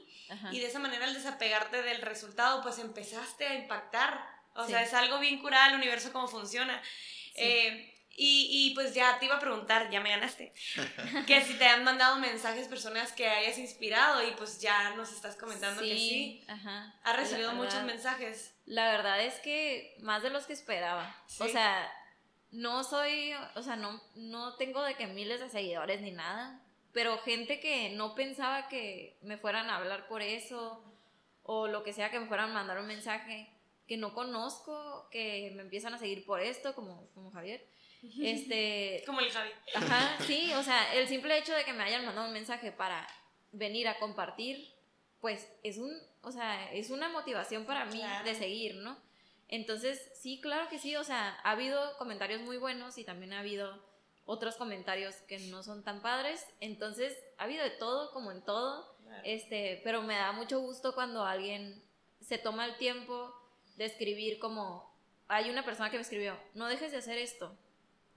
y 0.52 0.60
de 0.60 0.66
esa 0.66 0.80
manera 0.80 1.06
al 1.06 1.14
desapegarte 1.14 1.84
del 1.84 2.02
resultado, 2.02 2.64
pues 2.64 2.80
empezaste 2.80 3.46
a 3.46 3.56
impactar, 3.56 4.26
o 4.56 4.68
sea, 4.68 4.84
es 4.84 4.94
algo 4.94 5.20
bien 5.20 5.40
curado 5.40 5.72
el 5.72 5.76
universo 5.78 6.12
cómo 6.12 6.28
funciona. 6.28 6.82
Eh, 7.36 7.90
y, 8.16 8.48
y, 8.52 8.76
pues 8.76 8.94
ya 8.94 9.18
te 9.18 9.26
iba 9.26 9.38
a 9.38 9.40
preguntar, 9.40 9.90
ya 9.90 10.00
me 10.00 10.12
ganaste, 10.12 10.54
que 11.28 11.42
si 11.42 11.56
te 11.56 11.66
han 11.66 11.84
mandado 11.84 12.20
mensajes 12.20 12.68
personas 12.68 13.12
que 13.12 13.28
hayas 13.28 13.58
inspirado 13.58 14.28
y 14.28 14.32
pues 14.34 14.62
ya 14.62 14.92
nos 14.92 15.12
estás 15.12 15.36
comentando 15.36 15.82
que 15.82 15.98
sí. 15.98 16.44
Ajá. 16.48 16.94
Has 17.04 17.16
recibido 17.18 17.54
muchos 17.54 17.82
mensajes. 17.84 18.54
La 18.66 18.92
verdad 18.92 19.20
es 19.24 19.40
que 19.40 19.96
más 20.00 20.22
de 20.22 20.30
los 20.30 20.46
que 20.46 20.54
esperaba. 20.54 21.16
O 21.40 21.48
sea, 21.48 21.92
no 22.52 22.84
soy, 22.84 23.34
o 23.56 23.64
sea, 23.64 23.78
no, 23.78 24.00
no 24.14 24.58
tengo 24.58 24.84
de 24.84 24.94
que 24.94 25.08
miles 25.08 25.40
de 25.40 25.50
seguidores 25.50 26.02
ni 26.02 26.12
nada, 26.12 26.62
pero 26.92 27.18
gente 27.18 27.60
que 27.60 27.90
no 27.90 28.14
pensaba 28.14 28.68
que 28.68 29.18
me 29.24 29.38
fueran 29.38 29.72
a 29.72 29.78
hablar 29.78 30.08
por 30.08 30.22
eso 30.22 30.86
o 31.42 31.68
lo 31.68 31.82
que 31.82 31.94
sea 31.94 32.12
que 32.12 32.20
me 32.20 32.28
fueran 32.28 32.52
a 32.52 32.54
mandar 32.54 32.80
un 32.80 32.86
mensaje 32.86 33.50
que 33.94 33.98
no 33.98 34.16
conozco, 34.16 35.08
que 35.12 35.52
me 35.56 35.62
empiezan 35.62 35.94
a 35.94 36.00
seguir 36.00 36.26
por 36.26 36.42
esto, 36.42 36.74
como, 36.74 37.08
como 37.14 37.32
Javier. 37.32 37.64
Este, 38.22 39.04
Como 39.06 39.22
el 39.22 39.32
Javi. 39.32 39.52
Ajá, 39.76 40.18
sí, 40.26 40.52
o 40.56 40.64
sea, 40.64 40.94
el 40.96 41.08
simple 41.08 41.38
hecho 41.38 41.54
de 41.54 41.64
que 41.64 41.72
me 41.74 41.84
hayan 41.84 42.04
mandado 42.04 42.28
un 42.28 42.34
mensaje 42.34 42.72
para 42.72 43.08
venir 43.52 43.88
a 43.88 44.00
compartir, 44.00 44.74
pues 45.22 45.48
es 45.64 45.78
un, 45.78 45.96
o 46.22 46.32
sea, 46.32 46.74
es 46.74 46.90
una 46.90 47.08
motivación 47.08 47.66
para 47.66 47.86
mí 47.86 48.02
de 48.26 48.36
seguir, 48.36 48.76
¿no? 48.76 48.98
Entonces, 49.48 50.12
sí, 50.16 50.42
claro 50.42 50.68
que 50.70 50.80
sí, 50.80 50.96
o 50.98 51.04
sea, 51.04 51.40
ha 51.44 51.52
habido 51.52 51.96
comentarios 51.98 52.42
muy 52.42 52.58
buenos 52.58 52.98
y 52.98 53.06
también 53.06 53.32
ha 53.32 53.40
habido 53.40 53.80
otros 54.26 54.56
comentarios 54.56 55.16
que 55.28 55.38
no 55.38 55.64
son 55.64 55.84
tan 55.84 56.02
padres, 56.02 56.46
entonces 56.60 57.18
ha 57.38 57.44
habido 57.44 57.64
de 57.64 57.70
todo 57.70 58.12
como 58.12 58.32
en 58.32 58.42
todo, 58.44 58.98
este, 59.24 59.80
pero 59.84 60.02
me 60.02 60.16
da 60.16 60.32
mucho 60.32 60.60
gusto 60.60 60.94
cuando 60.94 61.24
alguien 61.24 61.82
se 62.20 62.38
toma 62.38 62.66
el 62.66 62.76
tiempo 62.78 63.34
de 63.76 63.86
escribir 63.86 64.40
como 64.40 64.92
hay 65.28 65.50
una 65.50 65.66
persona 65.66 65.90
que 65.90 65.98
me 65.98 66.04
escribió, 66.04 66.38
no 66.54 66.68
dejes 66.68 66.92
de 66.92 66.98
hacer 66.98 67.18
esto, 67.18 67.58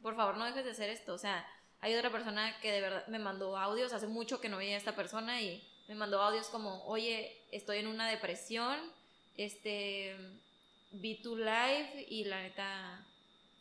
por 0.03 0.16
favor 0.16 0.37
no 0.37 0.45
dejes 0.45 0.64
de 0.64 0.71
hacer 0.71 0.90
esto. 0.90 1.14
O 1.14 1.19
sea, 1.19 1.47
hay 1.81 1.95
otra 1.95 2.11
persona 2.11 2.59
que 2.61 2.73
de 2.73 2.81
verdad 2.81 3.07
me 3.09 3.19
mandó 3.19 3.57
audios, 3.57 3.92
hace 3.92 4.07
mucho 4.07 4.40
que 4.40 4.49
no 4.49 4.59
veía 4.59 4.75
a 4.75 4.79
esta 4.79 4.97
persona 4.97 5.40
y 5.40 5.66
me 5.88 5.95
mandó 5.95 6.21
audios 6.21 6.49
como, 6.49 6.85
oye, 6.85 7.42
estoy 7.53 7.79
en 7.79 7.87
una 7.87 8.09
depresión, 8.09 8.79
este, 9.37 10.16
vi 10.92 11.23
tu 11.23 11.37
live 11.37 12.07
y 12.09 12.25
la 12.25 12.42
neta, 12.42 13.07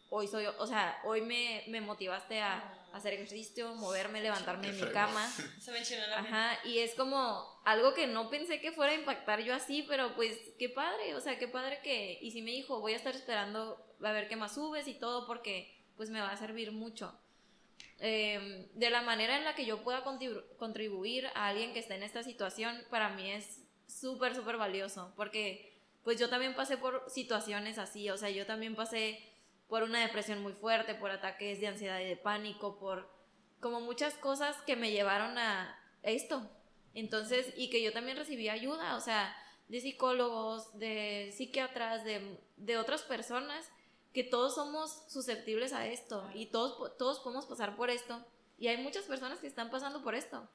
hoy 0.10 0.28
soy, 0.28 0.46
o 0.46 0.68
sea, 0.68 1.00
hoy 1.04 1.22
me, 1.22 1.64
me 1.68 1.82
motivaste 1.82 2.42
a, 2.42 2.85
hacer 2.96 3.14
ejercicio, 3.14 3.76
moverme, 3.76 4.22
levantarme 4.22 4.72
de 4.72 4.86
mi 4.86 4.92
cama. 4.92 5.28
Se 5.60 5.72
me 5.72 6.08
la 6.08 6.20
Ajá, 6.20 6.60
y 6.64 6.80
es 6.80 6.96
como 6.96 7.62
algo 7.66 7.94
que 7.94 8.08
no 8.08 8.30
pensé 8.30 8.62
que 8.62 8.72
fuera 8.72 8.94
a 8.94 8.96
impactar 8.96 9.42
yo 9.42 9.54
así, 9.54 9.84
pero 9.88 10.16
pues 10.16 10.38
qué 10.58 10.70
padre, 10.70 11.14
o 11.14 11.20
sea, 11.20 11.38
qué 11.38 11.48
padre 11.48 11.80
que, 11.84 12.18
y 12.22 12.32
si 12.32 12.42
me 12.42 12.52
dijo, 12.52 12.80
voy 12.80 12.94
a 12.94 12.98
estar 12.98 13.16
esperando 13.16 13.86
a 14.02 14.12
ver 14.12 14.28
qué 14.28 14.36
más 14.36 14.56
subes 14.56 14.88
y 14.88 14.94
todo 14.94 15.28
porque 15.28 15.78
pues 15.98 16.10
me 16.10 16.22
va 16.22 16.32
a 16.32 16.38
servir 16.38 16.72
mucho. 16.72 17.14
Em, 18.00 18.68
de 18.74 18.90
la 18.90 19.02
manera 19.02 19.38
en 19.38 19.44
la 19.44 19.56
que 19.56 19.66
yo 19.66 19.84
pueda 19.84 20.04
contribuir 20.04 21.28
a 21.28 21.48
alguien 21.48 21.74
que 21.74 21.80
esté 21.80 21.96
en 21.96 22.04
esta 22.04 22.24
situación, 22.24 22.82
para 22.90 23.10
mí 23.10 23.30
es 23.30 23.62
súper, 23.88 24.36
súper 24.36 24.58
valioso, 24.58 25.14
porque 25.16 25.74
pues 26.04 26.20
yo 26.20 26.30
también 26.30 26.56
pasé 26.56 26.78
por 26.78 27.04
situaciones 27.10 27.78
así, 27.78 28.10
o 28.10 28.18
sea, 28.18 28.30
yo 28.30 28.46
también 28.46 28.76
pasé 28.76 29.20
por 29.68 29.84
una 29.84 30.02
depresión 30.02 30.42
muy 30.42 30.54
fuerte, 30.54 30.96
por 30.96 31.12
ataques 31.12 31.60
de 31.60 31.68
ansiedad 31.68 32.00
y 32.00 32.06
de 32.06 32.18
pánico, 32.18 32.78
por 32.78 33.10
como 33.60 33.82
muchas 33.82 34.14
cosas 34.16 34.56
que 34.64 34.76
me 34.76 34.92
llevaron 34.92 35.38
a 35.38 35.80
esto. 36.04 36.50
Entonces, 36.94 37.54
y 37.58 37.70
que 37.70 37.84
yo 37.84 37.92
también 37.92 38.18
recibí 38.18 38.48
ayuda, 38.48 38.96
o 38.96 39.02
sea, 39.02 39.36
de 39.68 39.82
psicólogos, 39.82 40.78
de 40.78 41.34
psiquiatras, 41.36 42.04
de, 42.06 42.40
de 42.58 42.78
otras 42.78 43.04
personas 43.04 43.70
que 44.14 44.24
todos 44.24 44.56
somos 44.56 45.04
susceptibles 45.10 45.74
a 45.74 45.88
esto 45.88 46.30
y 46.34 46.46
todos, 46.46 46.98
todos 46.98 47.20
podemos 47.20 47.46
pasar 47.46 47.76
por 47.76 47.90
esto. 47.90 48.24
Y 48.58 48.68
hay 48.68 48.78
muchas 48.78 49.04
personas 49.04 49.40
que 49.40 49.48
están 49.48 49.70
pasando 49.70 50.04
por 50.04 50.16
esto. 50.16 50.48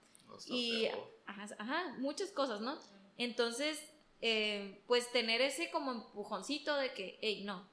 y, 0.47 0.89
ajá, 1.27 1.95
muchas 1.99 2.31
cosas, 2.31 2.63
¿no? 2.63 2.79
Entonces, 3.19 3.79
eh, 4.23 4.83
pues 4.87 5.13
tener 5.13 5.43
ese 5.43 5.71
como 5.71 5.93
empujoncito 5.93 6.75
de 6.77 6.95
que, 6.95 7.19
hey, 7.21 7.43
no, 7.45 7.69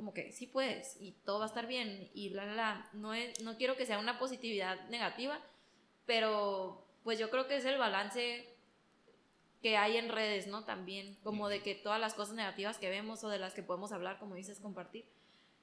como 0.00 0.14
que 0.14 0.32
sí 0.32 0.46
puedes 0.46 0.96
y 0.98 1.12
todo 1.26 1.40
va 1.40 1.44
a 1.44 1.48
estar 1.48 1.66
bien 1.66 2.08
y 2.14 2.30
la, 2.30 2.46
la, 2.46 2.88
no, 2.94 3.12
es, 3.12 3.42
no 3.42 3.58
quiero 3.58 3.76
que 3.76 3.84
sea 3.84 3.98
una 3.98 4.18
positividad 4.18 4.88
negativa, 4.88 5.38
pero 6.06 6.86
pues 7.04 7.18
yo 7.18 7.28
creo 7.28 7.46
que 7.46 7.56
es 7.56 7.66
el 7.66 7.76
balance 7.76 8.48
que 9.60 9.76
hay 9.76 9.98
en 9.98 10.08
redes, 10.08 10.46
¿no? 10.46 10.64
También, 10.64 11.18
como 11.22 11.50
de 11.50 11.60
que 11.60 11.74
todas 11.74 12.00
las 12.00 12.14
cosas 12.14 12.34
negativas 12.34 12.78
que 12.78 12.88
vemos 12.88 13.22
o 13.24 13.28
de 13.28 13.38
las 13.38 13.52
que 13.52 13.62
podemos 13.62 13.92
hablar, 13.92 14.18
como 14.18 14.36
dices, 14.36 14.58
compartir 14.58 15.04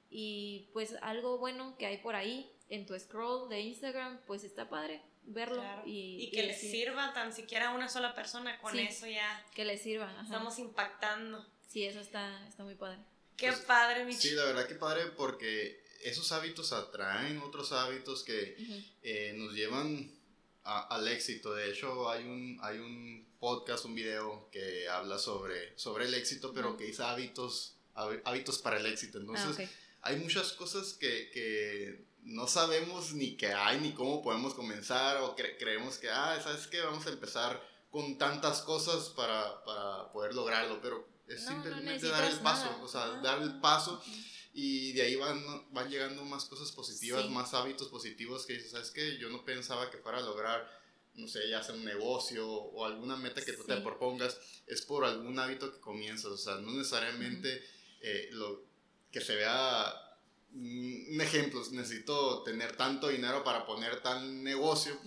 y 0.08 0.70
pues 0.72 0.94
algo 1.02 1.38
bueno 1.38 1.76
que 1.76 1.86
hay 1.86 1.96
por 1.96 2.14
ahí 2.14 2.48
en 2.68 2.86
tu 2.86 2.96
scroll 2.96 3.48
de 3.48 3.58
Instagram, 3.62 4.20
pues 4.24 4.44
está 4.44 4.68
padre 4.68 5.02
verlo 5.24 5.64
y, 5.84 6.30
que 6.30 6.44
le 6.44 6.54
sirva 6.54 7.12
tan 7.12 7.32
siquiera 7.32 7.70
a 7.70 7.74
una 7.74 7.88
sola 7.88 8.14
persona, 8.14 8.56
con 8.60 8.78
eso 8.78 9.08
ya. 9.08 9.44
Que 9.52 9.64
le 9.64 9.76
sirva. 9.76 10.14
Estamos 10.22 10.60
impactando. 10.60 11.44
Sí, 11.66 11.84
eso 11.84 11.98
está, 11.98 12.46
está 12.46 12.62
muy 12.62 12.76
padre. 12.76 13.00
Qué 13.38 13.46
pues, 13.46 13.60
padre, 13.60 14.04
mi 14.04 14.12
Sí, 14.12 14.32
la 14.32 14.44
verdad 14.44 14.66
que 14.66 14.74
padre 14.74 15.06
porque 15.16 15.80
esos 16.02 16.32
hábitos 16.32 16.72
atraen 16.72 17.38
otros 17.38 17.70
hábitos 17.70 18.24
que 18.24 18.56
eh, 19.02 19.32
nos 19.36 19.54
llevan 19.54 20.12
al 20.64 21.06
éxito. 21.06 21.54
De 21.54 21.70
hecho, 21.70 22.10
hay 22.10 22.24
un, 22.24 22.58
hay 22.60 22.78
un 22.78 23.26
podcast, 23.38 23.84
un 23.84 23.94
video 23.94 24.48
que 24.50 24.88
habla 24.88 25.18
sobre, 25.18 25.78
sobre 25.78 26.06
el 26.06 26.14
éxito, 26.14 26.52
pero 26.52 26.76
que 26.76 26.84
dice 26.84 27.04
hábitos, 27.04 27.76
hábitos 27.94 28.58
para 28.58 28.78
el 28.78 28.86
éxito. 28.86 29.18
Entonces, 29.18 29.68
ah, 29.68 30.08
hay 30.08 30.16
muchas 30.16 30.52
cosas 30.52 30.92
que, 30.94 31.30
que, 31.30 32.08
no 32.24 32.46
sabemos 32.48 33.14
ni 33.14 33.36
qué 33.36 33.52
hay, 33.54 33.80
ni 33.80 33.92
cómo 33.92 34.20
podemos 34.20 34.52
comenzar, 34.52 35.18
o 35.22 35.34
creemos 35.34 35.96
que, 35.96 36.10
ah, 36.10 36.38
¿sabes 36.42 36.66
qué? 36.66 36.80
Vamos 36.80 37.06
a 37.06 37.10
empezar 37.10 37.62
con 37.90 38.18
tantas 38.18 38.60
cosas 38.62 39.08
para, 39.10 39.64
para 39.64 40.12
poder 40.12 40.34
lograrlo, 40.34 40.80
pero 40.82 41.06
es 41.28 41.44
simplemente 41.44 42.08
dar 42.08 42.30
el 42.30 42.38
paso, 42.38 42.80
o 42.82 42.88
sea, 42.88 43.06
dar 43.22 43.42
el 43.42 43.60
paso. 43.60 44.02
Y 44.52 44.92
de 44.92 45.02
ahí 45.02 45.16
van, 45.16 45.40
van 45.72 45.88
llegando 45.88 46.24
más 46.24 46.46
cosas 46.46 46.72
positivas, 46.72 47.28
más 47.30 47.54
hábitos 47.54 47.88
positivos 47.88 48.44
que 48.44 48.54
dices, 48.54 48.72
¿sabes 48.72 48.90
qué? 48.90 49.18
Yo 49.18 49.28
no 49.28 49.44
pensaba 49.44 49.90
que 49.90 49.98
fuera 49.98 50.18
a 50.18 50.22
lograr, 50.22 50.68
no 51.14 51.28
sé, 51.28 51.48
ya 51.48 51.60
hacer 51.60 51.76
un 51.76 51.84
negocio 51.84 52.50
o 52.50 52.84
alguna 52.84 53.16
meta 53.16 53.44
que 53.44 53.52
tú 53.52 53.64
te 53.64 53.76
propongas, 53.76 54.38
es 54.66 54.82
por 54.82 55.04
algún 55.04 55.38
hábito 55.38 55.72
que 55.72 55.80
comienzas, 55.80 56.32
o 56.32 56.36
sea, 56.36 56.56
no 56.56 56.72
necesariamente 56.72 57.62
eh, 58.00 58.30
lo, 58.32 58.68
que 59.10 59.20
se 59.20 59.36
vea 59.36 59.94
mm, 60.50 61.14
un 61.14 61.20
ejemplo, 61.20 61.62
necesito 61.72 62.42
tener 62.42 62.76
tanto 62.76 63.08
dinero 63.08 63.44
para 63.44 63.66
poner 63.66 64.00
tal 64.00 64.42
negocio, 64.42 64.98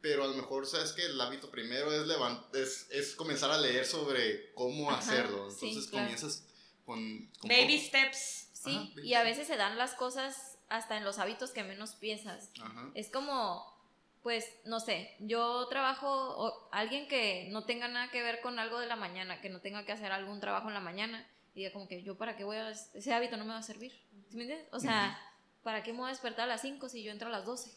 pero 0.00 0.24
a 0.24 0.26
lo 0.26 0.34
mejor 0.34 0.66
sabes 0.66 0.92
que 0.92 1.04
el 1.04 1.20
hábito 1.20 1.50
primero 1.50 1.92
es, 1.92 2.08
es, 2.54 2.86
es 2.90 3.14
comenzar 3.14 3.50
a 3.50 3.58
leer 3.58 3.84
sobre 3.84 4.52
cómo 4.54 4.90
hacerlo, 4.90 5.48
entonces 5.50 5.86
comienzas 5.88 6.44
con, 6.84 7.30
Baby 7.42 7.78
steps. 7.78 8.48
Sí, 8.52 8.92
y 9.02 9.14
a 9.14 9.22
veces 9.22 9.46
se 9.46 9.56
dan 9.56 9.78
las 9.78 9.94
cosas 9.94 10.58
hasta 10.68 10.98
en 10.98 11.04
los 11.04 11.18
hábitos 11.18 11.50
que 11.50 11.64
menos 11.64 11.94
piensas. 11.94 12.50
Es 12.94 13.10
como 13.10 13.80
pues, 14.22 14.44
no 14.66 14.80
sé, 14.80 15.16
yo 15.18 15.66
trabajo, 15.68 16.08
o 16.10 16.68
alguien 16.72 17.08
que 17.08 17.48
no 17.50 17.64
tenga 17.64 17.88
nada 17.88 18.10
que 18.10 18.22
ver 18.22 18.40
con 18.40 18.58
algo 18.58 18.78
de 18.78 18.86
la 18.86 18.96
mañana, 18.96 19.40
que 19.40 19.48
no 19.48 19.60
tenga 19.60 19.86
que 19.86 19.92
hacer 19.92 20.12
algún 20.12 20.40
trabajo 20.40 20.68
en 20.68 20.74
la 20.74 20.80
mañana, 20.80 21.26
y 21.54 21.60
diga 21.60 21.72
como 21.72 21.88
que 21.88 22.02
yo 22.02 22.18
para 22.18 22.36
qué 22.36 22.44
voy 22.44 22.58
a, 22.58 22.70
ese 22.70 23.14
hábito 23.14 23.36
no 23.36 23.44
me 23.44 23.52
va 23.52 23.58
a 23.58 23.62
servir, 23.62 23.92
¿sí 24.28 24.36
me 24.36 24.42
entiendes? 24.42 24.68
O 24.72 24.78
sea, 24.78 25.18
¿para 25.62 25.82
qué 25.82 25.92
me 25.92 25.98
voy 25.98 26.08
a 26.08 26.10
despertar 26.10 26.44
a 26.44 26.48
las 26.54 26.62
5 26.62 26.88
si 26.88 27.02
yo 27.02 27.12
entro 27.12 27.28
a 27.28 27.32
las 27.32 27.44
12? 27.44 27.70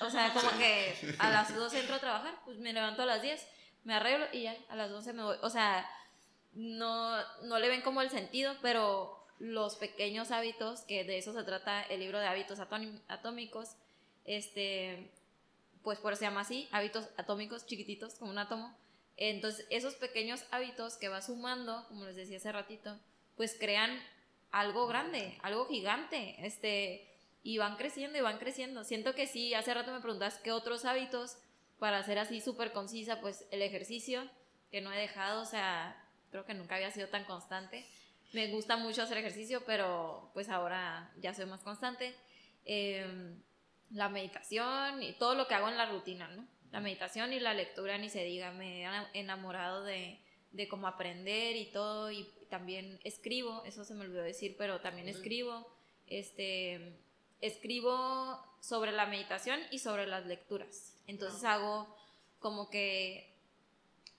O 0.00 0.10
sea, 0.10 0.32
como 0.34 0.50
que 0.58 1.16
a 1.18 1.30
las 1.30 1.54
12 1.54 1.80
entro 1.80 1.96
a 1.96 2.00
trabajar, 2.00 2.40
pues 2.44 2.58
me 2.58 2.72
levanto 2.72 3.02
a 3.02 3.06
las 3.06 3.22
10, 3.22 3.46
me 3.84 3.94
arreglo 3.94 4.26
y 4.32 4.42
ya, 4.42 4.56
a 4.68 4.76
las 4.76 4.90
12 4.90 5.12
me 5.12 5.22
voy. 5.22 5.36
O 5.42 5.50
sea, 5.50 5.88
no, 6.52 7.16
no 7.42 7.58
le 7.58 7.68
ven 7.68 7.82
como 7.82 8.02
el 8.02 8.10
sentido, 8.10 8.54
pero 8.62 9.26
los 9.38 9.76
pequeños 9.76 10.30
hábitos, 10.30 10.82
que 10.82 11.04
de 11.04 11.18
eso 11.18 11.32
se 11.32 11.42
trata 11.44 11.82
el 11.82 12.00
libro 12.00 12.18
de 12.18 12.26
hábitos 12.26 12.58
atómicos, 12.60 13.76
este, 14.24 15.10
pues 15.82 15.98
por 15.98 16.12
eso 16.12 16.20
se 16.20 16.26
llama 16.26 16.42
así, 16.42 16.68
hábitos 16.72 17.08
atómicos 17.16 17.66
chiquititos, 17.66 18.16
como 18.16 18.30
un 18.30 18.38
átomo. 18.38 18.76
Entonces, 19.16 19.66
esos 19.70 19.94
pequeños 19.94 20.44
hábitos 20.50 20.96
que 20.96 21.08
va 21.08 21.22
sumando, 21.22 21.86
como 21.88 22.04
les 22.04 22.16
decía 22.16 22.36
hace 22.36 22.52
ratito, 22.52 22.98
pues 23.36 23.56
crean 23.58 23.98
algo 24.50 24.86
grande, 24.86 25.38
algo 25.42 25.66
gigante, 25.66 26.36
este, 26.44 27.09
y 27.42 27.58
van 27.58 27.76
creciendo 27.76 28.18
y 28.18 28.20
van 28.20 28.38
creciendo. 28.38 28.84
Siento 28.84 29.14
que 29.14 29.26
sí, 29.26 29.54
hace 29.54 29.72
rato 29.74 29.92
me 29.92 30.00
preguntas 30.00 30.38
qué 30.42 30.52
otros 30.52 30.84
hábitos 30.84 31.38
para 31.78 32.02
ser 32.02 32.18
así 32.18 32.40
súper 32.40 32.72
concisa, 32.72 33.20
pues 33.20 33.46
el 33.50 33.62
ejercicio, 33.62 34.28
que 34.70 34.80
no 34.80 34.92
he 34.92 34.98
dejado, 34.98 35.42
o 35.42 35.46
sea, 35.46 35.96
creo 36.30 36.44
que 36.44 36.54
nunca 36.54 36.76
había 36.76 36.90
sido 36.90 37.08
tan 37.08 37.24
constante. 37.24 37.86
Me 38.32 38.48
gusta 38.48 38.76
mucho 38.76 39.02
hacer 39.02 39.18
ejercicio, 39.18 39.64
pero 39.66 40.30
pues 40.34 40.48
ahora 40.48 41.10
ya 41.18 41.34
soy 41.34 41.46
más 41.46 41.62
constante. 41.62 42.14
Em, 42.64 43.42
la 43.90 44.08
meditación 44.08 45.02
y 45.02 45.14
todo 45.14 45.34
lo 45.34 45.48
que 45.48 45.54
hago 45.54 45.68
en 45.68 45.76
la 45.76 45.90
rutina, 45.90 46.28
¿no? 46.28 46.46
La 46.70 46.80
meditación 46.80 47.32
y 47.32 47.40
la 47.40 47.54
lectura, 47.54 47.98
ni 47.98 48.08
se 48.08 48.22
diga, 48.24 48.52
me 48.52 48.84
he 48.84 49.18
enamorado 49.18 49.82
de, 49.82 50.20
de 50.52 50.68
cómo 50.68 50.86
aprender 50.86 51.56
y 51.56 51.66
todo, 51.72 52.12
y 52.12 52.28
también 52.48 53.00
escribo, 53.02 53.64
eso 53.64 53.84
se 53.84 53.94
me 53.94 54.04
olvidó 54.04 54.22
decir, 54.22 54.54
pero 54.56 54.80
también 54.80 55.08
escribo, 55.08 55.66
este, 56.06 56.98
escribo 57.40 58.44
sobre 58.60 58.92
la 58.92 59.06
meditación 59.06 59.60
y 59.70 59.78
sobre 59.78 60.06
las 60.06 60.26
lecturas. 60.26 60.94
Entonces 61.06 61.42
hago 61.44 61.94
como 62.38 62.70
que, 62.70 63.34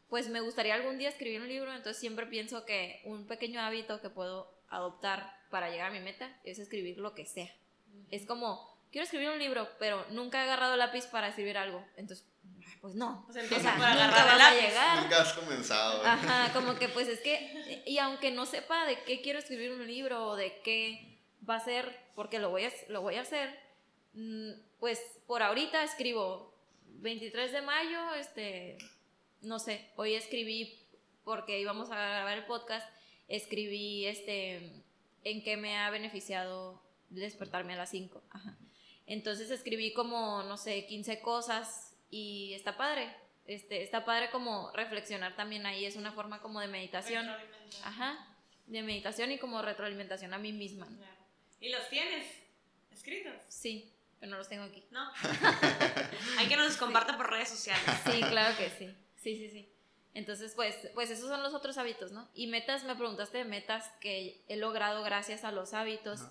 pues 0.10 0.30
me 0.30 0.42
gustaría 0.42 0.76
algún 0.76 0.98
día 0.98 1.10
escribir 1.10 1.42
un 1.42 1.48
libro, 1.48 1.72
entonces 1.72 2.00
siempre 2.00 2.26
pienso 2.26 2.66
que 2.66 3.02
un 3.06 3.28
pequeño 3.28 3.62
hábito 3.62 4.02
que 4.02 4.10
puedo 4.10 4.52
adoptar 4.70 5.36
para 5.50 5.70
llegar 5.70 5.88
a 5.88 5.94
mi 5.94 6.00
meta 6.00 6.36
es 6.44 6.60
escribir 6.60 6.98
lo 6.98 7.14
que 7.14 7.26
sea. 7.26 7.54
Es 8.10 8.26
como, 8.26 8.78
quiero 8.92 9.04
escribir 9.04 9.30
un 9.30 9.40
libro, 9.40 9.70
pero 9.80 10.06
nunca 10.10 10.40
he 10.40 10.44
agarrado 10.44 10.76
lápiz 10.76 11.06
para 11.08 11.30
escribir 11.30 11.58
algo. 11.58 11.86
Entonces, 11.98 12.26
pues 12.82 12.96
no. 12.96 13.26
O 13.30 13.34
sea, 13.34 13.44
lápiz. 13.44 14.62
Llegar. 14.62 15.04
Nunca 15.04 15.22
has 15.22 15.34
comenzado. 15.34 16.04
Ajá, 16.06 16.54
como 16.54 16.76
que 16.76 16.90
pues 16.90 17.08
es 17.08 17.20
que, 17.20 17.84
y 17.86 17.98
aunque 18.00 18.32
no 18.32 18.46
sepa 18.46 18.86
de 18.86 19.04
qué 19.04 19.22
quiero 19.22 19.40
escribir 19.40 19.72
un 19.72 19.86
libro 19.86 20.28
o 20.28 20.36
de 20.36 20.62
qué 20.62 21.11
va 21.52 21.58
a 21.58 21.64
ser, 21.64 22.00
porque 22.16 22.40
lo 22.40 22.50
voy 22.50 22.64
a, 22.64 22.72
lo 22.88 23.02
voy 23.02 23.16
a 23.16 23.22
hacer, 23.22 23.58
mm, 24.14 24.52
pues 24.80 25.00
por 25.28 25.44
ahorita 25.44 25.84
escribo 25.84 26.54
23 26.86 27.52
de 27.52 27.62
mayo, 27.62 28.14
este, 28.16 28.78
no 29.42 29.60
sé, 29.60 29.90
hoy 29.96 30.16
escribí, 30.16 30.80
porque 31.24 31.60
íbamos 31.60 31.92
a 31.92 31.96
grabar 31.96 32.38
el 32.38 32.46
podcast, 32.46 32.88
escribí 33.28 34.06
este, 34.06 34.84
en 35.24 35.44
qué 35.44 35.58
me 35.58 35.78
ha 35.78 35.90
beneficiado 35.90 36.82
despertarme 37.10 37.74
a 37.74 37.78
las 37.78 37.90
5. 37.90 38.24
Ajá. 38.30 38.58
Entonces 39.06 39.52
escribí 39.52 39.94
como, 39.94 40.44
no 40.44 40.58
sé, 40.58 40.86
15 40.86 41.20
cosas 41.22 41.98
y 42.10 42.54
está 42.54 42.78
padre. 42.78 43.14
Este, 43.46 43.84
está 43.84 44.06
padre 44.06 44.30
como 44.32 44.72
reflexionar 44.72 45.36
también 45.36 45.66
ahí, 45.66 45.86
es 45.86 45.96
una 45.96 46.12
forma 46.14 46.42
como 46.42 46.62
de 46.62 46.68
meditación. 46.68 47.28
Ajá, 47.84 48.28
de 48.68 48.84
meditación 48.84 49.32
y 49.32 49.38
como 49.38 49.62
retroalimentación 49.62 50.34
a 50.34 50.38
mí 50.38 50.54
misma. 50.54 50.88
¿Y 51.62 51.70
los 51.70 51.88
tienes 51.90 52.26
escritos? 52.92 53.34
Sí, 53.48 53.94
pero 54.20 54.32
no 54.32 54.38
los 54.38 54.50
tengo 54.50 54.64
aquí. 54.64 54.84
No. 54.90 55.12
Hay 56.40 56.48
que 56.48 56.58
nos 56.58 56.76
comparta 56.76 57.16
por 57.16 57.30
redes 57.30 57.50
sociales. 57.50 57.86
Sí, 58.04 58.20
claro 58.20 58.58
que 58.58 58.70
sí. 58.72 58.94
Sí, 59.16 59.38
sí, 59.38 59.50
sí. 59.50 59.70
Entonces, 60.16 60.54
pues, 60.56 60.76
pues 60.96 61.12
esos 61.12 61.30
son 61.30 61.44
los 61.44 61.54
otros 61.54 61.78
hábitos, 61.78 62.12
¿no? 62.12 62.28
Y 62.34 62.48
metas, 62.48 62.84
me 62.84 62.96
preguntaste 62.96 63.38
de 63.38 63.46
metas 63.46 63.88
que 64.02 64.44
he 64.48 64.58
logrado 64.58 65.04
gracias 65.04 65.44
a 65.44 65.52
los 65.52 65.74
hábitos. 65.74 66.22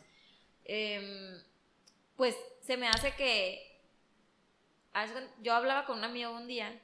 Eh, 0.64 1.41
pues 2.16 2.37
se 2.61 2.76
me 2.76 2.89
hace 2.89 3.14
que... 3.14 3.66
Yo 5.41 5.55
hablaba 5.55 5.87
con 5.87 5.99
un 5.99 6.05
amigo 6.05 6.33
un 6.33 6.49
día 6.49 6.76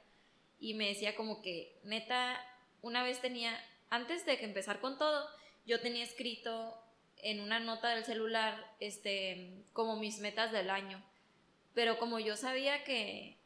y 0.59 0.73
me 0.73 0.87
decía 0.87 1.15
como 1.17 1.41
que, 1.41 1.77
neta, 1.83 2.41
una 2.81 3.03
vez 3.03 3.19
tenía, 3.19 3.61
antes 3.89 4.25
de 4.25 4.37
que 4.39 4.45
empezar 4.45 4.79
con 4.79 4.97
todo, 4.97 5.29
yo 5.65 5.81
tenía 5.81 6.05
escrito 6.05 6.81
en 7.21 7.39
una 7.39 7.59
nota 7.59 7.89
del 7.89 8.05
celular, 8.05 8.75
este, 8.79 9.63
como 9.73 9.97
mis 9.97 10.19
metas 10.19 10.51
del 10.51 10.69
año. 10.69 11.03
Pero 11.73 11.97
como 11.97 12.19
yo 12.19 12.35
sabía 12.35 12.83
que, 12.83 13.37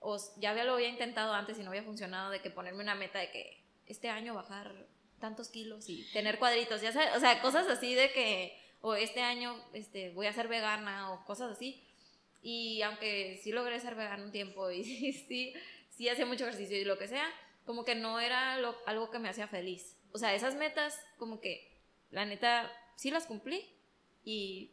o 0.00 0.18
ya 0.38 0.52
lo 0.64 0.74
había 0.74 0.88
intentado 0.88 1.32
antes 1.32 1.58
y 1.58 1.62
no 1.62 1.70
había 1.70 1.84
funcionado, 1.84 2.30
de 2.30 2.40
que 2.40 2.50
ponerme 2.50 2.82
una 2.82 2.94
meta 2.94 3.18
de 3.18 3.30
que 3.30 3.62
este 3.86 4.08
año 4.08 4.34
bajar 4.34 4.72
tantos 5.20 5.48
kilos 5.48 5.88
y 5.88 6.04
tener 6.12 6.38
cuadritos, 6.38 6.80
ya 6.80 6.92
sabes, 6.92 7.16
o 7.16 7.20
sea, 7.20 7.40
cosas 7.40 7.68
así 7.68 7.94
de 7.94 8.12
que 8.12 8.58
o 8.80 8.94
este 8.94 9.22
año 9.22 9.56
este, 9.72 10.10
voy 10.10 10.26
a 10.26 10.32
ser 10.32 10.48
vegana 10.48 11.12
o 11.12 11.24
cosas 11.24 11.52
así. 11.52 11.82
Y 12.42 12.82
aunque 12.82 13.40
sí 13.42 13.52
logré 13.52 13.78
ser 13.78 13.94
vegana 13.94 14.24
un 14.24 14.32
tiempo 14.32 14.70
y 14.70 14.84
sí, 14.84 15.54
sí, 15.90 16.08
hacía 16.08 16.26
mucho 16.26 16.44
ejercicio 16.44 16.76
y 16.76 16.84
lo 16.84 16.98
que 16.98 17.08
sea, 17.08 17.28
como 17.64 17.84
que 17.84 17.94
no 17.94 18.18
era 18.20 18.54
algo 18.54 19.10
que 19.10 19.20
me 19.20 19.28
hacía 19.28 19.46
feliz. 19.46 19.96
O 20.12 20.18
sea, 20.18 20.34
esas 20.34 20.56
metas, 20.56 21.00
como 21.16 21.40
que, 21.40 21.80
la 22.10 22.26
neta, 22.26 22.70
sí 23.02 23.10
las 23.10 23.26
cumplí 23.26 23.68
y 24.24 24.70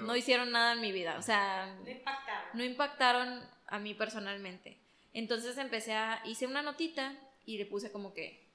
no 0.00 0.16
hicieron 0.16 0.50
nada 0.50 0.72
en 0.72 0.80
mi 0.80 0.92
vida. 0.92 1.18
O 1.18 1.22
sea, 1.22 1.76
no 1.84 1.90
impactaron. 1.90 2.48
No 2.54 2.64
impactaron 2.64 3.50
a 3.66 3.78
mí 3.78 3.92
personalmente. 3.92 4.80
Entonces 5.12 5.58
empecé 5.58 5.92
a, 5.92 6.22
hice 6.24 6.46
una 6.46 6.62
notita 6.62 7.14
y 7.44 7.58
le 7.58 7.66
puse 7.66 7.92
como 7.92 8.14
que 8.14 8.48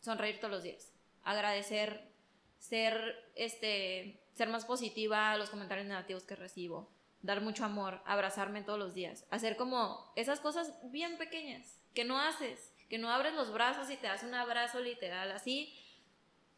sonreír 0.00 0.38
todos 0.38 0.52
los 0.52 0.62
días, 0.62 0.92
agradecer 1.24 2.08
ser, 2.60 3.32
este, 3.34 4.22
ser 4.34 4.48
más 4.48 4.64
positiva 4.64 5.32
a 5.32 5.38
los 5.38 5.50
comentarios 5.50 5.88
negativos 5.88 6.22
que 6.22 6.36
recibo, 6.36 6.88
dar 7.22 7.40
mucho 7.40 7.64
amor, 7.64 8.00
abrazarme 8.06 8.62
todos 8.62 8.78
los 8.78 8.94
días, 8.94 9.26
hacer 9.30 9.56
como 9.56 10.12
esas 10.14 10.38
cosas 10.38 10.72
bien 10.92 11.18
pequeñas 11.18 11.80
que 11.94 12.04
no 12.04 12.20
haces, 12.20 12.72
que 12.88 12.98
no 12.98 13.10
abres 13.10 13.34
los 13.34 13.52
brazos 13.52 13.90
y 13.90 13.96
te 13.96 14.06
das 14.06 14.22
un 14.22 14.34
abrazo 14.34 14.80
literal, 14.80 15.32
así, 15.32 15.74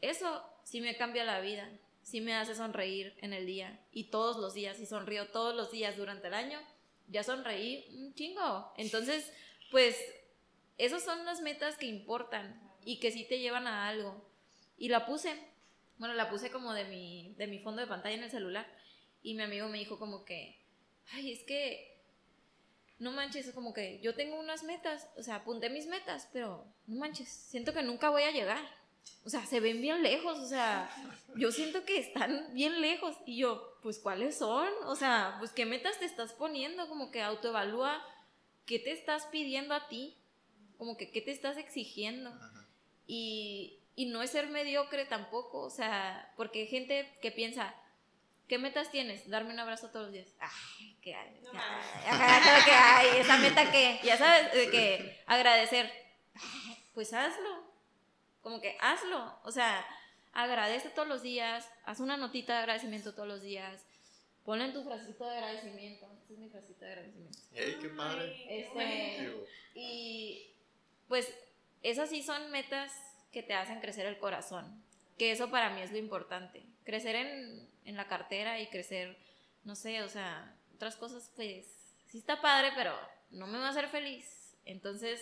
eso 0.00 0.42
sí 0.64 0.80
me 0.80 0.96
cambia 0.96 1.24
la 1.24 1.40
vida, 1.40 1.68
sí 2.02 2.20
me 2.20 2.34
hace 2.34 2.54
sonreír 2.54 3.14
en 3.20 3.32
el 3.32 3.46
día 3.46 3.80
y 3.92 4.04
todos 4.04 4.36
los 4.36 4.54
días, 4.54 4.80
y 4.80 4.86
sonrío 4.86 5.28
todos 5.28 5.54
los 5.54 5.70
días 5.70 5.96
durante 5.96 6.28
el 6.28 6.34
año, 6.34 6.60
ya 7.08 7.22
sonreí 7.22 7.86
un 7.96 8.14
chingo. 8.14 8.72
Entonces, 8.76 9.32
pues, 9.70 9.96
esas 10.76 11.02
son 11.02 11.24
las 11.24 11.40
metas 11.40 11.76
que 11.76 11.86
importan 11.86 12.60
y 12.84 13.00
que 13.00 13.10
sí 13.10 13.24
te 13.24 13.40
llevan 13.40 13.66
a 13.66 13.88
algo. 13.88 14.24
Y 14.76 14.88
la 14.88 15.06
puse, 15.06 15.34
bueno, 15.98 16.14
la 16.14 16.30
puse 16.30 16.50
como 16.50 16.72
de 16.72 16.84
mi, 16.84 17.34
de 17.36 17.46
mi 17.46 17.58
fondo 17.58 17.80
de 17.80 17.88
pantalla 17.88 18.14
en 18.14 18.22
el 18.22 18.30
celular 18.30 18.66
y 19.22 19.34
mi 19.34 19.42
amigo 19.42 19.68
me 19.68 19.78
dijo 19.78 19.98
como 19.98 20.24
que, 20.24 20.58
ay, 21.12 21.32
es 21.32 21.42
que, 21.42 22.00
no 22.98 23.12
manches, 23.12 23.46
es 23.46 23.54
como 23.54 23.72
que 23.72 24.00
yo 24.00 24.14
tengo 24.14 24.38
unas 24.38 24.62
metas, 24.64 25.08
o 25.16 25.22
sea, 25.22 25.36
apunté 25.36 25.70
mis 25.70 25.86
metas, 25.86 26.28
pero 26.32 26.66
no 26.86 26.98
manches, 26.98 27.28
siento 27.28 27.72
que 27.72 27.82
nunca 27.82 28.10
voy 28.10 28.22
a 28.22 28.30
llegar. 28.30 28.64
O 29.24 29.30
sea, 29.30 29.44
se 29.44 29.60
ven 29.60 29.82
bien 29.82 30.02
lejos, 30.02 30.38
o 30.38 30.46
sea, 30.46 30.90
yo 31.36 31.52
siento 31.52 31.84
que 31.84 31.98
están 31.98 32.48
bien 32.54 32.80
lejos. 32.80 33.16
Y 33.26 33.38
yo, 33.38 33.78
pues, 33.82 33.98
¿cuáles 33.98 34.38
son? 34.38 34.68
O 34.86 34.96
sea, 34.96 35.36
pues, 35.38 35.52
¿qué 35.52 35.66
metas 35.66 35.98
te 35.98 36.04
estás 36.06 36.32
poniendo? 36.32 36.88
Como 36.88 37.10
que 37.10 37.22
autoevalúa 37.22 38.02
qué 38.64 38.78
te 38.78 38.92
estás 38.92 39.26
pidiendo 39.26 39.74
a 39.74 39.88
ti, 39.88 40.16
como 40.76 40.96
que 40.96 41.10
qué 41.10 41.20
te 41.20 41.30
estás 41.30 41.56
exigiendo. 41.56 42.32
Y, 43.06 43.80
y 43.96 44.06
no 44.06 44.22
es 44.22 44.30
ser 44.30 44.48
mediocre 44.48 45.06
tampoco, 45.06 45.60
o 45.60 45.70
sea, 45.70 46.32
porque 46.36 46.60
hay 46.60 46.66
gente 46.68 47.18
que 47.20 47.32
piensa, 47.32 47.74
¿qué 48.46 48.58
metas 48.58 48.90
tienes? 48.90 49.28
Darme 49.28 49.52
un 49.52 49.58
abrazo 49.58 49.88
todos 49.88 50.06
los 50.06 50.12
días. 50.12 50.28
Ay, 50.38 50.96
¿qué 51.02 51.14
hay? 51.14 51.40
¿qué 52.64 52.70
hay? 52.70 53.20
Esa 53.20 53.38
meta 53.38 53.70
que, 53.72 54.00
ya 54.04 54.16
sabes, 54.16 54.52
de 54.52 54.70
que 54.70 55.22
agradecer. 55.26 55.90
Pues 56.94 57.12
hazlo, 57.12 57.67
como 58.42 58.60
que 58.60 58.76
hazlo, 58.80 59.38
o 59.44 59.50
sea, 59.50 59.84
agradece 60.32 60.90
todos 60.90 61.08
los 61.08 61.22
días, 61.22 61.68
haz 61.84 62.00
una 62.00 62.16
notita 62.16 62.54
de 62.54 62.58
agradecimiento 62.60 63.14
todos 63.14 63.28
los 63.28 63.42
días, 63.42 63.84
ponle 64.44 64.66
en 64.66 64.72
tu 64.72 64.82
frasito 64.82 65.26
de 65.26 65.36
agradecimiento. 65.36 66.06
Esta 66.06 66.32
es 66.32 66.38
mi 66.38 66.48
frasita 66.48 66.86
de 66.86 66.92
agradecimiento. 66.92 67.38
¡Ey, 67.54 67.78
qué 67.80 67.88
padre! 67.88 68.46
Este, 68.48 69.46
y 69.74 70.50
pues 71.06 71.32
esas 71.82 72.08
sí 72.10 72.22
son 72.22 72.50
metas 72.50 72.92
que 73.32 73.42
te 73.42 73.54
hacen 73.54 73.80
crecer 73.80 74.06
el 74.06 74.18
corazón. 74.18 74.82
Que 75.18 75.32
eso 75.32 75.50
para 75.50 75.70
mí 75.70 75.82
es 75.82 75.90
lo 75.90 75.98
importante. 75.98 76.62
Crecer 76.84 77.16
en, 77.16 77.68
en 77.84 77.96
la 77.96 78.06
cartera 78.06 78.60
y 78.60 78.68
crecer, 78.68 79.18
no 79.64 79.74
sé, 79.74 80.02
o 80.02 80.08
sea, 80.08 80.56
otras 80.74 80.96
cosas 80.96 81.30
pues 81.34 81.66
sí 82.06 82.18
está 82.18 82.40
padre, 82.40 82.70
pero 82.76 82.96
no 83.30 83.46
me 83.46 83.58
va 83.58 83.66
a 83.66 83.70
hacer 83.70 83.88
feliz. 83.88 84.56
Entonces, 84.64 85.20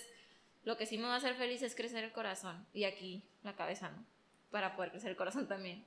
lo 0.66 0.76
que 0.76 0.84
sí 0.84 0.98
me 0.98 1.04
va 1.04 1.14
a 1.14 1.16
hacer 1.16 1.34
feliz 1.36 1.62
es 1.62 1.74
crecer 1.74 2.04
el 2.04 2.12
corazón 2.12 2.66
y 2.74 2.84
aquí 2.84 3.22
la 3.42 3.56
cabeza, 3.56 3.88
¿no? 3.88 4.04
Para 4.50 4.76
poder 4.76 4.90
crecer 4.90 5.10
el 5.10 5.16
corazón 5.16 5.48
también. 5.48 5.82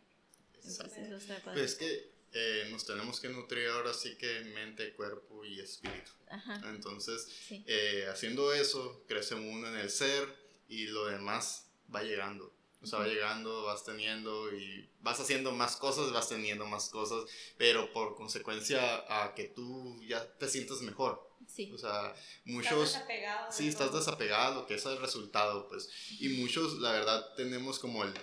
Entonces, 0.56 0.98
eso 0.98 1.18
está 1.18 1.38
padre. 1.40 1.60
Pues 1.60 1.74
es 1.74 1.78
que 1.78 2.12
eh, 2.34 2.68
nos 2.72 2.86
tenemos 2.86 3.20
que 3.20 3.30
nutrir 3.30 3.68
ahora 3.70 3.94
sí 3.94 4.16
que 4.18 4.42
mente, 4.56 4.94
cuerpo 4.94 5.44
y 5.46 5.60
espíritu. 5.60 6.12
Ajá. 6.30 6.62
Entonces, 6.70 7.24
Sí. 7.48 7.64
eh, 7.68 8.06
haciendo 8.10 8.54
eso, 8.54 9.04
crece 9.08 9.36
uno 9.36 9.68
en 9.68 9.78
el 9.78 9.90
ser 9.90 10.28
y 10.68 10.88
lo 10.88 11.06
demás 11.08 11.68
va 11.94 12.04
llegando. 12.04 12.54
O 12.82 12.86
sea, 12.86 13.00
va 13.00 13.08
llegando, 13.08 13.64
vas 13.64 13.84
teniendo 13.84 14.54
y 14.56 14.90
vas 15.02 15.20
haciendo 15.20 15.52
más 15.52 15.76
cosas, 15.76 16.14
vas 16.14 16.30
teniendo 16.30 16.66
más 16.66 16.90
cosas, 16.90 17.24
pero 17.58 17.92
por 17.92 18.16
consecuencia 18.16 19.04
a 19.10 19.36
que 19.36 19.46
tú 19.46 20.02
ya 20.08 20.26
te 20.38 20.48
sientas 20.48 20.82
mejor. 20.82 21.28
Sí. 21.48 21.72
O 21.74 21.78
sea, 21.78 22.08
Estás 22.14 22.20
muchos... 22.46 22.94
desapegado 22.94 23.46
de 23.48 23.52
Sí, 23.54 23.68
estás 23.68 23.94
desapegado 23.94 24.66
que 24.66 24.76
es 24.76 24.86
el 24.86 24.98
resultado, 25.00 25.68
pues. 25.68 25.90
Y 26.20 26.30
muchos, 26.30 26.80
la 26.80 26.92
verdad, 26.92 27.34
tenemos 27.36 27.80
como 27.80 28.04
el, 28.06 28.14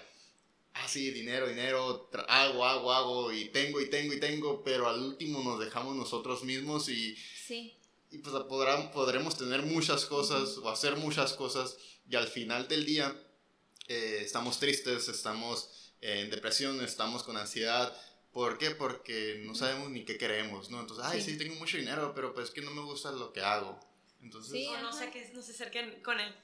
ah, 0.74 0.88
sí, 0.88 1.10
dinero, 1.10 1.48
dinero, 1.48 2.08
hago, 2.28 2.64
hago, 2.64 2.92
hago, 2.92 3.32
y 3.32 3.50
tengo, 3.50 3.80
y 3.80 3.90
tengo, 3.90 4.14
y 4.14 4.20
tengo, 4.20 4.62
pero 4.64 4.88
al 4.88 5.00
último 5.00 5.42
nos 5.42 5.60
dejamos 5.60 5.96
nosotros 5.96 6.44
mismos 6.44 6.88
y, 6.88 7.14
Sí. 7.46 7.76
y 8.10 8.18
pues 8.18 8.34
podrán, 8.44 8.90
podremos 8.90 9.36
tener 9.36 9.62
muchas 9.62 10.06
cosas 10.06 10.56
o 10.58 10.70
hacer 10.70 10.96
muchas 10.96 11.34
cosas 11.34 11.76
y 12.08 12.16
al 12.16 12.28
final 12.28 12.68
del 12.68 12.86
día 12.86 13.22
eh, 13.88 14.18
estamos 14.22 14.58
tristes, 14.58 15.08
estamos 15.08 15.92
en 16.00 16.30
depresión, 16.30 16.82
estamos 16.84 17.22
con 17.22 17.36
ansiedad. 17.36 17.96
¿Por 18.32 18.58
qué? 18.58 18.70
Porque 18.72 19.42
no 19.46 19.54
sabemos 19.54 19.90
ni 19.90 20.04
qué 20.04 20.18
queremos, 20.18 20.70
¿no? 20.70 20.80
Entonces, 20.80 21.04
ay, 21.06 21.22
Sí. 21.22 21.32
sí, 21.32 21.38
tengo 21.38 21.54
mucho 21.56 21.78
dinero, 21.78 22.12
pero 22.14 22.34
pues 22.34 22.48
es 22.48 22.54
que 22.54 22.60
no 22.60 22.70
me 22.70 22.82
gusta 22.82 23.10
lo 23.12 23.32
que 23.32 23.40
hago. 23.40 23.78
Entonces, 24.20 24.52
Sí. 24.52 24.66
O 24.66 24.78
no 24.80 24.92
sé 24.92 25.10
qué, 25.10 25.30
no 25.32 25.40
se 25.42 25.52
acerquen 25.52 26.02
con 26.02 26.20
él. 26.20 26.34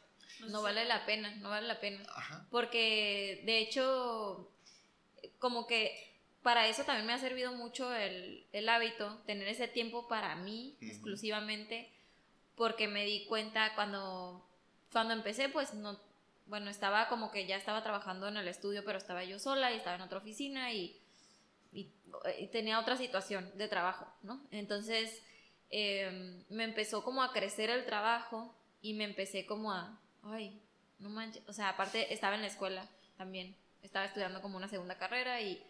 No 0.48 0.62
vale 0.62 0.84
la 0.86 1.04
pena, 1.04 1.34
no 1.36 1.50
vale 1.50 1.66
la 1.68 1.80
pena. 1.80 2.02
ajá. 2.14 2.46
Porque 2.50 3.42
de 3.44 3.58
hecho, 3.58 4.50
como 5.38 5.66
que 5.66 6.10
para 6.42 6.66
eso 6.68 6.82
también 6.84 7.06
me 7.06 7.12
ha 7.12 7.18
servido 7.18 7.52
mucho 7.52 7.94
el, 7.94 8.46
el 8.52 8.68
hábito, 8.68 9.22
tener 9.26 9.46
ese 9.48 9.68
tiempo 9.68 10.08
para 10.08 10.34
mí 10.36 10.76
exclusivamente, 10.80 11.92
porque 12.56 12.88
me 12.88 13.04
di 13.04 13.26
cuenta 13.26 13.74
cuando, 13.74 14.44
cuando 14.90 15.12
empecé, 15.14 15.48
pues 15.50 15.74
no, 15.74 16.00
bueno, 16.52 16.68
estaba 16.68 17.08
como 17.08 17.30
que 17.30 17.46
ya 17.46 17.56
estaba 17.56 17.82
trabajando 17.82 18.28
en 18.28 18.36
el 18.36 18.46
estudio, 18.46 18.84
pero 18.84 18.98
estaba 18.98 19.24
yo 19.24 19.38
sola 19.38 19.72
y 19.72 19.78
estaba 19.78 19.96
en 19.96 20.02
otra 20.02 20.18
oficina 20.18 20.70
y, 20.70 21.00
tenía 22.52 22.78
otra 22.78 22.98
situación 22.98 23.50
de 23.56 23.68
trabajo, 23.68 24.06
¿no? 24.22 24.38
Entonces 24.50 25.22
eh, 25.70 26.44
me 26.50 26.64
empezó 26.64 27.02
como 27.04 27.22
a 27.22 27.32
crecer 27.32 27.70
el 27.70 27.86
trabajo 27.86 28.54
y 28.82 28.92
me 28.92 29.04
empecé 29.04 29.46
como 29.46 29.72
a, 29.72 29.98
ay, 30.24 30.60
no 30.98 31.08
manches, 31.08 31.42
o 31.48 31.54
sea, 31.54 31.70
aparte 31.70 32.12
estaba 32.12 32.34
en 32.34 32.42
la 32.42 32.48
escuela 32.48 32.86
también, 33.16 33.56
estaba 33.80 34.04
estudiando 34.04 34.42
como 34.42 34.58
una 34.58 34.68
segunda 34.68 34.98
carrera 34.98 35.40
y 35.40 35.66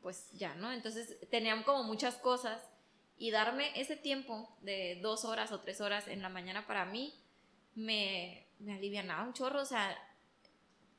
pues 0.00 0.30
ya, 0.30 0.54
¿no? 0.54 0.70
Entonces 0.70 1.16
tenían 1.28 1.64
como 1.64 1.82
muchas 1.82 2.14
cosas 2.18 2.62
y 3.18 3.32
darme 3.32 3.72
ese 3.74 3.96
tiempo 3.96 4.56
de 4.60 5.00
dos 5.02 5.24
horas 5.24 5.50
o 5.50 5.58
tres 5.58 5.80
horas 5.80 6.06
en 6.06 6.22
la 6.22 6.28
mañana 6.28 6.68
para 6.68 6.84
mí 6.84 7.12
me, 7.74 8.46
me 8.60 8.74
alivianaba 8.74 9.24
un 9.24 9.32
chorro, 9.32 9.62
o 9.62 9.66
sea, 9.66 9.98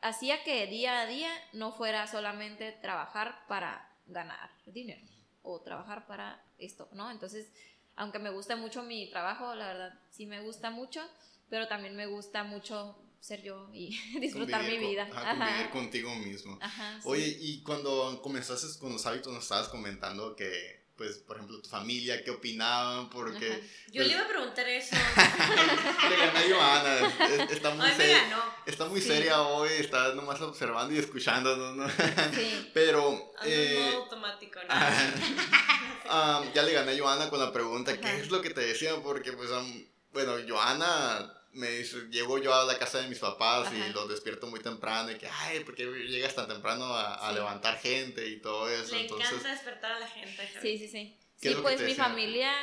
hacía 0.01 0.43
que 0.43 0.67
día 0.67 1.01
a 1.01 1.05
día 1.05 1.31
no 1.53 1.71
fuera 1.71 2.07
solamente 2.07 2.71
trabajar 2.81 3.45
para 3.47 3.87
ganar 4.07 4.49
dinero 4.65 5.05
o 5.43 5.61
trabajar 5.61 6.05
para 6.07 6.43
esto, 6.57 6.89
¿no? 6.93 7.09
Entonces, 7.11 7.51
aunque 7.95 8.19
me 8.19 8.29
gusta 8.29 8.55
mucho 8.55 8.83
mi 8.83 9.09
trabajo, 9.09 9.53
la 9.55 9.67
verdad 9.67 9.99
sí 10.11 10.25
me 10.25 10.41
gusta 10.41 10.69
mucho, 10.69 11.01
pero 11.49 11.67
también 11.67 11.95
me 11.95 12.05
gusta 12.07 12.43
mucho 12.43 12.97
ser 13.19 13.43
yo 13.43 13.69
y 13.73 13.89
disfrutar 14.19 14.63
mi 14.63 14.69
Convivir 14.77 14.81
con- 14.81 14.89
vida. 14.89 15.03
ajá, 15.11 15.29
convivir 15.31 15.61
Ajá. 15.61 15.71
contigo 15.71 16.15
mismo. 16.15 16.57
Ajá, 16.61 17.01
sí. 17.01 17.07
Oye, 17.07 17.37
y 17.39 17.61
cuando 17.63 18.21
comenzaste 18.21 18.79
con 18.79 18.93
los 18.93 19.05
hábitos, 19.05 19.31
nos 19.33 19.43
estabas 19.43 19.67
comentando 19.69 20.35
que, 20.35 20.80
pues, 21.01 21.17
por 21.17 21.37
ejemplo, 21.37 21.59
tu 21.59 21.67
familia, 21.67 22.23
¿qué 22.23 22.29
opinaban? 22.29 23.09
Porque 23.09 23.47
Ajá. 23.53 23.59
Yo 23.91 24.03
le 24.03 24.09
iba 24.09 24.21
a 24.21 24.27
preguntar 24.27 24.69
eso. 24.69 24.95
le 24.95 26.15
gané 26.15 26.39
a 26.39 26.55
Joana, 26.55 27.07
es- 27.25 27.51
está 27.53 27.71
muy, 27.71 27.85
Ay, 27.87 27.93
seria, 27.97 28.39
está 28.67 28.85
muy 28.85 29.01
Sí. 29.01 29.07
seria 29.07 29.41
hoy, 29.41 29.69
está 29.79 30.13
nomás 30.13 30.39
observando 30.41 30.93
y 30.93 30.99
escuchando, 30.99 31.55
¿no? 31.73 31.89
Sí. 31.89 32.69
Pero, 32.75 33.33
en 33.41 33.51
eh, 33.51 33.79
modo 33.93 34.03
automático, 34.03 34.59
¿no? 34.59 34.67
ah, 36.07 36.43
ya 36.53 36.61
le 36.61 36.71
gané 36.73 36.91
a 36.91 36.99
Joana 36.99 37.31
con 37.31 37.39
la 37.39 37.51
pregunta, 37.51 37.99
¿qué 37.99 38.19
es 38.19 38.29
lo 38.29 38.43
que 38.43 38.51
te 38.51 38.61
decía? 38.61 38.91
Porque, 39.01 39.31
pues, 39.33 39.49
am, 39.51 39.87
bueno, 40.13 40.33
Joana 40.47 41.33
me 41.53 41.69
dice, 41.69 41.97
llego 42.09 42.37
yo 42.37 42.53
a 42.53 42.63
la 42.65 42.77
casa 42.77 42.99
de 43.01 43.07
mis 43.07 43.19
papás 43.19 43.71
y 43.73 43.79
Ajá. 43.81 43.91
los 43.91 44.07
despierto 44.09 44.47
muy 44.47 44.59
temprano 44.59 45.11
y 45.11 45.17
que, 45.17 45.27
ay, 45.27 45.61
¿por 45.63 45.75
qué 45.75 45.85
llegas 45.85 46.35
tan 46.35 46.47
temprano 46.47 46.85
a, 46.85 47.15
a 47.15 47.29
Sí. 47.29 47.35
levantar 47.35 47.77
gente 47.77 48.27
y 48.27 48.39
todo 48.41 48.69
eso? 48.69 48.95
Le 48.95 49.01
Entonces, 49.01 49.29
encanta 49.31 49.51
despertar 49.51 49.91
a 49.93 49.99
la 49.99 50.07
gente. 50.07 50.49
Sí, 50.61 50.77
sí, 50.77 50.87
sí. 50.87 51.17
¿Qué 51.41 51.49
es 51.49 51.55
Sí, 51.55 51.61
pues 51.61 51.77
te 51.77 51.83
mi 51.83 51.89
decían? 51.89 52.07
familia, 52.09 52.53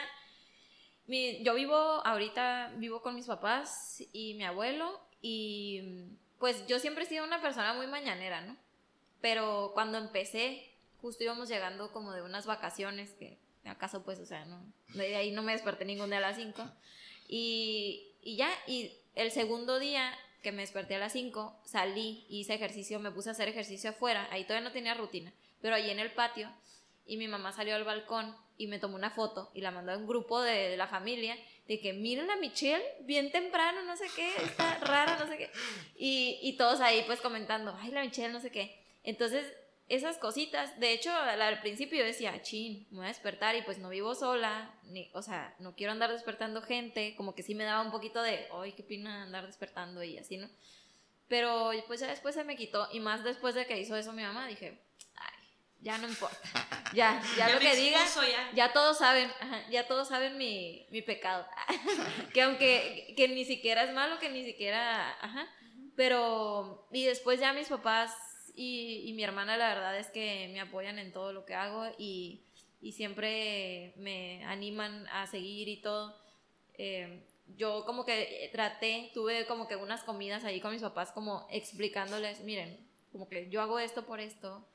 mi, 1.06 1.42
yo 1.42 1.54
vivo 1.54 1.74
ahorita, 1.76 2.72
vivo 2.76 3.02
con 3.02 3.14
mis 3.14 3.26
papás 3.26 4.02
y 4.12 4.34
mi 4.34 4.44
abuelo 4.44 5.00
y 5.20 5.82
pues 6.38 6.66
yo 6.66 6.78
siempre 6.78 7.04
he 7.04 7.06
sido 7.06 7.24
una 7.24 7.40
persona 7.42 7.74
muy 7.74 7.86
mañanera, 7.86 8.40
¿no? 8.42 8.56
Pero 9.20 9.72
cuando 9.74 9.98
empecé, 9.98 10.70
justo 11.00 11.24
íbamos 11.24 11.48
llegando 11.48 11.90
como 11.92 12.12
de 12.12 12.22
unas 12.22 12.46
vacaciones 12.46 13.10
que 13.14 13.38
acaso 13.64 14.02
pues, 14.04 14.18
o 14.20 14.26
sea, 14.26 14.44
no, 14.44 14.62
de 14.94 15.16
ahí 15.16 15.30
no 15.32 15.42
me 15.42 15.52
desperté 15.52 15.84
ningún 15.84 16.08
día 16.10 16.18
a 16.18 16.22
las 16.22 16.36
5 16.36 16.62
y, 17.28 18.07
y 18.28 18.36
ya, 18.36 18.50
y 18.66 18.92
el 19.14 19.30
segundo 19.30 19.78
día 19.78 20.14
que 20.42 20.52
me 20.52 20.60
desperté 20.60 20.96
a 20.96 20.98
las 20.98 21.12
5, 21.12 21.62
salí, 21.64 22.26
hice 22.28 22.52
ejercicio, 22.52 23.00
me 23.00 23.10
puse 23.10 23.30
a 23.30 23.32
hacer 23.32 23.48
ejercicio 23.48 23.88
afuera, 23.88 24.28
ahí 24.30 24.44
todavía 24.44 24.68
no 24.68 24.72
tenía 24.74 24.92
rutina, 24.92 25.32
pero 25.62 25.74
allí 25.74 25.88
en 25.88 25.98
el 25.98 26.12
patio 26.12 26.52
y 27.06 27.16
mi 27.16 27.26
mamá 27.26 27.54
salió 27.54 27.74
al 27.74 27.84
balcón 27.84 28.36
y 28.58 28.66
me 28.66 28.78
tomó 28.78 28.96
una 28.96 29.08
foto 29.08 29.50
y 29.54 29.62
la 29.62 29.70
mandó 29.70 29.92
a 29.92 29.96
un 29.96 30.06
grupo 30.06 30.42
de, 30.42 30.76
la 30.76 30.86
familia 30.88 31.38
de 31.68 31.80
que 31.80 31.94
miren 31.94 32.30
a 32.30 32.36
Michelle 32.36 32.84
bien 33.00 33.32
temprano, 33.32 33.82
no 33.84 33.96
sé 33.96 34.04
qué, 34.14 34.30
está 34.44 34.76
rara, 34.80 35.16
no 35.18 35.26
sé 35.26 35.38
qué. 35.38 35.50
Y, 35.96 36.38
y 36.42 36.58
todos 36.58 36.82
ahí 36.82 37.04
pues 37.06 37.22
comentando, 37.22 37.74
ay, 37.80 37.92
la 37.92 38.02
Michelle, 38.02 38.32
no 38.32 38.40
sé 38.40 38.50
qué. 38.50 38.84
Entonces, 39.04 39.50
esas 39.88 40.18
cositas, 40.18 40.78
de 40.78 40.92
hecho, 40.92 41.10
al, 41.10 41.60
principio 41.60 41.98
yo 41.98 42.04
decía, 42.04 42.42
chin, 42.42 42.86
me 42.90 42.98
voy 42.98 43.06
a 43.06 43.08
despertar 43.08 43.56
y 43.56 43.62
pues 43.62 43.78
no 43.78 43.88
vivo 43.88 44.14
sola, 44.14 44.70
ni, 44.84 45.10
o 45.14 45.22
sea, 45.22 45.54
no 45.60 45.74
quiero 45.74 45.92
andar 45.92 46.12
despertando 46.12 46.60
gente, 46.60 47.14
como 47.16 47.34
que 47.34 47.42
sí 47.42 47.54
me 47.54 47.64
daba 47.64 47.80
un 47.82 47.90
poquito 47.90 48.22
de, 48.22 48.48
ay, 48.52 48.72
qué 48.72 48.82
pena 48.82 49.22
andar 49.22 49.46
despertando 49.46 50.02
y 50.02 50.18
así, 50.18 50.36
¿no? 50.36 50.48
Pero 51.26 51.70
pues 51.86 52.00
ya 52.00 52.08
después 52.08 52.34
se 52.34 52.44
me 52.44 52.56
quitó 52.56 52.88
y 52.92 53.00
más 53.00 53.24
después 53.24 53.54
de 53.54 53.66
que 53.66 53.80
hizo 53.80 53.96
eso 53.96 54.12
mi 54.12 54.22
mamá, 54.22 54.46
dije, 54.46 54.78
ay, 55.14 55.48
ya 55.80 55.96
no 55.96 56.06
importa, 56.06 56.38
ya, 56.94 57.22
ya, 57.38 57.48
lo 57.48 57.58
que 57.58 57.74
diga, 57.74 58.00
ya. 58.30 58.50
ya 58.54 58.72
todos 58.74 58.98
saben, 58.98 59.30
ajá, 59.40 59.70
ya 59.70 59.86
todos 59.86 60.08
saben 60.08 60.36
mi, 60.36 60.86
mi 60.90 61.00
pecado. 61.00 61.46
que 62.34 62.42
aunque 62.42 63.14
que 63.16 63.28
ni 63.28 63.46
siquiera 63.46 63.84
es 63.84 63.94
malo, 63.94 64.18
que 64.18 64.28
ni 64.28 64.44
siquiera, 64.44 65.16
ajá. 65.22 65.48
Pero, 65.96 66.86
y 66.92 67.04
después 67.04 67.40
ya 67.40 67.52
mis 67.52 67.68
papás 67.68 68.27
y, 68.58 69.08
y 69.08 69.12
mi 69.12 69.22
hermana, 69.22 69.56
la 69.56 69.68
verdad 69.68 69.96
es 69.96 70.08
que 70.08 70.50
me 70.52 70.60
apoyan 70.60 70.98
en 70.98 71.12
todo 71.12 71.32
lo 71.32 71.44
que 71.44 71.54
hago 71.54 71.86
y, 71.96 72.42
y 72.80 72.92
siempre 72.92 73.94
me 73.96 74.44
animan 74.44 75.06
a 75.12 75.28
seguir 75.28 75.68
y 75.68 75.76
todo. 75.76 76.20
Eh, 76.74 77.22
yo 77.56 77.84
como 77.86 78.04
que 78.04 78.50
traté, 78.52 79.12
tuve 79.14 79.46
como 79.46 79.68
que 79.68 79.76
unas 79.76 80.02
comidas 80.02 80.42
ahí 80.42 80.60
con 80.60 80.72
mis 80.72 80.82
papás 80.82 81.12
como 81.12 81.46
explicándoles, 81.50 82.40
miren, 82.40 82.76
como 83.12 83.28
que 83.28 83.48
yo 83.48 83.62
hago 83.62 83.78
esto 83.78 84.04
por 84.04 84.18
esto, 84.18 84.66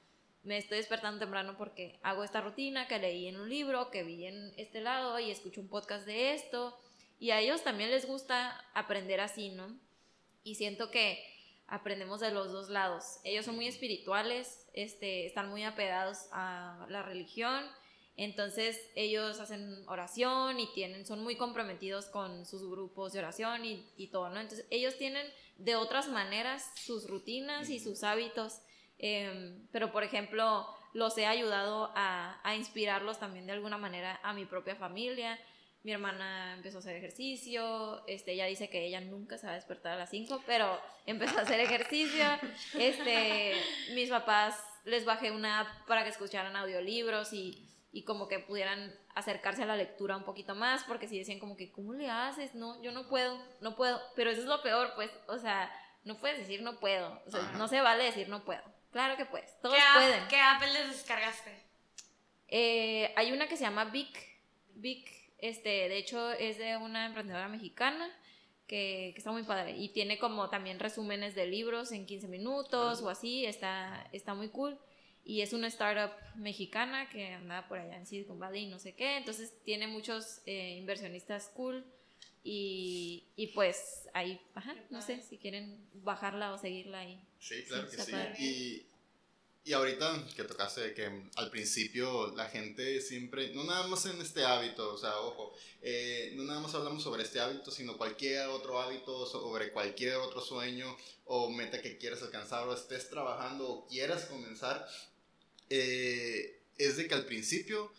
me 0.43 0.57
estoy 0.57 0.77
despertando 0.77 1.19
temprano 1.19 1.55
porque 1.57 1.99
hago 2.03 2.23
esta 2.23 2.39
rutina 2.39 2.87
que 2.87 2.99
leí 2.99 3.27
en 3.27 3.39
un 3.39 3.49
libro, 3.49 3.91
que 3.91 4.03
vi 4.03 4.25
en 4.25 4.53
este 4.55 4.79
lado 4.79 5.19
y 5.19 5.29
escucho 5.29 5.59
un 5.59 5.67
podcast 5.67 6.05
de 6.05 6.33
esto. 6.33 6.77
Y 7.19 7.31
a 7.31 7.39
ellos 7.39 7.63
también 7.63 7.91
les 7.91 8.05
gusta 8.05 8.65
aprender 8.73 9.21
así, 9.21 9.49
¿no? 9.49 9.77
Y 10.43 10.55
siento 10.55 10.91
que 10.91 11.32
aprendemos 11.73 12.19
de 12.19 12.29
los 12.29 12.51
dos 12.51 12.69
lados. 12.69 13.19
Ellos 13.23 13.45
son 13.45 13.55
muy 13.55 13.67
espirituales, 13.67 14.67
este, 14.73 15.25
están 15.25 15.49
muy 15.49 15.63
apegados 15.63 16.27
a 16.31 16.85
la 16.87 17.01
religión, 17.01 17.65
entonces 18.15 18.79
ellos 18.95 19.39
hacen 19.39 19.83
oración 19.87 20.59
y 20.59 20.71
tienen, 20.75 21.03
son 21.03 21.23
muy 21.23 21.35
comprometidos 21.35 22.05
con 22.05 22.45
sus 22.45 22.69
grupos 22.69 23.11
de 23.11 23.19
oración 23.19 23.65
y, 23.65 23.91
y 23.97 24.11
todo, 24.11 24.29
¿no? 24.29 24.39
Entonces 24.39 24.67
ellos 24.69 24.99
tienen 24.99 25.25
de 25.57 25.75
otras 25.75 26.09
maneras 26.09 26.71
sus 26.75 27.09
rutinas 27.09 27.71
y 27.71 27.79
sus 27.79 28.03
hábitos. 28.03 28.61
Eh, 28.99 29.57
pero, 29.71 29.91
por 29.91 30.03
ejemplo, 30.03 30.67
los 30.93 31.17
he 31.17 31.25
ayudado 31.25 31.91
a, 31.95 32.39
a, 32.47 32.55
inspirarlos 32.55 33.17
también 33.17 33.47
de 33.47 33.53
alguna 33.53 33.79
manera 33.79 34.19
a 34.21 34.33
mi 34.33 34.45
propia 34.45 34.75
familia. 34.75 35.39
Mi 35.83 35.91
hermana 35.91 36.53
empezó 36.53 36.77
a 36.77 36.79
hacer 36.79 36.95
ejercicio, 36.95 38.07
este, 38.07 38.31
ella 38.31 38.45
dice 38.45 38.69
que 38.69 38.85
ella 38.85 39.01
nunca 39.01 39.37
se 39.37 39.45
va 39.45 39.51
a 39.51 39.55
despertar 39.55 39.93
a 39.93 39.97
las 39.97 40.09
5, 40.09 40.43
pero 40.45 40.79
empezó 41.05 41.37
a 41.37 41.41
hacer 41.41 41.59
ejercicio. 41.59 42.23
Este, 42.73 43.53
mis 43.93 44.09
papás 44.09 44.57
les 44.85 45.05
bajé 45.05 45.31
una 45.31 45.61
app 45.61 45.87
para 45.87 46.03
que 46.03 46.09
escucharan 46.09 46.55
audiolibros 46.55 47.33
y, 47.33 47.69
y 47.91 48.03
como 48.03 48.27
que 48.27 48.39
pudieran 48.39 48.93
acercarse 49.15 49.63
a 49.63 49.65
la 49.65 49.75
lectura 49.75 50.17
un 50.17 50.23
poquito 50.23 50.55
más, 50.55 50.83
porque 50.85 51.07
si 51.07 51.17
decían 51.17 51.39
como 51.39 51.55
que, 51.55 51.71
¿cómo 51.71 51.93
le 51.93 52.09
haces? 52.09 52.55
No, 52.55 52.81
yo 52.81 52.91
no 52.91 53.07
puedo, 53.07 53.37
no 53.61 53.75
puedo, 53.75 54.01
pero 54.15 54.31
eso 54.31 54.41
es 54.41 54.47
lo 54.47 54.61
peor, 54.63 54.93
pues, 54.95 55.11
o 55.27 55.37
sea, 55.37 55.71
no 56.03 56.19
puedes 56.19 56.37
decir 56.37 56.61
no 56.61 56.79
puedo, 56.79 57.21
o 57.25 57.31
sea, 57.31 57.41
no 57.57 57.67
se 57.67 57.81
vale 57.81 58.03
decir 58.05 58.29
no 58.29 58.43
puedo. 58.43 58.61
Claro 58.91 59.17
que 59.17 59.25
puedes, 59.25 59.59
todos 59.61 59.77
pueden. 59.95 60.27
¿Qué 60.27 60.39
Apple 60.39 60.71
les 60.71 60.89
descargaste? 60.89 61.51
Eh, 62.47 63.11
hay 63.15 63.31
una 63.31 63.47
que 63.47 63.57
se 63.57 63.63
llama 63.63 63.85
Vic, 63.85 64.17
Vic, 64.75 65.22
este, 65.43 65.89
de 65.89 65.97
hecho 65.97 66.31
es 66.31 66.57
de 66.57 66.77
una 66.77 67.05
emprendedora 67.05 67.49
mexicana 67.49 68.09
que, 68.65 69.09
está 69.09 69.33
muy 69.33 69.43
padre 69.43 69.75
y 69.77 69.89
tiene 69.89 70.17
como 70.17 70.49
también 70.49 70.79
resúmenes 70.79 71.35
de 71.35 71.47
libros 71.47 71.91
en 71.91 72.05
15 72.05 72.29
minutos 72.29 73.01
o 73.01 73.09
así, 73.09 73.45
está, 73.45 74.07
está 74.13 74.33
muy 74.33 74.47
cool. 74.47 74.79
Y 75.25 75.41
es 75.41 75.51
una 75.51 75.67
startup 75.67 76.15
mexicana 76.35 77.09
que 77.09 77.33
anda 77.33 77.67
por 77.67 77.77
allá 77.77 77.97
en 77.97 78.05
Silicon 78.05 78.39
Valley 78.39 78.63
y 78.63 78.67
no 78.67 78.79
sé 78.79 78.93
qué, 78.93 79.17
entonces 79.17 79.53
tiene 79.65 79.87
muchos 79.87 80.41
eh, 80.45 80.77
inversionistas 80.79 81.49
cool 81.49 81.85
y, 82.41 83.25
y, 83.35 83.47
pues 83.47 84.07
ahí, 84.13 84.39
ajá, 84.53 84.75
no 84.89 85.01
sé 85.01 85.21
si 85.21 85.37
quieren 85.37 85.77
bajarla 85.93 86.53
o 86.53 86.57
seguirla 86.57 86.99
ahí. 86.99 87.21
Sí, 87.39 87.63
claro 87.67 87.89
que 87.89 87.97
sí. 87.97 88.13
Y, 88.39 88.92
y 89.65 89.71
ahorita 89.71 90.25
que 90.35 90.43
tocaste 90.43 90.93
que 90.93 91.29
al 91.35 91.49
principio 91.49 92.33
la 92.35 92.49
gente 92.49 92.99
siempre, 92.99 93.53
no 93.53 93.63
nada 93.63 93.87
más 93.87 94.05
en 94.05 94.21
este 94.21 94.43
hábito, 94.43 94.93
o 94.93 94.97
sea, 94.97 95.17
ojo, 95.19 95.53
eh, 95.81 96.33
no 96.35 96.43
nada 96.43 96.59
más 96.59 96.75
hablamos 96.75 97.01
sobre 97.01 97.23
este 97.23 97.39
hábito, 97.39 97.71
sino 97.71 97.97
cualquier 97.97 98.47
otro 98.49 98.81
hábito, 98.81 99.25
sobre 99.25 99.71
cualquier 99.71 100.17
otro 100.17 100.41
sueño 100.41 100.97
o 101.25 101.49
meta 101.49 101.81
que 101.81 101.97
quieras 101.97 102.21
alcanzar 102.21 102.67
o 102.67 102.73
estés 102.73 103.09
trabajando 103.09 103.69
o 103.69 103.87
quieras 103.87 104.25
comenzar, 104.25 104.85
eh, 105.69 106.61
es 106.77 106.97
de 106.97 107.07
que 107.07 107.13
al 107.13 107.25
principio 107.25 107.89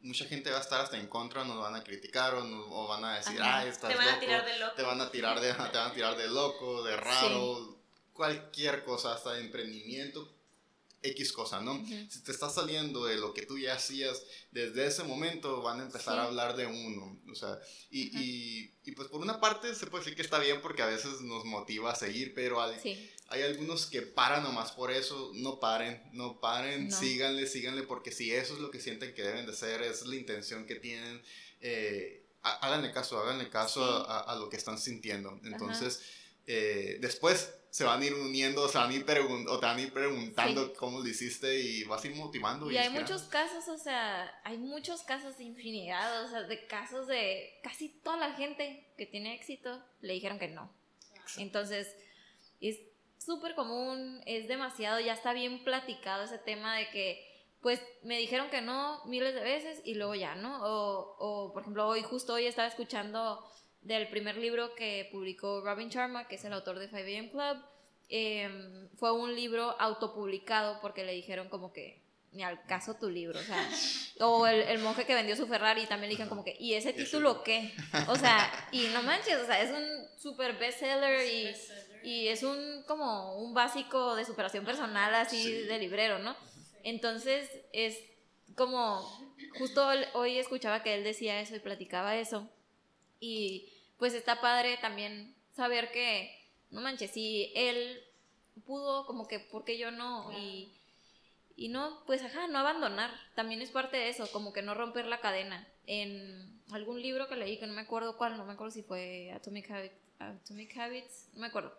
mucha 0.00 0.24
gente 0.24 0.50
va 0.50 0.56
a 0.56 0.62
estar 0.62 0.80
hasta 0.80 0.96
en 0.96 1.06
contra, 1.06 1.44
nos 1.44 1.58
van 1.58 1.74
a 1.74 1.84
criticar 1.84 2.34
o, 2.34 2.88
van 2.88 3.04
a 3.04 3.18
decir, 3.18 3.38
ah, 3.42 3.66
estás 3.66 3.90
te 3.90 3.96
van 3.96 4.08
a 4.08 4.20
tirar 4.20 4.46
de 4.46 4.58
loco. 4.58 4.74
Te 4.74 4.82
van 4.82 5.00
a 5.02 5.10
tirar 5.10 5.40
de, 5.40 5.52
te 5.52 5.58
van 5.58 5.90
a 5.90 5.92
tirar 5.92 6.16
de 6.16 6.28
loco, 6.28 6.82
de 6.82 6.96
raro, 6.96 7.76
cualquier 8.14 8.84
cosa, 8.84 9.12
hasta 9.12 9.34
de 9.34 9.40
emprendimiento 9.40 10.39
X 11.02 11.32
cosa, 11.32 11.60
¿no? 11.60 11.82
Si 12.08 12.22
te 12.22 12.30
está 12.30 12.50
saliendo 12.50 13.06
de 13.06 13.16
lo 13.16 13.32
que 13.32 13.46
tú 13.46 13.58
ya 13.58 13.74
hacías, 13.74 14.22
desde 14.50 14.86
ese 14.86 15.02
momento 15.04 15.62
van 15.62 15.80
a 15.80 15.84
empezar 15.84 16.18
a 16.18 16.24
hablar 16.24 16.56
de 16.56 16.66
uno, 16.66 17.20
o 17.30 17.34
sea, 17.34 17.58
y, 17.90 18.16
y, 18.18 18.74
y, 18.84 18.92
pues 18.92 19.08
por 19.08 19.20
una 19.20 19.40
parte 19.40 19.74
se 19.74 19.86
puede 19.86 20.04
decir 20.04 20.16
que 20.16 20.22
está 20.22 20.38
bien 20.38 20.60
porque 20.60 20.82
a 20.82 20.86
veces 20.86 21.20
nos 21.22 21.44
motiva 21.44 21.92
a 21.92 21.94
seguir, 21.94 22.34
pero 22.34 22.60
hay, 22.60 23.12
hay 23.28 23.42
algunos 23.42 23.86
que 23.86 24.02
paran 24.02 24.42
nomás 24.42 24.72
por 24.72 24.90
eso, 24.90 25.30
no 25.34 25.58
paren, 25.58 26.02
no 26.12 26.38
paren, 26.38 26.92
síganle, 26.92 27.46
síganle, 27.46 27.84
porque 27.84 28.12
si 28.12 28.32
eso 28.32 28.54
es 28.54 28.60
lo 28.60 28.70
que 28.70 28.80
sienten 28.80 29.14
que 29.14 29.22
deben 29.22 29.46
de 29.46 29.54
ser, 29.54 29.82
es 29.82 30.04
la 30.06 30.16
intención 30.16 30.66
que 30.66 30.74
tienen, 30.74 31.22
eh, 31.60 32.26
háganle 32.42 32.92
caso, 32.92 33.18
háganle 33.18 33.48
caso 33.48 33.82
a, 34.08 34.34
lo 34.36 34.50
que 34.50 34.56
están 34.56 34.78
sintiendo, 34.78 35.40
entonces, 35.44 36.02
eh, 36.46 36.98
después 37.00 37.54
se 37.70 37.84
van 37.84 38.02
a 38.02 38.04
ir 38.04 38.14
uniendo, 38.14 38.68
se 38.68 38.78
van 38.78 38.90
a 38.90 38.94
ir 38.94 39.04
o 39.48 39.58
te 39.58 39.66
van 39.66 39.78
a 39.78 39.80
ir 39.80 39.92
preguntando 39.92 40.72
cómo 40.74 40.98
lo 41.00 41.06
hiciste 41.06 41.60
y 41.60 41.84
vas 41.84 42.02
a 42.04 42.08
ir 42.08 42.16
motivando. 42.16 42.70
Y, 42.70 42.76
hay 42.76 42.90
muchos 42.90 43.22
casos, 43.22 43.68
o 43.68 43.78
sea, 43.78 44.28
hay 44.44 44.58
muchos 44.58 45.02
casos 45.02 45.38
de 45.38 45.44
infinidad, 45.44 46.24
o 46.24 46.28
sea, 46.28 46.42
de 46.42 46.66
casos 46.66 47.06
de 47.06 47.60
casi 47.62 47.88
toda 47.88 48.16
la 48.16 48.32
gente 48.34 48.92
que 48.98 49.06
tiene 49.06 49.34
éxito 49.34 49.82
le 50.00 50.14
dijeron 50.14 50.38
que 50.38 50.48
no. 50.48 50.72
Entonces, 51.36 51.96
es 52.60 52.78
súper 53.18 53.54
común, 53.54 54.20
es 54.26 54.48
demasiado, 54.48 54.98
ya 54.98 55.12
está 55.12 55.32
bien 55.32 55.62
platicado 55.62 56.24
ese 56.24 56.38
tema 56.38 56.76
de 56.76 56.90
que, 56.90 57.24
pues, 57.62 57.80
me 58.02 58.18
dijeron 58.18 58.50
que 58.50 58.62
no 58.62 59.04
miles 59.04 59.34
de 59.34 59.42
veces 59.42 59.80
y 59.84 59.94
luego 59.94 60.16
ya, 60.16 60.34
¿no? 60.34 60.64
O, 60.64 61.16
o 61.18 61.52
por 61.52 61.62
ejemplo, 61.62 61.86
hoy, 61.86 62.02
justo 62.02 62.34
hoy 62.34 62.46
estaba 62.46 62.66
escuchando 62.66 63.44
del 63.82 64.08
primer 64.08 64.36
libro 64.36 64.74
que 64.74 65.08
publicó 65.10 65.62
Robin 65.62 65.88
Sharma, 65.88 66.28
que 66.28 66.36
es 66.36 66.44
el 66.44 66.52
autor 66.52 66.78
de 66.78 66.90
5am 66.90 67.30
Club. 67.30 67.64
Em, 68.08 68.88
fue 68.96 69.12
un 69.12 69.34
libro 69.34 69.76
autopublicado 69.80 70.80
porque 70.80 71.04
le 71.04 71.12
dijeron 71.12 71.48
como 71.48 71.72
que 71.72 72.02
ni 72.32 72.44
al 72.44 72.64
caso 72.66 72.94
tu 72.94 73.10
libro, 73.10 73.40
o 73.40 73.42
sea, 73.42 73.68
o 74.20 74.46
el, 74.46 74.78
monje 74.78 75.04
que 75.04 75.14
vendió 75.14 75.34
su 75.34 75.46
Ferrari 75.46 75.86
también 75.86 76.08
le 76.08 76.14
dijeron 76.14 76.28
como 76.28 76.44
que, 76.44 76.56
¿y 76.60 76.74
ese 76.74 76.92
título 76.92 77.42
qué? 77.42 77.72
O 78.06 78.16
sea, 78.16 78.52
y 78.70 78.86
no 78.92 79.02
manches, 79.02 79.36
o 79.40 79.46
sea, 79.46 79.60
es 79.60 79.70
un 79.70 80.20
super 80.20 80.56
bestseller 80.56 81.26
y, 81.26 82.08
y 82.08 82.28
es 82.28 82.44
un 82.44 82.84
como 82.86 83.36
un 83.36 83.52
básico 83.52 84.14
de 84.14 84.24
superación 84.24 84.64
personal 84.64 85.12
así 85.14 85.50
de 85.62 85.78
librero, 85.78 86.20
¿no? 86.20 86.36
Entonces 86.84 87.50
es 87.72 87.98
como, 88.54 89.02
justo 89.58 89.86
hoy 90.14 90.38
escuchaba 90.38 90.82
que 90.82 90.94
él 90.94 91.04
decía 91.04 91.40
eso 91.40 91.56
y 91.56 91.60
platicaba 91.60 92.16
eso 92.16 92.48
y 93.20 93.72
pues 93.98 94.14
está 94.14 94.40
padre 94.40 94.78
también 94.78 95.34
saber 95.54 95.92
que, 95.92 96.34
no 96.70 96.80
manches, 96.80 97.10
si 97.10 97.52
él 97.54 98.02
pudo, 98.64 99.06
como 99.06 99.28
que, 99.28 99.38
¿por 99.38 99.64
qué 99.64 99.76
yo 99.78 99.90
no? 99.90 100.32
Y, 100.32 100.72
y 101.56 101.68
no, 101.68 102.02
pues 102.06 102.22
ajá, 102.22 102.46
no 102.46 102.58
abandonar. 102.58 103.10
También 103.34 103.60
es 103.60 103.70
parte 103.70 103.98
de 103.98 104.08
eso, 104.08 104.30
como 104.32 104.52
que 104.52 104.62
no 104.62 104.74
romper 104.74 105.06
la 105.06 105.20
cadena. 105.20 105.68
En 105.86 106.62
algún 106.72 107.02
libro 107.02 107.28
que 107.28 107.36
leí, 107.36 107.58
que 107.58 107.66
no 107.66 107.74
me 107.74 107.82
acuerdo 107.82 108.16
cuál, 108.16 108.36
no 108.36 108.44
me 108.44 108.54
acuerdo 108.54 108.70
si 108.72 108.82
fue 108.82 109.30
Atomic, 109.32 109.70
Atomic 110.18 110.76
Habits, 110.78 111.28
no 111.34 111.40
me 111.40 111.48
acuerdo. 111.48 111.76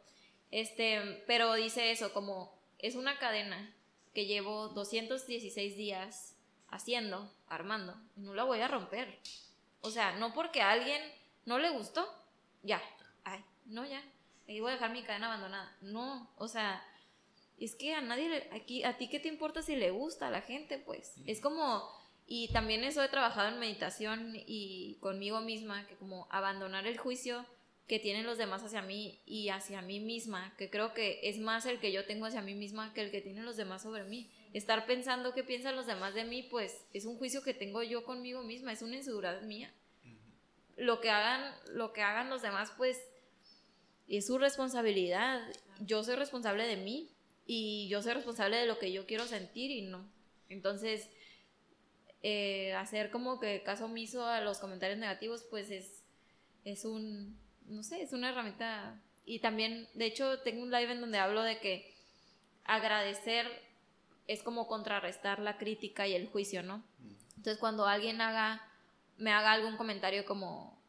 Este, 0.51 1.23
pero 1.25 1.53
dice 1.53 1.91
eso, 1.91 2.13
como 2.13 2.53
es 2.77 2.95
una 2.95 3.17
cadena 3.17 3.73
que 4.13 4.25
llevo 4.25 4.67
216 4.69 5.77
días 5.77 6.35
haciendo, 6.67 7.33
armando, 7.47 7.95
y 8.17 8.21
no 8.21 8.33
la 8.33 8.43
voy 8.43 8.59
a 8.59 8.67
romper. 8.67 9.19
O 9.79 9.89
sea, 9.89 10.11
no 10.17 10.33
porque 10.33 10.61
alguien 10.61 11.01
¿No 11.45 11.59
le 11.59 11.69
gustó? 11.71 12.07
Ya. 12.63 12.81
Ay, 13.23 13.43
no, 13.65 13.85
ya. 13.85 14.01
Ahí 14.47 14.59
voy 14.59 14.71
a 14.71 14.73
dejar 14.73 14.91
mi 14.91 15.03
cadena 15.03 15.27
abandonada. 15.27 15.75
No, 15.81 16.29
o 16.37 16.47
sea, 16.47 16.83
es 17.57 17.75
que 17.75 17.93
a 17.93 18.01
nadie, 18.01 18.49
aquí, 18.51 18.83
a 18.83 18.97
ti 18.97 19.07
qué 19.07 19.19
te 19.19 19.27
importa 19.27 19.61
si 19.61 19.75
le 19.75 19.91
gusta 19.91 20.27
a 20.27 20.31
la 20.31 20.41
gente, 20.41 20.77
pues. 20.77 21.13
Es 21.25 21.41
como, 21.41 21.87
y 22.27 22.49
también 22.49 22.83
eso 22.83 23.03
he 23.03 23.09
trabajado 23.09 23.49
en 23.49 23.59
meditación 23.59 24.33
y 24.35 24.97
conmigo 24.99 25.41
misma, 25.41 25.87
que 25.87 25.95
como 25.95 26.27
abandonar 26.29 26.85
el 26.87 26.97
juicio 26.97 27.45
que 27.87 27.99
tienen 27.99 28.25
los 28.25 28.37
demás 28.37 28.63
hacia 28.63 28.81
mí 28.81 29.19
y 29.25 29.49
hacia 29.49 29.81
mí 29.81 29.99
misma, 29.99 30.53
que 30.57 30.69
creo 30.69 30.93
que 30.93 31.19
es 31.23 31.39
más 31.39 31.65
el 31.65 31.79
que 31.79 31.91
yo 31.91 32.05
tengo 32.05 32.25
hacia 32.25 32.41
mí 32.41 32.53
misma 32.55 32.93
que 32.93 33.01
el 33.01 33.11
que 33.11 33.21
tienen 33.21 33.45
los 33.45 33.57
demás 33.57 33.81
sobre 33.81 34.03
mí. 34.05 34.31
Estar 34.53 34.85
pensando 34.85 35.33
qué 35.33 35.43
piensan 35.43 35.75
los 35.75 35.87
demás 35.87 36.13
de 36.13 36.23
mí, 36.23 36.43
pues 36.43 36.85
es 36.93 37.05
un 37.05 37.17
juicio 37.17 37.43
que 37.43 37.53
tengo 37.53 37.83
yo 37.83 38.05
conmigo 38.05 38.43
misma, 38.43 38.71
es 38.71 38.81
una 38.81 38.95
inseguridad 38.95 39.41
mía 39.41 39.73
lo 40.77 41.01
que 41.01 41.09
hagan, 41.09 41.53
lo 41.73 41.93
que 41.93 42.01
hagan 42.01 42.29
los 42.29 42.41
demás, 42.41 42.71
pues 42.77 42.99
es 44.07 44.27
su 44.27 44.37
responsabilidad. 44.37 45.41
Yo 45.79 46.03
soy 46.03 46.15
responsable 46.15 46.67
de 46.67 46.77
mí 46.77 47.09
y 47.45 47.87
yo 47.89 48.01
soy 48.01 48.13
responsable 48.13 48.57
de 48.57 48.65
lo 48.65 48.79
que 48.79 48.91
yo 48.91 49.05
quiero 49.05 49.25
sentir 49.25 49.71
y 49.71 49.81
no. 49.83 50.05
Entonces, 50.49 51.09
eh, 52.23 52.73
hacer 52.73 53.09
como 53.09 53.39
que 53.39 53.63
caso 53.63 53.85
omiso 53.85 54.25
a 54.25 54.41
los 54.41 54.59
comentarios 54.59 54.99
negativos, 54.99 55.43
pues 55.49 55.71
es, 55.71 56.03
es 56.65 56.85
un, 56.85 57.39
no 57.67 57.83
sé, 57.83 58.01
es 58.01 58.13
una 58.13 58.29
herramienta. 58.29 59.01
Y 59.25 59.39
también, 59.39 59.87
de 59.93 60.05
hecho, 60.05 60.39
tengo 60.39 60.61
un 60.61 60.71
live 60.71 60.91
en 60.91 61.01
donde 61.01 61.17
hablo 61.17 61.41
de 61.43 61.59
que 61.59 61.93
agradecer 62.63 63.47
es 64.27 64.43
como 64.43 64.67
contrarrestar 64.67 65.39
la 65.39 65.57
crítica 65.57 66.07
y 66.07 66.13
el 66.13 66.27
juicio, 66.27 66.63
¿no? 66.63 66.77
Mm. 66.77 67.11
Entonces, 67.37 67.57
cuando 67.57 67.85
alguien 67.85 68.21
haga 68.21 68.70
me 69.21 69.31
haga 69.31 69.51
algún 69.51 69.77
comentario 69.77 70.25
como, 70.25 70.81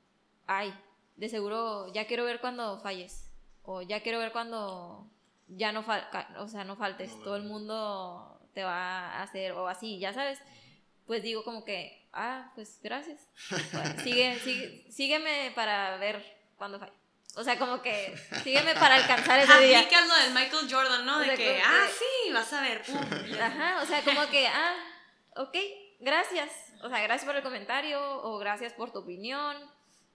ay, 0.47 0.75
de 1.17 1.29
seguro 1.29 1.93
ya 1.93 2.07
quiero 2.07 2.25
ver 2.25 2.41
cuando 2.41 2.81
falles, 2.81 3.31
o 3.63 3.83
ya 3.83 4.03
quiero 4.03 4.19
ver 4.19 4.33
cuando 4.33 5.07
ya 5.49 5.71
no, 5.71 5.85
o 6.39 6.49
sea, 6.49 6.65
no 6.65 6.77
faltes, 6.77 7.13
todo 7.23 7.37
el 7.37 7.43
mundo 7.43 8.41
te 8.55 8.65
va 8.65 9.19
a 9.19 9.23
hacer, 9.23 9.53
o 9.53 9.69
así, 9.69 9.99
ya 9.99 10.15
sabes, 10.15 10.39
pues 11.07 11.23
digo 11.23 11.45
como 11.45 11.63
que, 11.63 12.09
ah, 12.15 12.51
pues 12.55 12.81
gracias, 12.83 13.29
sigue, 14.03 14.39
sigue, 14.41 14.91
sígueme 14.91 15.53
para 15.55 15.99
ver 15.99 16.25
cuando 16.57 16.79
falle. 16.79 16.93
O 17.35 17.45
sea, 17.45 17.59
como 17.59 17.81
que 17.81 18.15
sígueme 18.43 18.75
para 18.75 18.97
alcanzar 18.97 19.39
ese 19.39 19.59
día. 19.61 19.81
Aplica 19.81 20.05
lo 20.05 20.15
del 20.17 20.35
Michael 20.35 20.71
Jordan, 20.71 21.07
¿no? 21.07 21.19
De 21.19 21.35
que, 21.35 21.63
ah, 21.65 21.87
sí, 21.89 22.31
vas 22.31 22.53
a 22.53 22.61
ver. 22.61 22.83
Ajá, 23.41 23.81
o 23.83 23.87
sea, 23.87 24.03
como 24.03 24.27
que, 24.29 24.47
ah, 24.47 24.75
ok, 25.37 25.57
gracias 26.03 26.73
o 26.83 26.89
sea, 26.89 27.01
gracias 27.01 27.25
por 27.25 27.37
el 27.37 27.43
comentario 27.43 28.01
o 28.25 28.39
gracias 28.39 28.73
por 28.73 28.93
tu 28.93 28.99
opinión 28.99 29.57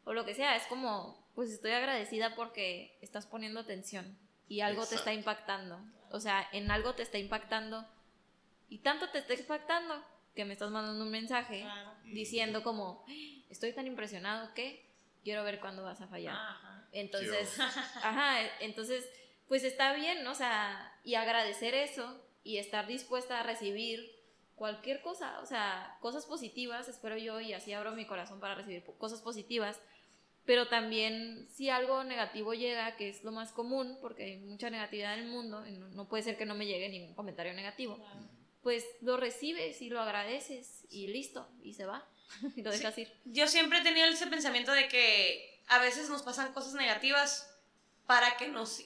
o 0.04 0.14
lo 0.14 0.26
que 0.26 0.36
sea. 0.36 0.56
Es 0.56 0.68
como, 0.68 1.26
pues 1.34 1.50
estoy 1.50 1.72
agradecida 1.72 2.36
porque 2.36 2.98
estás 3.02 3.26
poniendo 3.26 3.62
atención 3.62 4.18
y 4.50 4.60
algo 4.62 4.86
te 4.86 4.96
está 4.96 5.14
impactando. 5.14 5.80
O 6.12 6.20
sea, 6.20 6.48
en 6.52 6.70
algo 6.72 6.94
te 6.94 7.04
está 7.04 7.18
impactando 7.18 7.88
y 8.70 8.80
tanto 8.80 9.10
te 9.10 9.20
está 9.20 9.34
impactando 9.34 10.04
que 10.36 10.44
me 10.44 10.54
estás 10.54 10.70
mandando 10.72 11.04
un 11.04 11.10
mensaje 11.10 11.66
diciendo 12.04 12.64
como, 12.64 13.06
estoy 13.50 13.72
tan 13.74 13.88
impresionado 13.88 14.54
que 14.54 14.86
quiero 15.24 15.44
ver 15.44 15.62
cuándo 15.62 15.84
vas 15.84 16.02
a 16.02 16.08
fallar. 16.08 16.38
Entonces, 16.92 17.58
ajá, 18.04 18.40
entonces, 18.60 19.10
pues 19.48 19.64
está 19.64 19.94
bien, 19.94 20.24
¿no? 20.26 20.32
O 20.32 20.36
sea, 20.36 21.00
y 21.06 21.16
agradecer 21.16 21.74
eso 21.74 22.22
y 22.44 22.58
estar 22.58 22.88
dispuesta 22.88 23.40
a 23.40 23.44
recibir 23.44 24.17
cualquier 24.58 25.02
cosa, 25.02 25.40
o 25.40 25.46
sea, 25.46 25.98
cosas 26.02 26.26
positivas, 26.26 26.90
espero 26.90 27.16
yo, 27.16 27.40
y 27.40 27.54
así 27.54 27.74
abro 27.74 27.92
mi 27.92 28.06
corazón 28.06 28.40
para 28.40 28.56
recibir 28.56 28.84
cosas 28.98 29.22
positivas, 29.22 29.80
pero 30.46 30.68
también 30.68 31.48
si 31.54 31.70
algo 31.70 32.04
negativo 32.04 32.56
llega, 32.56 32.96
que 32.96 33.10
es 33.10 33.24
lo 33.24 33.32
más 33.32 33.52
común, 33.52 34.00
porque 34.02 34.24
hay 34.24 34.38
mucha 34.38 34.72
negatividad 34.72 35.14
en 35.14 35.26
el 35.26 35.28
mundo, 35.28 35.66
y 35.68 35.74
no, 35.74 36.08
puede 36.10 36.24
ser 36.24 36.38
que 36.38 36.46
no 36.46 36.56
me 36.56 36.66
llegue 36.66 36.90
ningún 36.90 37.14
comentario 37.14 37.54
negativo, 37.54 38.04
pues 38.64 38.84
lo 39.02 39.16
recibes 39.16 39.80
y 39.84 39.90
lo 39.90 40.02
agradeces 40.02 40.88
y 40.90 41.08
listo, 41.08 41.48
y 41.62 41.76
se 41.76 41.86
va, 41.86 42.10
y 42.56 42.64
lo 42.64 42.72
dejas 42.72 42.98
ir. 42.98 43.14
Yo 43.26 43.48
siempre 43.48 43.80
he 43.80 43.84
tenido 43.84 44.08
ese 44.08 44.26
pensamiento 44.26 44.72
de 44.72 44.88
que 44.88 45.62
a 45.68 45.78
veces 45.80 46.10
nos 46.10 46.24
pasan 46.24 46.52
cosas 46.54 46.74
negativas 46.74 47.54
para 48.08 48.38
que 48.38 48.48
nos, 48.48 48.82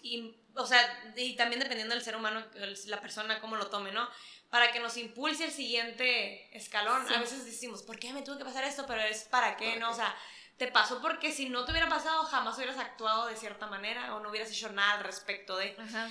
o 0.56 0.66
sea, 0.66 1.14
y 1.16 1.38
también 1.38 1.62
dependiendo 1.62 1.96
del 1.96 2.04
ser 2.04 2.18
humano, 2.18 2.44
la 2.88 3.00
persona, 3.00 3.40
cómo 3.40 3.56
lo 3.56 3.70
tome, 3.70 3.94
¿no? 3.94 4.10
Para 4.52 4.72
que 4.72 4.80
nos 4.80 4.96
impulse 4.98 5.46
el 5.46 5.52
siguiente 5.52 6.56
escalón. 6.56 7.12
A 7.12 7.20
veces 7.20 7.46
decimos, 7.46 7.82
¿por 7.82 7.98
qué 7.98 8.14
me 8.14 8.22
tuvo 8.22 8.38
que 8.38 8.46
pasar 8.46 8.64
esto? 8.64 8.86
Pero 8.86 9.02
es 9.02 9.24
para 9.24 9.58
qué, 9.58 9.78
¿no? 9.78 9.90
O 9.90 9.94
sea, 9.96 10.16
te 10.62 10.68
pasó 10.68 11.02
porque 11.02 11.32
si 11.32 11.50
no 11.50 11.66
te 11.66 11.72
hubiera 11.72 11.90
pasado, 11.90 12.22
jamás 12.26 12.56
hubieras 12.58 12.78
actuado 12.78 13.26
de 13.26 13.36
cierta 13.36 13.66
manera 13.66 14.14
o 14.14 14.20
no 14.20 14.30
hubieras 14.30 14.52
hecho 14.52 14.72
nada 14.72 15.00
al 15.00 15.04
respecto 15.04 15.58
de. 15.58 15.76
Ajá. 15.80 16.08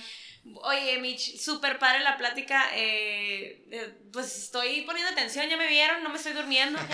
Oye, 0.63 0.97
Mitch, 0.97 1.37
súper 1.37 1.79
padre 1.79 2.01
la 2.01 2.17
plática. 2.17 2.69
Eh, 2.73 3.65
eh, 3.71 3.97
pues 4.11 4.35
estoy 4.35 4.81
poniendo 4.81 5.09
atención, 5.09 5.47
ya 5.47 5.55
me 5.55 5.67
vieron, 5.67 6.03
no 6.03 6.09
me 6.09 6.17
estoy 6.17 6.33
durmiendo. 6.33 6.79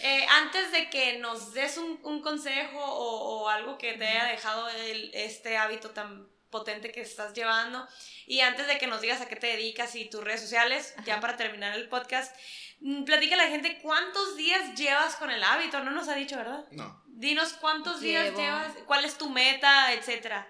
Eh, 0.00 0.26
antes 0.30 0.70
de 0.72 0.88
que 0.90 1.18
nos 1.18 1.52
des 1.52 1.76
un, 1.76 1.98
un 2.04 2.22
consejo 2.22 2.78
o, 2.78 3.42
o, 3.42 3.48
algo 3.48 3.76
que 3.76 3.94
te 3.94 4.06
haya 4.06 4.24
dejado 4.24 4.68
el, 4.68 5.10
este 5.12 5.56
hábito 5.56 5.90
tan 5.90 6.28
potente 6.50 6.92
que 6.92 7.00
estás 7.00 7.34
llevando, 7.34 7.86
y 8.26 8.40
antes 8.40 8.66
de 8.66 8.78
que 8.78 8.86
nos 8.86 9.00
digas 9.00 9.20
a 9.20 9.28
qué 9.28 9.36
te 9.36 9.48
dedicas 9.48 9.94
y 9.94 10.06
tus 10.06 10.22
redes 10.22 10.40
sociales, 10.40 10.94
ya 11.04 11.20
para 11.20 11.36
terminar 11.36 11.76
el 11.76 11.88
podcast, 11.88 12.34
mm, 12.80 13.04
platica 13.04 13.34
a 13.34 13.38
la 13.38 13.48
gente 13.48 13.78
cuántos 13.82 14.36
días 14.36 14.74
llevas 14.76 15.16
con 15.16 15.30
el 15.30 15.42
hábito. 15.42 15.82
No 15.82 15.90
nos 15.90 16.08
ha 16.08 16.14
dicho, 16.14 16.36
¿verdad? 16.36 16.66
No. 16.70 17.02
Dinos 17.06 17.54
cuántos 17.54 18.00
días 18.00 18.36
llevas, 18.36 18.72
cuál 18.86 19.04
es 19.04 19.18
tu 19.18 19.28
meta, 19.28 19.92
etcétera. 19.92 20.46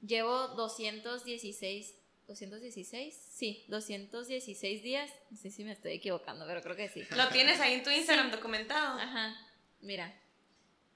Llevo 0.00 0.48
216, 0.48 1.94
216, 2.26 3.14
sí, 3.32 3.64
216 3.68 4.82
días. 4.82 5.10
No 5.30 5.36
sé 5.36 5.50
si 5.50 5.64
me 5.64 5.72
estoy 5.72 5.92
equivocando, 5.92 6.46
pero 6.46 6.60
creo 6.62 6.76
que 6.76 6.88
sí. 6.88 7.02
Lo 7.10 7.28
tienes 7.28 7.60
ahí 7.60 7.74
en 7.74 7.82
tu 7.82 7.90
Instagram 7.90 8.30
documentado. 8.30 8.98
Ajá, 8.98 9.36
mira, 9.80 10.12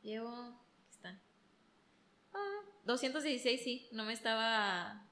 llevo, 0.02 0.59
216, 2.90 3.62
sí, 3.62 3.88
no 3.92 4.04
me 4.04 4.12
estaba 4.12 5.06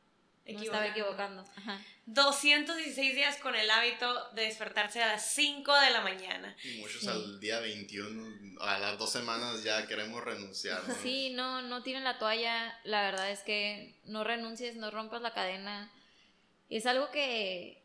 no 0.53 0.62
estaba 0.62 0.87
equivocando. 0.87 1.45
Ajá. 1.57 1.81
216 2.07 3.14
días 3.14 3.37
con 3.37 3.55
el 3.55 3.70
hábito 3.70 4.31
de 4.31 4.43
despertarse 4.43 5.03
a 5.03 5.09
las 5.09 5.31
5 5.33 5.74
de 5.74 5.91
la 5.91 6.01
mañana. 6.01 6.57
Y 6.64 6.79
muchos 6.79 7.07
al 7.07 7.39
día 7.39 7.61
21, 7.61 8.61
a 8.62 8.79
las 8.79 8.99
dos 8.99 9.12
semanas 9.12 9.62
ya 9.62 9.87
queremos 9.87 10.24
renunciar. 10.24 10.83
Sí, 11.03 11.31
no, 11.31 11.62
no 11.62 11.83
tiren 11.83 12.05
la 12.05 12.18
toalla. 12.18 12.79
La 12.85 13.03
verdad 13.03 13.31
es 13.31 13.41
que 13.41 13.95
no 14.05 14.24
renuncies, 14.24 14.76
no 14.76 14.91
rompas 14.91 15.20
la 15.20 15.35
cadena. 15.35 15.93
Es 16.70 16.87
algo 16.87 17.11
que, 17.11 17.85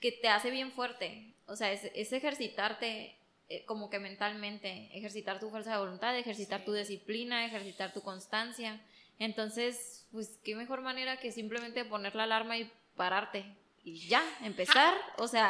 que 0.00 0.10
te 0.10 0.28
hace 0.28 0.50
bien 0.50 0.72
fuerte. 0.72 1.34
O 1.46 1.54
sea, 1.54 1.72
es, 1.72 1.88
es 1.94 2.12
ejercitarte 2.12 3.16
eh, 3.48 3.64
como 3.64 3.90
que 3.90 4.00
mentalmente, 4.00 4.88
ejercitar 4.92 5.38
tu 5.38 5.50
fuerza 5.50 5.72
de 5.72 5.78
voluntad, 5.78 6.18
ejercitar 6.18 6.64
tu 6.64 6.72
disciplina, 6.72 7.46
ejercitar 7.46 7.92
tu 7.92 8.02
constancia. 8.02 8.80
Entonces, 9.18 10.06
pues 10.12 10.38
qué 10.44 10.54
mejor 10.54 10.82
manera 10.82 11.18
que 11.18 11.32
simplemente 11.32 11.84
poner 11.84 12.14
la 12.14 12.24
alarma 12.24 12.58
y 12.58 12.70
pararte 12.96 13.44
y 13.84 13.98
ya, 14.08 14.22
empezar. 14.42 14.94
O 15.18 15.26
sea, 15.26 15.48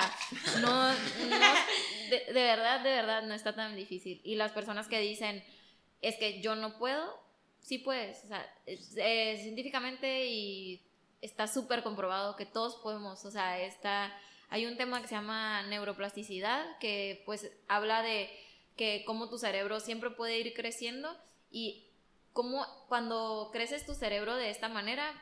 no, 0.61 0.89
de, 0.89 2.33
verdad, 2.33 2.81
de 2.81 2.91
verdad, 2.91 3.23
no 3.23 3.35
está 3.35 3.55
tan 3.55 3.77
difícil. 3.77 4.21
Y 4.25 4.37
las 4.37 4.53
personas 4.53 4.89
que 4.89 5.01
dicen, 5.01 5.45
es 6.01 6.17
que 6.17 6.41
yo 6.41 6.55
no 6.55 6.79
puedo, 6.79 7.23
sí 7.61 7.79
puedes. 7.79 8.25
O 8.25 8.29
sea, 8.29 8.47
eh, 8.67 9.39
científicamente 9.43 10.27
y 10.27 10.83
está 11.21 11.47
súper 11.47 11.83
comprobado 11.83 12.37
que 12.37 12.47
todos 12.47 12.77
podemos. 12.77 13.25
O 13.25 13.31
sea, 13.31 13.61
está, 13.61 14.13
hay 14.49 14.67
un 14.67 14.77
tema 14.77 15.03
que 15.03 15.09
se 15.09 15.15
llama 15.15 15.63
neuroplasticidad, 15.65 16.79
que 16.79 17.23
pues 17.27 17.51
habla 17.69 18.03
de 18.03 18.31
que 18.77 19.05
cómo 19.07 19.29
tu 19.29 19.39
cerebro 19.39 19.81
siempre 19.81 20.11
puede 20.11 20.39
ir 20.39 20.55
creciendo 20.55 21.15
y 21.51 21.92
cómo 22.33 22.67
cuando 22.89 23.51
creces 23.53 23.85
tu 23.87 23.95
cerebro 23.95 24.37
de 24.37 24.51
esta 24.51 24.69
manera, 24.69 25.13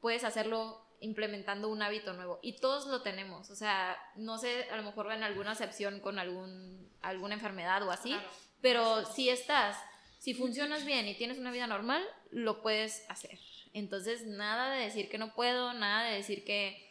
puedes 0.00 0.24
hacerlo 0.24 0.82
implementando 1.00 1.68
un 1.68 1.82
hábito 1.82 2.12
nuevo. 2.12 2.38
Y 2.42 2.54
todos 2.54 2.86
lo 2.86 3.02
tenemos. 3.02 3.50
O 3.50 3.56
sea, 3.56 3.98
no 4.16 4.38
sé, 4.38 4.68
a 4.70 4.76
lo 4.76 4.82
mejor 4.82 5.12
en 5.12 5.22
alguna 5.22 5.52
excepción 5.52 6.00
con 6.00 6.18
algún, 6.18 6.88
alguna 7.02 7.34
enfermedad 7.34 7.82
o 7.82 7.90
así, 7.90 8.16
pero 8.60 9.04
si 9.06 9.28
estás, 9.28 9.76
si 10.18 10.34
funcionas 10.34 10.84
bien 10.84 11.06
y 11.08 11.14
tienes 11.14 11.38
una 11.38 11.50
vida 11.50 11.66
normal, 11.66 12.02
lo 12.30 12.62
puedes 12.62 13.04
hacer. 13.10 13.38
Entonces, 13.74 14.26
nada 14.26 14.74
de 14.74 14.84
decir 14.84 15.08
que 15.08 15.18
no 15.18 15.34
puedo, 15.34 15.74
nada 15.74 16.04
de 16.08 16.16
decir 16.16 16.44
que... 16.44 16.90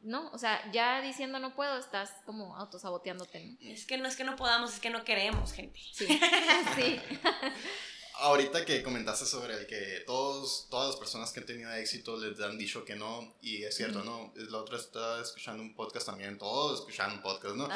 No, 0.00 0.32
o 0.32 0.38
sea, 0.38 0.68
ya 0.72 1.00
diciendo 1.00 1.38
no 1.38 1.54
puedo, 1.54 1.78
estás 1.78 2.12
como 2.26 2.56
autosaboteándote. 2.56 3.56
Es 3.60 3.86
que 3.86 3.98
no 3.98 4.08
es 4.08 4.16
que 4.16 4.24
no 4.24 4.34
podamos, 4.34 4.74
es 4.74 4.80
que 4.80 4.90
no 4.90 5.04
queremos, 5.04 5.52
gente. 5.52 5.78
Sí. 5.92 6.08
sí. 6.76 7.00
ahorita 8.14 8.64
que 8.64 8.82
comentaste 8.82 9.26
sobre 9.26 9.54
el 9.54 9.66
que 9.66 10.02
todos, 10.06 10.68
todas 10.70 10.88
las 10.88 10.96
personas 10.96 11.32
que 11.32 11.40
han 11.40 11.46
tenido 11.46 11.72
éxito 11.72 12.16
les 12.18 12.40
han 12.40 12.58
dicho 12.58 12.84
que 12.84 12.96
no, 12.96 13.34
y 13.40 13.62
es 13.62 13.76
cierto, 13.76 14.04
¿no? 14.04 14.32
La 14.36 14.58
otra 14.58 14.76
está 14.76 15.20
escuchando 15.20 15.62
un 15.62 15.74
podcast 15.74 16.06
también, 16.06 16.38
todos 16.38 16.80
escuchando 16.80 17.16
un 17.16 17.22
podcast, 17.22 17.56
¿no? 17.56 17.68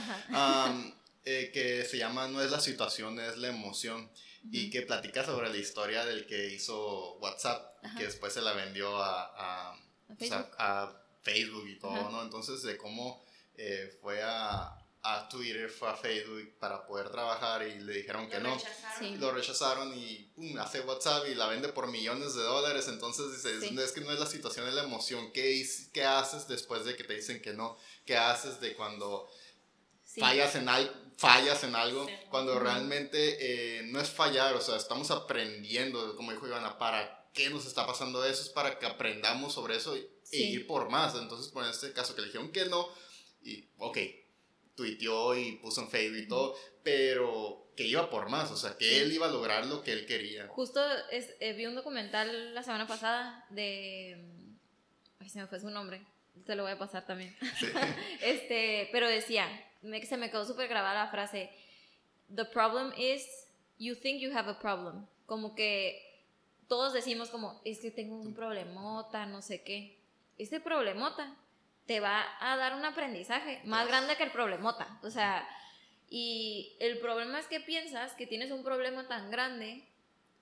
Eh, 1.28 1.51
que 1.53 1.84
se 1.84 1.99
llama 1.99 2.28
No 2.28 2.41
es 2.41 2.53
la 2.53 2.61
situación, 2.61 3.18
es 3.18 3.37
la 3.39 3.49
emoción. 3.49 4.09
Y 4.53 4.70
que 4.70 4.82
platica 4.82 5.24
sobre 5.24 5.49
la 5.51 5.57
historia 5.57 6.05
del 6.05 6.24
que 6.26 6.55
hizo 6.55 7.16
WhatsApp, 7.16 7.82
que 7.99 8.05
después 8.05 8.32
se 8.32 8.41
la 8.41 8.53
vendió 8.53 8.97
a, 8.97 9.74
a, 10.16 11.03
Facebook? 11.22 11.66
y 11.66 11.80
todo, 11.80 12.11
¿no? 12.11 12.22
Entonces, 12.22 12.62
de 12.62 12.76
cómo 12.76 13.24
eh, 13.57 13.99
fue 14.01 14.22
a, 14.22 14.86
a 15.09 15.29
Twitter, 15.29 15.71
fue 15.71 15.89
a 15.89 15.95
Facebook 15.95 16.59
para 16.59 16.85
poder 16.85 17.11
trabajar 17.11 17.67
y 17.67 17.79
le 17.81 17.93
dijeron 17.93 18.29
que 18.29 18.41
no. 18.41 18.59
Lo 19.19 19.31
rechazaron 19.31 19.97
y 19.97 20.33
hace 20.59 20.81
WhatsApp 20.81 21.27
y 21.31 21.35
la 21.35 21.47
vende 21.47 21.69
por 21.69 21.87
millones 21.87 22.35
de 22.35 22.43
dólares. 22.43 22.89
Entonces 22.89 23.33
dices, 23.33 23.63
es 23.63 23.93
que 23.93 24.01
no 24.01 24.13
es 24.13 24.19
la 24.19 24.27
situación, 24.27 24.67
es 24.67 24.75
la 24.75 24.83
emoción. 24.83 25.31
¿Qué, 25.33 25.65
¿Qué 25.93 26.05
haces 26.05 26.49
después 26.49 26.85
de 26.85 26.97
que 26.97 27.05
te 27.05 27.15
dicen 27.15 27.41
que 27.41 27.53
no? 27.53 27.79
¿Qué 28.05 28.17
haces 28.17 28.61
de 28.61 28.75
cuando 28.75 29.31
fallas, 30.05 30.57
en 30.57 30.69
al, 30.69 31.13
fallas 31.17 31.63
en 31.63 31.77
algo? 31.77 32.07
Cuando 32.29 32.59
realmente 32.59 33.79
eh, 33.79 33.83
no 33.85 34.01
es 34.01 34.11
fallar, 34.11 34.57
o 34.57 34.61
sea, 34.61 34.77
estamos 34.77 35.13
aprendiendo, 35.13 36.17
como 36.17 36.33
dijo 36.33 36.49
Ivana, 36.49 36.79
¿para 36.79 37.31
qué 37.33 37.49
nos 37.49 37.65
está 37.65 37.87
pasando 37.87 38.25
eso? 38.25 38.43
Es 38.43 38.49
para 38.49 38.79
que 38.79 38.87
aprendamos 38.87 39.55
sobre 39.55 39.77
eso 39.77 39.97
y, 39.97 40.09
ir 40.33 40.67
por 40.67 40.91
más. 40.91 41.15
Entonces, 41.15 41.53
por 41.53 41.65
este 41.65 41.93
caso 41.93 42.17
que 42.17 42.23
le 42.23 42.27
dijeron 42.27 42.51
que 42.51 42.65
no, 42.65 42.89
y 43.43 43.69
ok, 43.79 43.99
tuiteó 44.77 45.37
y 45.37 45.57
puso 45.57 45.81
en 45.81 45.89
Facebook 45.89 46.18
y 46.18 46.29
todo, 46.29 46.57
pero 46.83 47.72
que 47.77 47.85
iba 47.85 48.09
por 48.09 48.29
más, 48.29 48.51
o 48.51 48.57
sea, 48.57 48.77
que 48.77 49.03
él 49.03 49.12
iba 49.12 49.27
a 49.27 49.31
lograr 49.31 49.66
lo 49.66 49.83
que 49.83 49.93
él 49.93 50.07
quería. 50.07 50.47
Justo 50.49 50.81
es, 51.11 51.35
eh, 51.41 51.53
vi 51.53 51.66
un 51.66 51.74
documental 51.74 52.55
la 52.55 52.62
semana 52.62 52.87
pasada 52.87 53.45
de... 53.51 54.16
Ay, 55.18 55.29
se 55.29 55.41
me 55.41 55.47
fue 55.47 55.61
su 55.61 55.70
nombre, 55.70 56.07
te 56.45 56.55
lo 56.55 56.62
voy 56.62 56.72
a 56.72 56.79
pasar 56.79 57.05
también. 57.07 57.37
este, 58.22 58.89
pero 58.93 59.09
decía, 59.09 59.49
me, 59.83 60.05
se 60.07 60.16
me 60.16 60.31
quedó 60.31 60.45
súper 60.45 60.68
grabada 60.68 61.05
la 61.05 61.11
frase, 61.11 61.51
The 62.35 62.45
problem 62.45 62.93
is, 62.99 63.24
you 63.79 63.95
think 63.95 64.20
you 64.20 64.33
have 64.33 64.49
a 64.51 64.59
problem. 64.59 65.07
Como 65.27 65.55
que 65.55 66.03
todos 66.68 66.93
decimos 66.93 67.31
como, 67.31 67.61
es 67.64 67.79
que 67.79 67.91
tengo 67.91 68.16
un 68.16 68.35
problemota, 68.35 69.27
no 69.27 69.43
sé 69.43 69.62
qué. 69.62 69.99
Este 70.39 70.61
problemota 70.61 71.37
te 71.87 72.01
va 72.01 72.24
a 72.41 72.57
dar 72.57 72.74
un 72.74 72.84
aprendizaje 72.84 73.61
más 73.64 73.87
grande 73.87 74.16
que 74.16 74.24
el 74.24 74.32
problemota. 74.32 74.99
O 75.03 75.11
sea, 75.11 75.49
y 76.09 76.76
el 76.80 76.99
problema 76.99 77.39
es 77.39 77.47
que 77.47 77.61
piensas 77.61 78.14
que 78.14 78.26
tienes 78.26 78.51
un 78.51 78.62
problema 78.62 79.07
tan 79.09 79.30
grande 79.30 79.84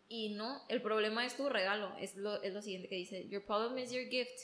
y 0.09 0.31
no, 0.31 0.63
el 0.69 0.83
problema 0.83 1.25
es 1.25 1.37
tu 1.37 1.49
regalo. 1.49 1.95
Es 1.99 2.17
lo, 2.17 2.43
es 2.43 2.55
lo 2.55 2.63
siguiente 2.63 2.89
que 2.89 2.97
dice, 2.97 3.29
your 3.29 3.45
problem 3.45 3.79
is 3.79 3.93
your 3.93 4.09
gift. 4.09 4.41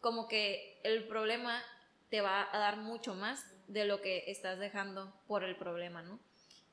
como 0.00 0.28
que 0.28 0.80
el 0.84 1.04
problema 1.08 1.62
te 2.10 2.20
va 2.20 2.48
a 2.52 2.58
dar 2.58 2.76
mucho 2.76 3.14
más 3.14 3.44
de 3.66 3.84
lo 3.84 4.00
que 4.00 4.30
estás 4.30 4.58
dejando 4.58 5.12
por 5.26 5.42
el 5.42 5.56
problema, 5.56 6.02
¿no? 6.02 6.20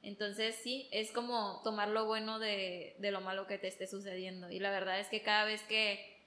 Entonces 0.04 0.56
sí, 0.62 0.90
es 0.92 1.12
como 1.12 1.62
tomar 1.64 1.88
lo 1.88 2.06
bueno 2.06 2.38
de, 2.38 2.96
de 3.00 3.12
lo 3.12 3.22
malo 3.22 3.48
que 3.48 3.58
te 3.58 3.68
esté 3.68 3.88
sucediendo. 3.88 4.52
Y 4.52 4.60
la 4.60 4.70
verdad 4.70 5.00
es 5.00 5.08
que 5.08 5.22
cada 5.22 5.46
vez 5.46 5.64
que, 5.64 6.20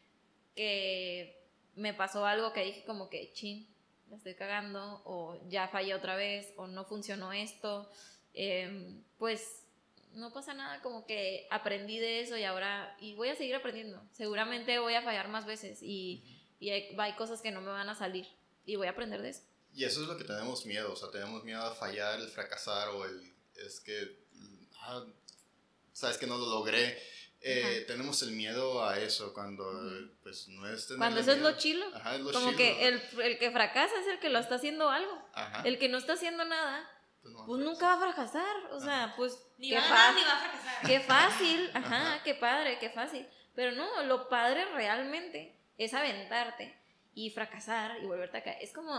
que 0.57 1.46
me 1.77 1.95
pasó 1.95 2.27
algo 2.27 2.53
que 2.53 2.65
dije 2.65 2.85
como 2.85 3.09
que, 3.09 3.33
chin, 3.33 3.69
la 4.11 4.17
estoy 4.17 4.35
cagando, 4.35 5.03
o 5.05 5.39
ya 5.49 5.69
fallé 5.69 5.95
otra 5.95 6.17
vez, 6.17 6.53
o 6.57 6.67
no 6.67 6.85
funcionó 6.85 7.33
esto, 7.33 7.91
em, 8.35 9.03
pues 9.19 9.63
no 10.13 10.33
pasa 10.33 10.55
nada, 10.55 10.81
como 10.83 11.07
que 11.07 11.47
aprendí 11.51 11.99
de 11.99 12.21
eso 12.21 12.37
y 12.37 12.45
ahora, 12.45 12.97
y 13.01 13.15
voy 13.15 13.29
a 13.29 13.37
seguir 13.37 13.55
aprendiendo. 13.55 14.03
Seguramente 14.13 14.79
voy 14.79 14.95
a 14.95 15.03
fallar 15.03 15.29
más 15.29 15.45
veces 15.45 15.83
y, 15.83 16.25
y 16.59 16.71
hay, 16.71 16.97
hay, 16.99 17.13
cosas 17.15 17.43
que 17.43 17.51
no 17.51 17.61
me 17.61 17.71
van 17.71 17.89
a 17.89 17.95
salir 17.95 18.27
y 18.65 18.77
voy 18.77 18.87
a 18.87 18.91
aprender 18.91 19.21
de 19.21 19.31
eso. 19.31 19.43
Y 19.75 19.85
eso 19.85 20.01
es 20.01 20.09
lo 20.09 20.17
que 20.17 20.25
tenemos 20.25 20.65
miedo, 20.65 20.93
o 20.93 20.97
sea, 20.97 21.11
tenemos 21.11 21.45
miedo 21.45 21.61
a 21.61 21.75
fallar, 21.75 22.19
el 22.19 22.29
fracasar 22.29 22.89
o 22.89 23.05
el, 23.05 23.35
es 23.57 23.81
que, 23.81 24.25
ah, 24.81 25.05
sabes 25.93 26.17
que 26.17 26.27
no 26.27 26.39
lo 26.39 26.47
logré. 26.47 26.99
Eh, 27.49 27.85
tenemos 27.87 28.21
el 28.23 28.33
miedo 28.33 28.85
a 28.85 28.99
eso 28.99 29.33
cuando, 29.33 29.65
pues, 30.23 30.49
no 30.49 30.67
es 30.69 30.87
tener 30.87 30.99
Cuando 30.99 31.21
eso 31.21 31.33
es 31.33 31.39
lo 31.39 31.57
chilo. 31.57 31.87
Ajá, 31.95 32.15
es 32.17 32.21
lo 32.21 32.33
Como 32.33 32.47
chilo. 32.47 32.57
que 32.57 32.89
el, 32.89 33.03
el 33.23 33.39
que 33.39 33.51
fracasa 33.53 33.95
es 34.01 34.07
el 34.09 34.19
que 34.19 34.29
lo 34.31 34.39
está 34.41 34.57
haciendo 34.57 34.91
algo. 34.91 35.17
Ajá, 35.33 35.63
El 35.65 35.79
que 35.79 35.89
no 35.89 35.99
está 35.99 36.15
haciendo 36.15 36.45
nada, 36.45 36.89
pues, 37.23 37.35
no, 37.35 37.47
pues 37.47 37.61
nunca 37.63 37.87
va 37.87 37.95
a 37.95 38.13
fracasar. 38.13 38.57
O 38.73 38.81
sea, 38.81 39.15
pues 39.17 39.39
Ni 39.59 39.71
qué, 39.71 39.77
va 39.77 40.09
a 40.09 40.13
ni 40.13 40.23
va 40.23 40.33
a 40.33 40.41
fracasar. 40.41 40.87
qué 40.87 41.01
fácil. 41.01 41.71
Ajá, 41.75 41.97
Ajá. 42.15 42.23
qué 42.25 42.35
padre, 42.35 42.79
qué 42.81 42.91
fácil. 42.91 43.27
Pero 43.55 43.73
no, 43.73 44.03
lo 44.03 44.29
padre 44.29 44.65
realmente 44.75 45.57
es 45.79 45.95
aventarte 45.95 46.75
y 47.15 47.31
fracasar 47.31 47.97
y 48.03 48.07
volverte 48.07 48.39
a 48.39 48.43
caer. 48.43 48.59
Es 48.61 48.73
como 48.73 48.93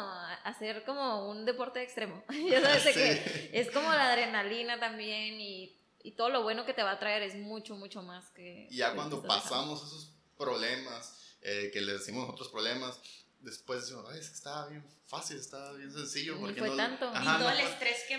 hacer 0.43 0.83
como 0.85 1.29
un 1.29 1.45
deporte 1.45 1.81
extremo. 1.83 2.23
ya 2.49 2.61
sabes 2.61 2.83
Sí. 2.83 2.93
que 2.93 3.49
es 3.53 3.69
como 3.71 3.91
la 3.91 4.11
adrenalina 4.11 4.79
también 4.79 5.39
y, 5.39 5.73
y 6.07 6.11
todo 6.11 6.29
lo 6.29 6.43
bueno 6.43 6.65
que 6.65 6.73
te 6.73 6.83
va 6.83 6.91
a 6.91 6.99
traer 6.99 7.21
es 7.23 7.35
mucho, 7.35 7.75
mucho 7.75 8.01
más 8.01 8.29
que... 8.31 8.67
Y 8.71 8.77
ya 8.77 8.93
cuando 8.93 9.17
estás 9.17 9.43
dejando. 9.43 9.49
pasamos 9.49 9.87
esos 9.87 10.13
problemas, 10.37 11.35
eh, 11.41 11.69
que 11.73 11.81
le 11.81 11.93
decimos 11.93 12.29
otros 12.29 12.47
problemas, 12.49 12.99
después 13.41 13.81
decimos, 13.81 14.05
ay, 14.11 14.19
es 14.19 14.29
que 14.29 14.35
estaba 14.35 14.67
bien 14.67 14.85
fácil, 15.07 15.37
estaba 15.37 15.73
bien 15.73 15.91
sencillo. 15.91 16.35
Ni 16.35 16.41
porque 16.41 16.59
fue 16.59 16.69
no- 16.69 16.75
tanto. 16.77 17.05
Y 17.13 17.15
Ajá, 17.17 17.37
todo 17.39 17.49
no 17.49 17.55
el 17.55 17.59
estrés 17.59 17.97
que. 18.07 18.15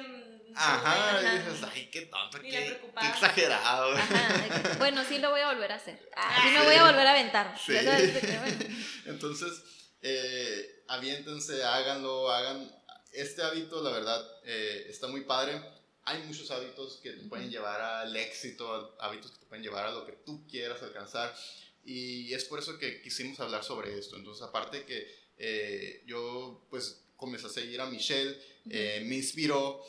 Ajá, 0.55 1.19
Ajá. 1.19 1.35
y 1.35 1.39
dices, 1.39 1.69
ay, 1.73 1.91
qué 1.91 2.03
tonto, 2.07 2.41
qué, 2.41 2.51
qué 2.51 3.07
exagerado. 3.09 3.93
Ajá, 3.97 4.75
bueno, 4.79 5.05
sí 5.05 5.19
lo 5.19 5.31
voy 5.31 5.41
a 5.41 5.49
volver 5.53 5.73
a 5.73 5.75
hacer. 5.77 6.11
Ah, 6.17 6.41
sí 6.43 6.49
Sí. 6.49 6.55
me 6.59 6.65
voy 6.65 6.75
a 6.75 6.85
volver 6.85 7.07
a 7.07 7.11
aventar. 7.11 7.59
Sí. 7.59 7.73
Bueno. 7.73 8.65
Entonces, 9.07 9.63
eh, 10.03 10.85
aviéntense, 10.89 11.65
háganlo, 11.65 12.31
hagan. 12.31 12.71
Este 13.13 13.43
hábito, 13.43 13.83
la 13.83 13.91
verdad, 13.91 14.23
eh, 14.45 14.87
está 14.89 15.07
muy 15.09 15.23
padre. 15.25 15.61
Hay 16.09 16.23
muchos 16.23 16.51
hábitos 16.51 17.01
que 17.03 17.11
te 17.11 17.23
pueden 17.25 17.51
llevar 17.51 17.83
al 17.83 18.17
éxito, 18.17 18.97
hábitos 18.99 19.31
que 19.33 19.41
te 19.41 19.45
pueden 19.45 19.63
llevar 19.63 19.85
a 19.85 19.93
lo 19.93 20.07
que 20.07 20.13
tú 20.13 20.47
quieras 20.49 20.83
alcanzar. 20.83 21.37
Y 21.85 22.33
es 22.33 22.47
por 22.47 22.59
eso 22.61 22.79
que 22.79 23.03
quisimos 23.03 23.39
hablar 23.41 23.63
sobre 23.63 23.99
esto. 23.99 24.17
Entonces, 24.17 24.43
aparte 24.43 24.87
que 24.87 25.07
eh, 25.37 26.03
yo, 26.07 26.67
pues, 26.71 27.05
comencé 27.15 27.49
a 27.49 27.51
seguir 27.51 27.83
a 27.83 27.91
Michelle, 27.91 28.41
eh, 28.71 29.03
me 29.05 29.17
inspiró. 29.17 29.85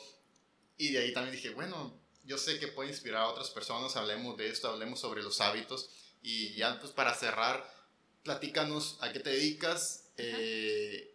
Y 0.76 0.92
de 0.92 0.98
ahí 0.98 1.14
también 1.14 1.34
dije, 1.34 1.54
bueno, 1.54 1.98
yo 2.24 2.36
sé 2.36 2.58
que 2.58 2.68
puede 2.68 2.90
inspirar 2.90 3.22
a 3.22 3.28
otras 3.28 3.48
personas, 3.48 3.96
hablemos 3.96 4.36
de 4.36 4.50
esto, 4.50 4.68
hablemos 4.68 5.00
sobre 5.00 5.22
los 5.22 5.40
hábitos. 5.40 5.88
Y 6.22 6.52
ya, 6.52 6.78
pues, 6.80 6.92
para 6.92 7.14
cerrar, 7.14 7.66
platícanos 8.24 8.98
a 9.00 9.10
qué 9.10 9.20
te 9.20 9.30
dedicas. 9.30 10.10
Eh, 10.18 11.09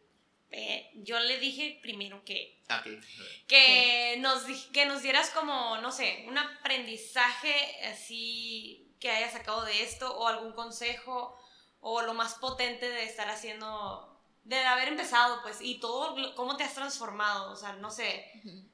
Eh, 0.58 0.90
yo 0.94 1.20
le 1.20 1.38
dije 1.38 1.80
primero 1.82 2.24
que, 2.24 2.64
ah, 2.70 2.80
ok. 2.80 3.04
que, 3.46 4.16
nos, 4.20 4.44
que 4.72 4.86
nos 4.86 5.02
dieras 5.02 5.30
como, 5.32 5.78
no 5.80 5.92
sé, 5.92 6.24
un 6.30 6.38
aprendizaje 6.38 7.54
así 7.88 8.90
que 9.02 9.12
hayas 9.12 9.34
sacado 9.34 9.66
de 9.66 9.84
esto 9.84 10.18
o 10.18 10.30
algún 10.30 10.54
consejo 10.54 11.38
o 11.82 12.02
lo 12.04 12.14
más 12.14 12.36
potente 12.36 12.88
de 12.88 13.04
estar 13.04 13.30
haciendo, 13.30 14.18
de 14.46 14.58
haber 14.60 14.88
empezado, 14.88 15.42
pues, 15.42 15.58
y 15.60 15.82
todo, 15.82 16.16
cómo 16.36 16.56
te 16.56 16.64
has 16.64 16.74
transformado, 16.74 17.52
o 17.52 17.56
sea, 17.58 17.74
no 17.74 17.92
sé, 17.92 18.26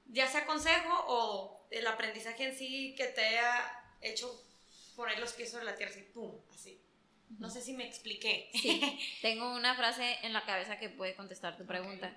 ya 0.06 0.28
sea 0.28 0.46
consejo 0.46 1.06
o 1.08 1.68
el 1.72 1.88
aprendizaje 1.88 2.44
en 2.44 2.56
sí 2.56 2.94
que 2.96 3.08
te 3.08 3.26
haya 3.26 3.84
hecho 4.02 4.40
poner 4.96 5.18
los 5.18 5.34
pies 5.34 5.50
sobre 5.50 5.66
la 5.66 5.76
tierra, 5.76 5.92
así, 5.92 6.04
pum, 6.04 6.40
así. 6.54 6.80
No 7.40 7.50
sé 7.50 7.62
si 7.62 7.74
me 7.74 7.88
expliqué. 7.88 8.50
Sí, 8.54 8.82
tengo 9.22 9.54
una 9.54 9.76
frase 9.76 10.18
en 10.24 10.34
la 10.34 10.46
cabeza 10.46 10.78
que 10.78 10.90
puede 10.90 11.16
contestar 11.16 11.58
tu 11.58 11.66
pregunta. 11.66 12.16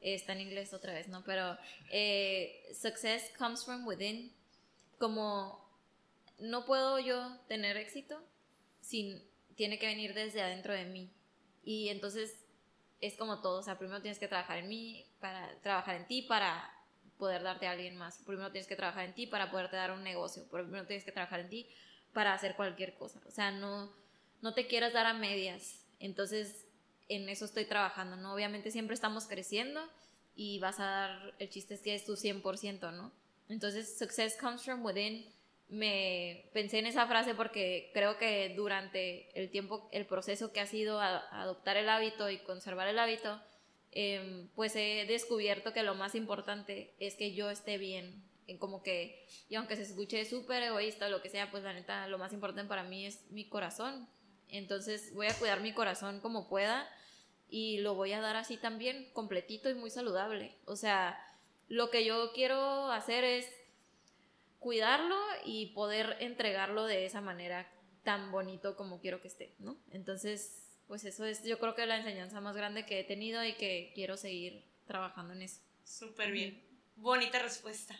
Está 0.00 0.32
en 0.32 0.40
inglés 0.40 0.72
otra 0.72 0.92
vez, 0.92 1.08
¿no? 1.08 1.22
Pero 1.24 1.56
eh, 1.90 2.70
success 2.74 3.30
comes 3.38 3.64
from 3.64 3.86
within. 3.86 4.32
Como 4.98 5.62
no 6.38 6.64
puedo 6.64 6.98
yo 6.98 7.38
tener 7.48 7.76
éxito 7.76 8.22
sin 8.80 9.22
tiene 9.56 9.78
que 9.78 9.86
venir 9.86 10.14
desde 10.14 10.42
adentro 10.42 10.72
de 10.72 10.84
mí. 10.84 11.10
Y 11.64 11.88
entonces 11.88 12.44
es 13.00 13.16
como 13.16 13.40
todo, 13.40 13.60
o 13.60 13.62
sea, 13.62 13.78
primero 13.78 14.00
tienes 14.00 14.18
que 14.18 14.28
trabajar 14.28 14.58
en 14.58 14.68
mí, 14.68 15.04
para 15.20 15.60
trabajar 15.60 15.96
en 15.96 16.06
ti 16.06 16.22
para 16.22 16.72
poder 17.18 17.42
darte 17.42 17.66
a 17.66 17.72
alguien 17.72 17.96
más. 17.96 18.18
Primero 18.26 18.50
tienes 18.50 18.66
que 18.66 18.76
trabajar 18.76 19.04
en 19.04 19.14
ti 19.14 19.26
para 19.26 19.50
poderte 19.50 19.76
dar 19.76 19.92
un 19.92 20.02
negocio. 20.02 20.48
Primero 20.48 20.86
tienes 20.86 21.04
que 21.04 21.12
trabajar 21.12 21.40
en 21.40 21.48
ti 21.48 21.68
para 22.12 22.34
hacer 22.34 22.56
cualquier 22.56 22.94
cosa. 22.94 23.20
O 23.26 23.30
sea, 23.30 23.50
no 23.50 23.92
no 24.42 24.52
te 24.54 24.66
quieras 24.66 24.92
dar 24.92 25.06
a 25.06 25.14
medias. 25.14 25.86
Entonces, 26.00 26.66
en 27.08 27.28
eso 27.28 27.44
estoy 27.44 27.64
trabajando, 27.64 28.16
¿no? 28.16 28.34
Obviamente 28.34 28.70
siempre 28.70 28.94
estamos 28.94 29.26
creciendo 29.26 29.80
y 30.34 30.58
vas 30.58 30.80
a 30.80 30.84
dar, 30.84 31.34
el 31.38 31.48
chiste 31.48 31.74
es 31.74 31.80
que 31.80 31.94
es 31.94 32.04
tu 32.04 32.16
100%, 32.16 32.92
¿no? 32.92 33.12
Entonces, 33.48 33.98
success 33.98 34.36
comes 34.40 34.62
from 34.62 34.84
within. 34.84 35.26
Me 35.68 36.50
pensé 36.52 36.78
en 36.78 36.86
esa 36.86 37.06
frase 37.06 37.34
porque 37.34 37.90
creo 37.94 38.18
que 38.18 38.52
durante 38.56 39.30
el 39.40 39.50
tiempo, 39.50 39.88
el 39.92 40.06
proceso 40.06 40.52
que 40.52 40.60
ha 40.60 40.66
sido 40.66 41.00
adoptar 41.00 41.76
el 41.76 41.88
hábito 41.88 42.28
y 42.30 42.38
conservar 42.38 42.88
el 42.88 42.98
hábito, 42.98 43.40
em, 43.90 44.48
pues 44.54 44.74
he 44.76 45.04
descubierto 45.06 45.72
que 45.72 45.82
lo 45.82 45.94
más 45.94 46.14
importante 46.14 46.94
es 46.98 47.14
que 47.14 47.34
yo 47.34 47.50
esté 47.50 47.78
bien. 47.78 48.22
En 48.46 48.58
como 48.58 48.82
que, 48.82 49.26
y 49.48 49.54
aunque 49.54 49.76
se 49.76 49.82
escuche 49.82 50.24
súper 50.24 50.62
egoísta 50.62 51.06
o 51.06 51.10
lo 51.10 51.22
que 51.22 51.30
sea, 51.30 51.50
pues 51.50 51.62
la 51.62 51.72
neta, 51.72 52.08
lo 52.08 52.18
más 52.18 52.32
importante 52.32 52.68
para 52.68 52.82
mí 52.82 53.06
es 53.06 53.30
mi 53.30 53.48
corazón. 53.48 54.08
Entonces 54.52 55.12
voy 55.14 55.26
a 55.26 55.34
cuidar 55.34 55.60
mi 55.60 55.72
corazón 55.72 56.20
como 56.20 56.48
pueda 56.48 56.88
y 57.48 57.78
lo 57.78 57.94
voy 57.94 58.12
a 58.12 58.20
dar 58.20 58.36
así 58.36 58.56
también, 58.56 59.10
completito 59.12 59.68
y 59.68 59.74
muy 59.74 59.90
saludable. 59.90 60.54
O 60.64 60.76
sea, 60.76 61.18
lo 61.68 61.90
que 61.90 62.04
yo 62.04 62.32
quiero 62.32 62.90
hacer 62.92 63.24
es 63.24 63.46
cuidarlo 64.58 65.16
y 65.44 65.66
poder 65.74 66.16
entregarlo 66.20 66.84
de 66.84 67.04
esa 67.04 67.20
manera 67.20 67.70
tan 68.04 68.30
bonito 68.30 68.76
como 68.76 69.00
quiero 69.00 69.20
que 69.20 69.28
esté, 69.28 69.54
¿no? 69.58 69.76
Entonces, 69.90 70.62
pues 70.86 71.04
eso 71.04 71.24
es 71.24 71.44
yo 71.44 71.58
creo 71.58 71.74
que 71.74 71.86
la 71.86 71.98
enseñanza 71.98 72.40
más 72.40 72.56
grande 72.56 72.86
que 72.86 73.00
he 73.00 73.04
tenido 73.04 73.44
y 73.44 73.54
que 73.54 73.92
quiero 73.94 74.16
seguir 74.16 74.64
trabajando 74.86 75.32
en 75.32 75.42
eso. 75.42 75.60
Súper 75.84 76.32
bien. 76.32 76.71
Bonita 76.96 77.38
respuesta. 77.38 77.98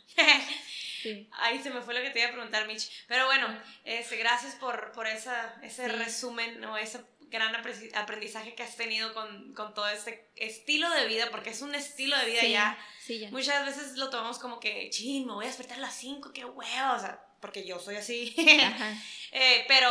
Sí. 1.03 1.29
Ahí 1.33 1.61
se 1.63 1.71
me 1.71 1.81
fue 1.81 1.95
lo 1.95 2.01
que 2.03 2.11
te 2.11 2.21
iba 2.21 2.29
a 2.29 2.33
preguntar, 2.33 2.67
Mitch. 2.69 2.89
Pero 3.09 3.27
bueno, 3.27 3.49
este, 3.85 4.17
gracias 4.17 4.55
por, 4.57 4.93
por 4.93 5.07
esa, 5.07 5.57
ese 5.63 5.87
Sí. 5.87 5.91
resumen 5.97 6.65
o 6.65 6.77
ese 6.77 7.01
gran 7.23 7.53
apre- 7.55 7.91
aprendizaje 7.97 8.55
que 8.55 8.63
has 8.63 8.77
tenido 8.77 9.13
con, 9.15 9.53
con 9.55 9.75
todo 9.75 9.89
este 9.89 10.31
estilo 10.37 10.89
de 10.91 11.07
vida, 11.07 11.29
porque 11.31 11.51
es 11.51 11.63
un 11.63 11.75
estilo 11.75 12.17
de 12.19 12.27
vida 12.27 12.79
Sí, 13.01 13.19
ya. 13.19 13.31
Muchas 13.31 13.67
veces 13.67 13.97
lo 13.97 14.11
tomamos 14.11 14.39
como 14.39 14.61
que, 14.61 14.91
chin, 14.91 15.27
me 15.27 15.33
voy 15.33 15.47
a 15.47 15.49
despertar 15.49 15.79
a 15.79 15.81
las 15.81 15.95
5, 15.97 16.33
qué 16.33 16.45
huevo, 16.45 16.93
o 16.95 16.99
sea, 17.01 17.21
porque 17.41 17.67
yo 17.67 17.81
soy 17.81 17.97
así. 17.97 18.35
Eh, 19.35 19.65
pero 19.67 19.91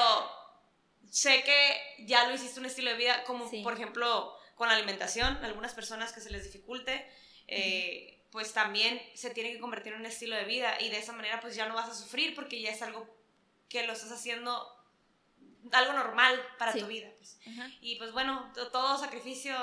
sé 1.09 1.43
que 1.43 2.05
ya 2.05 2.25
lo 2.27 2.35
hiciste 2.35 2.59
un 2.59 2.67
estilo 2.67 2.91
de 2.91 2.97
vida, 2.97 3.23
como 3.25 3.49
por 3.63 3.73
ejemplo 3.73 4.37
con 4.55 4.67
la 4.69 4.75
alimentación, 4.75 5.43
algunas 5.43 5.73
personas 5.73 6.13
que 6.13 6.21
se 6.21 6.29
les 6.29 6.43
dificulte, 6.45 7.05
eh, 7.47 8.11
pues 8.32 8.53
también 8.53 9.01
se 9.13 9.29
tiene 9.29 9.51
que 9.51 9.59
convertir 9.59 9.93
en 9.93 9.99
un 9.99 10.05
estilo 10.05 10.36
de 10.36 10.45
vida 10.45 10.79
y 10.82 10.89
de 10.89 10.97
esa 10.99 11.11
manera 11.13 11.39
pues 11.41 11.55
ya 11.55 11.67
no 11.67 11.75
vas 11.75 11.89
a 11.89 11.93
sufrir 11.95 12.34
porque 12.34 12.61
ya 12.61 12.71
es 12.71 12.82
algo 12.82 13.07
que 13.69 13.86
lo 13.86 13.93
estás 13.93 14.11
haciendo 14.11 14.67
algo 15.71 15.93
normal 15.93 16.41
para 16.57 16.71
Sí. 16.73 16.79
tu 16.79 16.88
vida. 16.88 17.09
pues. 17.17 17.38
Y 17.82 17.95
pues 17.97 18.11
bueno, 18.13 18.51
to- 18.55 18.69
todo 18.71 18.97
sacrificio, 18.97 19.53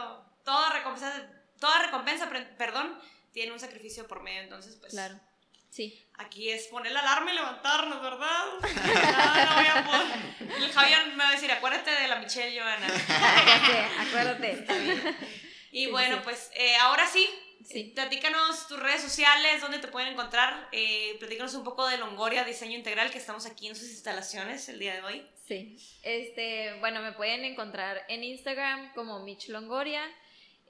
toda 0.45 0.71
recompensa, 0.73 1.29
toda 1.59 1.83
recompensa, 1.83 2.31
perdón, 2.57 2.99
tiene 3.33 3.53
un 3.53 3.61
sacrificio 3.61 4.07
por 4.07 4.23
medio, 4.23 4.43
entonces 4.43 4.77
pues 4.77 4.93
Claro. 4.93 5.19
Sí. 5.71 6.03
Aquí 6.17 6.51
es 6.51 6.67
poner 6.69 6.93
la 6.93 7.01
alarma 7.01 7.31
y 7.31 7.35
levantarnos, 7.35 8.01
¿verdad? 8.03 8.45
No, 8.63 9.45
no 9.45 9.55
voy 9.55 9.67
a 9.67 9.85
poner. 9.87 10.63
El 10.63 10.73
Javier 10.73 11.07
me 11.09 11.17
va 11.25 11.29
a 11.29 11.33
decir, 11.33 11.51
acuérdate 11.53 11.91
de 11.91 12.09
la 12.09 12.17
Michelle 12.17 12.59
Joana. 12.59 12.87
acuérdate. 14.01 14.65
Y 15.71 15.85
Sí, 15.87 15.91
bueno, 15.91 16.17
sí. 16.17 16.21
pues 16.25 16.51
eh, 16.55 16.77
ahora 16.77 17.07
sí, 17.07 17.29
Sí. 17.65 17.93
platícanos 17.95 18.67
tus 18.69 18.79
redes 18.79 19.03
sociales, 19.03 19.61
dónde 19.61 19.79
te 19.79 19.89
pueden 19.89 20.13
encontrar. 20.13 20.69
Eh, 20.73 21.17
platícanos 21.19 21.55
un 21.55 21.65
poco 21.65 21.87
de 21.87 21.99
Longoria 21.99 22.45
Diseño 22.45 22.77
Integral, 22.77 23.11
que 23.11 23.19
estamos 23.19 23.47
aquí 23.47 23.69
en 23.69 23.77
sus 23.77 23.91
instalaciones 23.91 24.69
el 24.69 24.79
día 24.79 24.95
de 24.95 25.03
hoy. 25.03 25.27
Sí. 25.47 25.77
Este, 26.03 26.75
bueno, 26.81 27.03
me 27.03 27.13
pueden 27.13 27.45
encontrar 27.45 28.03
en 28.09 28.25
Instagram 28.25 28.93
como 28.95 29.25
Mitch 29.25 29.49
Longoria. 29.49 30.03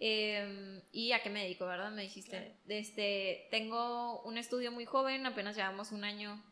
eh, 0.00 0.80
¿Y 0.92 1.12
a 1.12 1.22
qué 1.22 1.30
me 1.30 1.42
dedico, 1.42 1.66
verdad? 1.66 1.90
Me 1.90 2.02
dijiste. 2.02 2.30
Claro. 2.30 2.54
Este, 2.68 3.48
tengo 3.50 4.22
un 4.22 4.38
estudio 4.38 4.70
muy 4.72 4.84
joven, 4.84 5.26
apenas 5.26 5.56
llevamos 5.56 5.92
un 5.92 6.04
año 6.04 6.42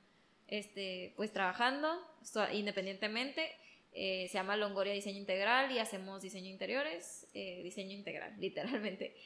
este, 0.49 1.13
pues 1.17 1.33
trabajando 1.33 2.01
independientemente. 2.53 3.51
Eh, 3.93 4.29
se 4.29 4.35
llama 4.35 4.57
Longoria 4.57 4.93
Diseño 4.93 5.19
Integral 5.19 5.73
y 5.73 5.79
hacemos 5.79 6.21
diseño 6.21 6.51
interiores, 6.51 7.27
eh, 7.33 7.63
diseño 7.63 7.93
integral, 7.93 8.35
literalmente. 8.39 9.17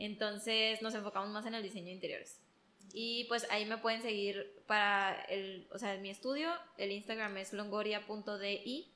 Entonces 0.00 0.82
nos 0.82 0.94
enfocamos 0.94 1.28
más 1.30 1.46
en 1.46 1.54
el 1.54 1.62
diseño 1.62 1.86
de 1.86 1.92
interiores. 1.92 2.40
Y 2.92 3.24
pues 3.24 3.46
ahí 3.50 3.66
me 3.66 3.78
pueden 3.78 4.02
seguir 4.02 4.52
para 4.66 5.22
el, 5.28 5.68
o 5.72 5.78
sea, 5.78 5.96
mi 5.98 6.10
estudio, 6.10 6.50
el 6.76 6.90
Instagram 6.90 7.36
es 7.36 7.52
longoria.di 7.52 8.90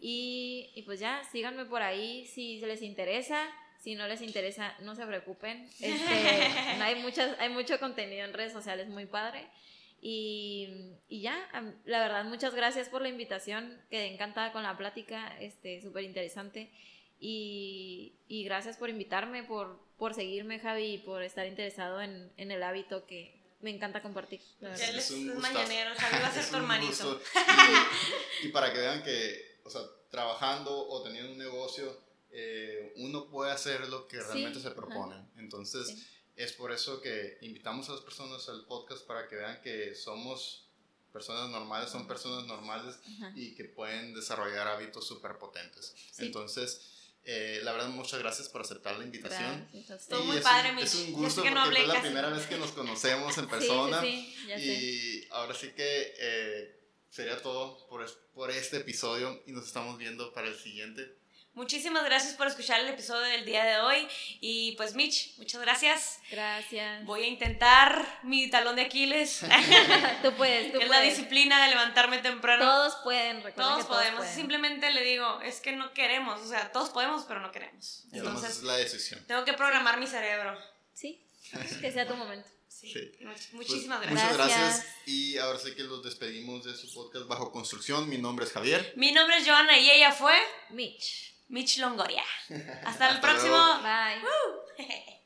y, 0.00 0.70
y 0.74 0.82
pues 0.82 0.98
ya, 0.98 1.22
síganme 1.30 1.66
por 1.66 1.82
ahí 1.82 2.26
si 2.26 2.58
les 2.60 2.82
interesa, 2.82 3.48
Si 3.78 3.94
no 3.94 4.06
les 4.08 4.20
interesa, 4.20 4.74
no 4.80 4.94
se 4.94 5.06
preocupen. 5.06 5.66
Este, 5.80 5.88
hay, 6.82 7.00
muchas, 7.02 7.38
hay 7.38 7.50
mucho 7.50 7.78
contenido 7.78 8.24
en 8.24 8.34
redes 8.34 8.52
sociales 8.52 8.88
muy 8.88 9.06
padre. 9.06 9.46
Y, 10.02 10.96
y, 11.08 11.20
ya, 11.20 11.36
la 11.84 12.00
verdad, 12.00 12.24
muchas 12.24 12.54
gracias 12.54 12.88
por 12.88 13.02
la 13.02 13.08
invitación. 13.08 13.78
Quedé 13.90 14.06
encantada 14.06 14.52
con 14.52 14.62
la 14.62 14.76
plática, 14.76 15.34
este, 15.40 15.80
súper 15.82 16.04
interesante. 16.04 16.70
Y, 17.20 18.14
y, 18.28 18.44
gracias 18.44 18.78
por 18.78 18.88
invitarme, 18.88 19.44
por, 19.44 19.78
por 20.00 20.14
seguirme, 20.14 20.58
Javi, 20.58 20.94
y 20.94 20.98
por 20.98 21.22
estar 21.22 21.46
interesado 21.46 22.00
en, 22.00 22.32
en 22.38 22.50
el 22.50 22.62
hábito 22.62 23.04
que 23.04 23.38
me 23.60 23.68
encanta 23.68 24.00
compartir. 24.00 24.40
Él 24.62 24.98
es, 24.98 25.10
un 25.10 25.38
mañanero, 25.38 25.90
Javi 25.94 26.22
va 26.22 26.28
a 26.28 26.32
ser 26.32 26.48
tu 26.48 26.56
hermanito. 26.56 27.20
Y, 28.42 28.46
y, 28.46 28.48
para 28.48 28.72
que 28.72 28.78
vean 28.78 29.02
que, 29.02 29.60
o 29.62 29.68
sea, 29.68 29.82
trabajando 30.10 30.74
o 30.88 31.02
teniendo 31.02 31.32
un 31.32 31.38
negocio, 31.38 32.00
eh, 32.32 32.94
uno 32.96 33.28
puede 33.28 33.52
hacer 33.52 33.88
lo 33.88 34.08
que 34.08 34.22
realmente 34.22 34.58
se 34.58 34.70
propone. 34.70 35.16
Entonces, 35.36 35.94
es 36.34 36.54
por 36.54 36.72
eso 36.72 37.02
que 37.02 37.36
invitamos 37.42 37.90
a 37.90 37.92
las 37.92 38.00
personas 38.00 38.48
al 38.48 38.64
podcast 38.64 39.06
para 39.06 39.28
que 39.28 39.36
vean 39.36 39.60
que 39.60 39.94
somos 39.94 40.70
personas 41.12 41.50
normales, 41.50 41.90
son 41.90 42.06
personas 42.06 42.46
normales 42.46 42.98
y 43.34 43.54
que 43.54 43.64
pueden 43.64 44.14
desarrollar 44.14 44.66
hábitos 44.66 45.06
súper 45.06 45.36
potentes. 45.36 45.94
Entonces, 46.16 46.99
eh, 47.32 47.60
la 47.62 47.70
verdad, 47.70 47.86
muchas 47.90 48.18
gracias 48.18 48.48
por 48.48 48.62
aceptar 48.62 48.98
la 48.98 49.04
invitación. 49.04 49.68
Estuvo 49.72 50.24
muy 50.24 50.40
padre, 50.40 50.72
un, 50.72 50.78
Es 50.80 50.96
un 50.96 51.12
gusto 51.12 51.44
porque 51.44 51.80
es 51.80 51.86
la 51.86 52.00
primera 52.00 52.28
vez 52.28 52.44
que 52.48 52.56
nos 52.56 52.72
conocemos 52.72 53.38
en 53.38 53.46
persona. 53.54 54.04
y 54.04 55.28
ahora 55.30 55.54
sí 55.54 55.68
que 55.68 56.12
eh, 56.18 56.80
sería 57.08 57.40
todo 57.40 57.86
por, 57.86 58.04
por 58.32 58.50
este 58.50 58.78
episodio 58.78 59.44
y 59.46 59.52
nos 59.52 59.64
estamos 59.64 59.96
viendo 59.96 60.32
para 60.32 60.48
el 60.48 60.58
siguiente. 60.58 61.19
Muchísimas 61.54 62.04
gracias 62.04 62.34
por 62.34 62.46
escuchar 62.46 62.80
el 62.80 62.88
episodio 62.88 63.22
del 63.22 63.44
día 63.44 63.64
de 63.64 63.78
hoy. 63.78 64.06
Y 64.40 64.72
pues 64.76 64.94
Mitch, 64.94 65.36
muchas 65.36 65.60
gracias. 65.60 66.20
Gracias. 66.30 67.04
Voy 67.04 67.24
a 67.24 67.26
intentar 67.26 68.20
mi 68.22 68.48
talón 68.48 68.76
de 68.76 68.82
Aquiles. 68.82 69.40
tú 70.22 70.32
puedes, 70.36 70.72
tú 70.72 70.78
Es 70.80 70.86
puedes. 70.86 70.88
la 70.88 71.00
disciplina 71.00 71.62
de 71.64 71.70
levantarme 71.70 72.18
temprano. 72.18 72.64
Todos 72.64 72.96
pueden, 73.02 73.42
todos, 73.42 73.54
todos 73.54 73.86
podemos. 73.86 74.26
Simplemente 74.26 74.90
le 74.90 75.02
digo, 75.02 75.40
es 75.42 75.60
que 75.60 75.72
no 75.72 75.92
queremos. 75.92 76.40
O 76.40 76.48
sea, 76.48 76.70
todos 76.70 76.90
podemos, 76.90 77.24
pero 77.24 77.40
no 77.40 77.50
queremos. 77.50 78.04
Entonces, 78.12 78.58
es 78.58 78.62
la 78.62 78.76
decisión. 78.76 79.22
Tengo 79.26 79.44
que 79.44 79.52
programar 79.52 79.98
mi 79.98 80.06
cerebro. 80.06 80.56
Sí, 80.94 81.20
que 81.80 81.90
sea 81.90 82.06
tu 82.06 82.14
momento. 82.14 82.48
Sí. 82.68 82.94
Muchísimas 83.52 83.98
pues, 83.98 84.10
gracias. 84.10 84.32
Muchas 84.32 84.36
gracias. 84.36 84.86
Y 85.04 85.36
ahora 85.36 85.58
sí 85.58 85.74
que 85.74 85.82
los 85.82 86.02
despedimos 86.02 86.64
de 86.64 86.74
su 86.74 86.92
podcast 86.94 87.26
Bajo 87.26 87.52
Construcción. 87.52 88.08
Mi 88.08 88.16
nombre 88.16 88.46
es 88.46 88.52
Javier. 88.52 88.94
Mi 88.96 89.12
nombre 89.12 89.36
es 89.36 89.46
Joana 89.46 89.76
y 89.78 89.90
ella 89.90 90.12
fue 90.12 90.34
Mitch. 90.70 91.29
Mitch 91.50 91.78
Longoria. 91.78 92.22
Hasta 92.84 93.10
el 93.10 93.20
próximo. 93.20 93.56
Bye. 93.82 95.16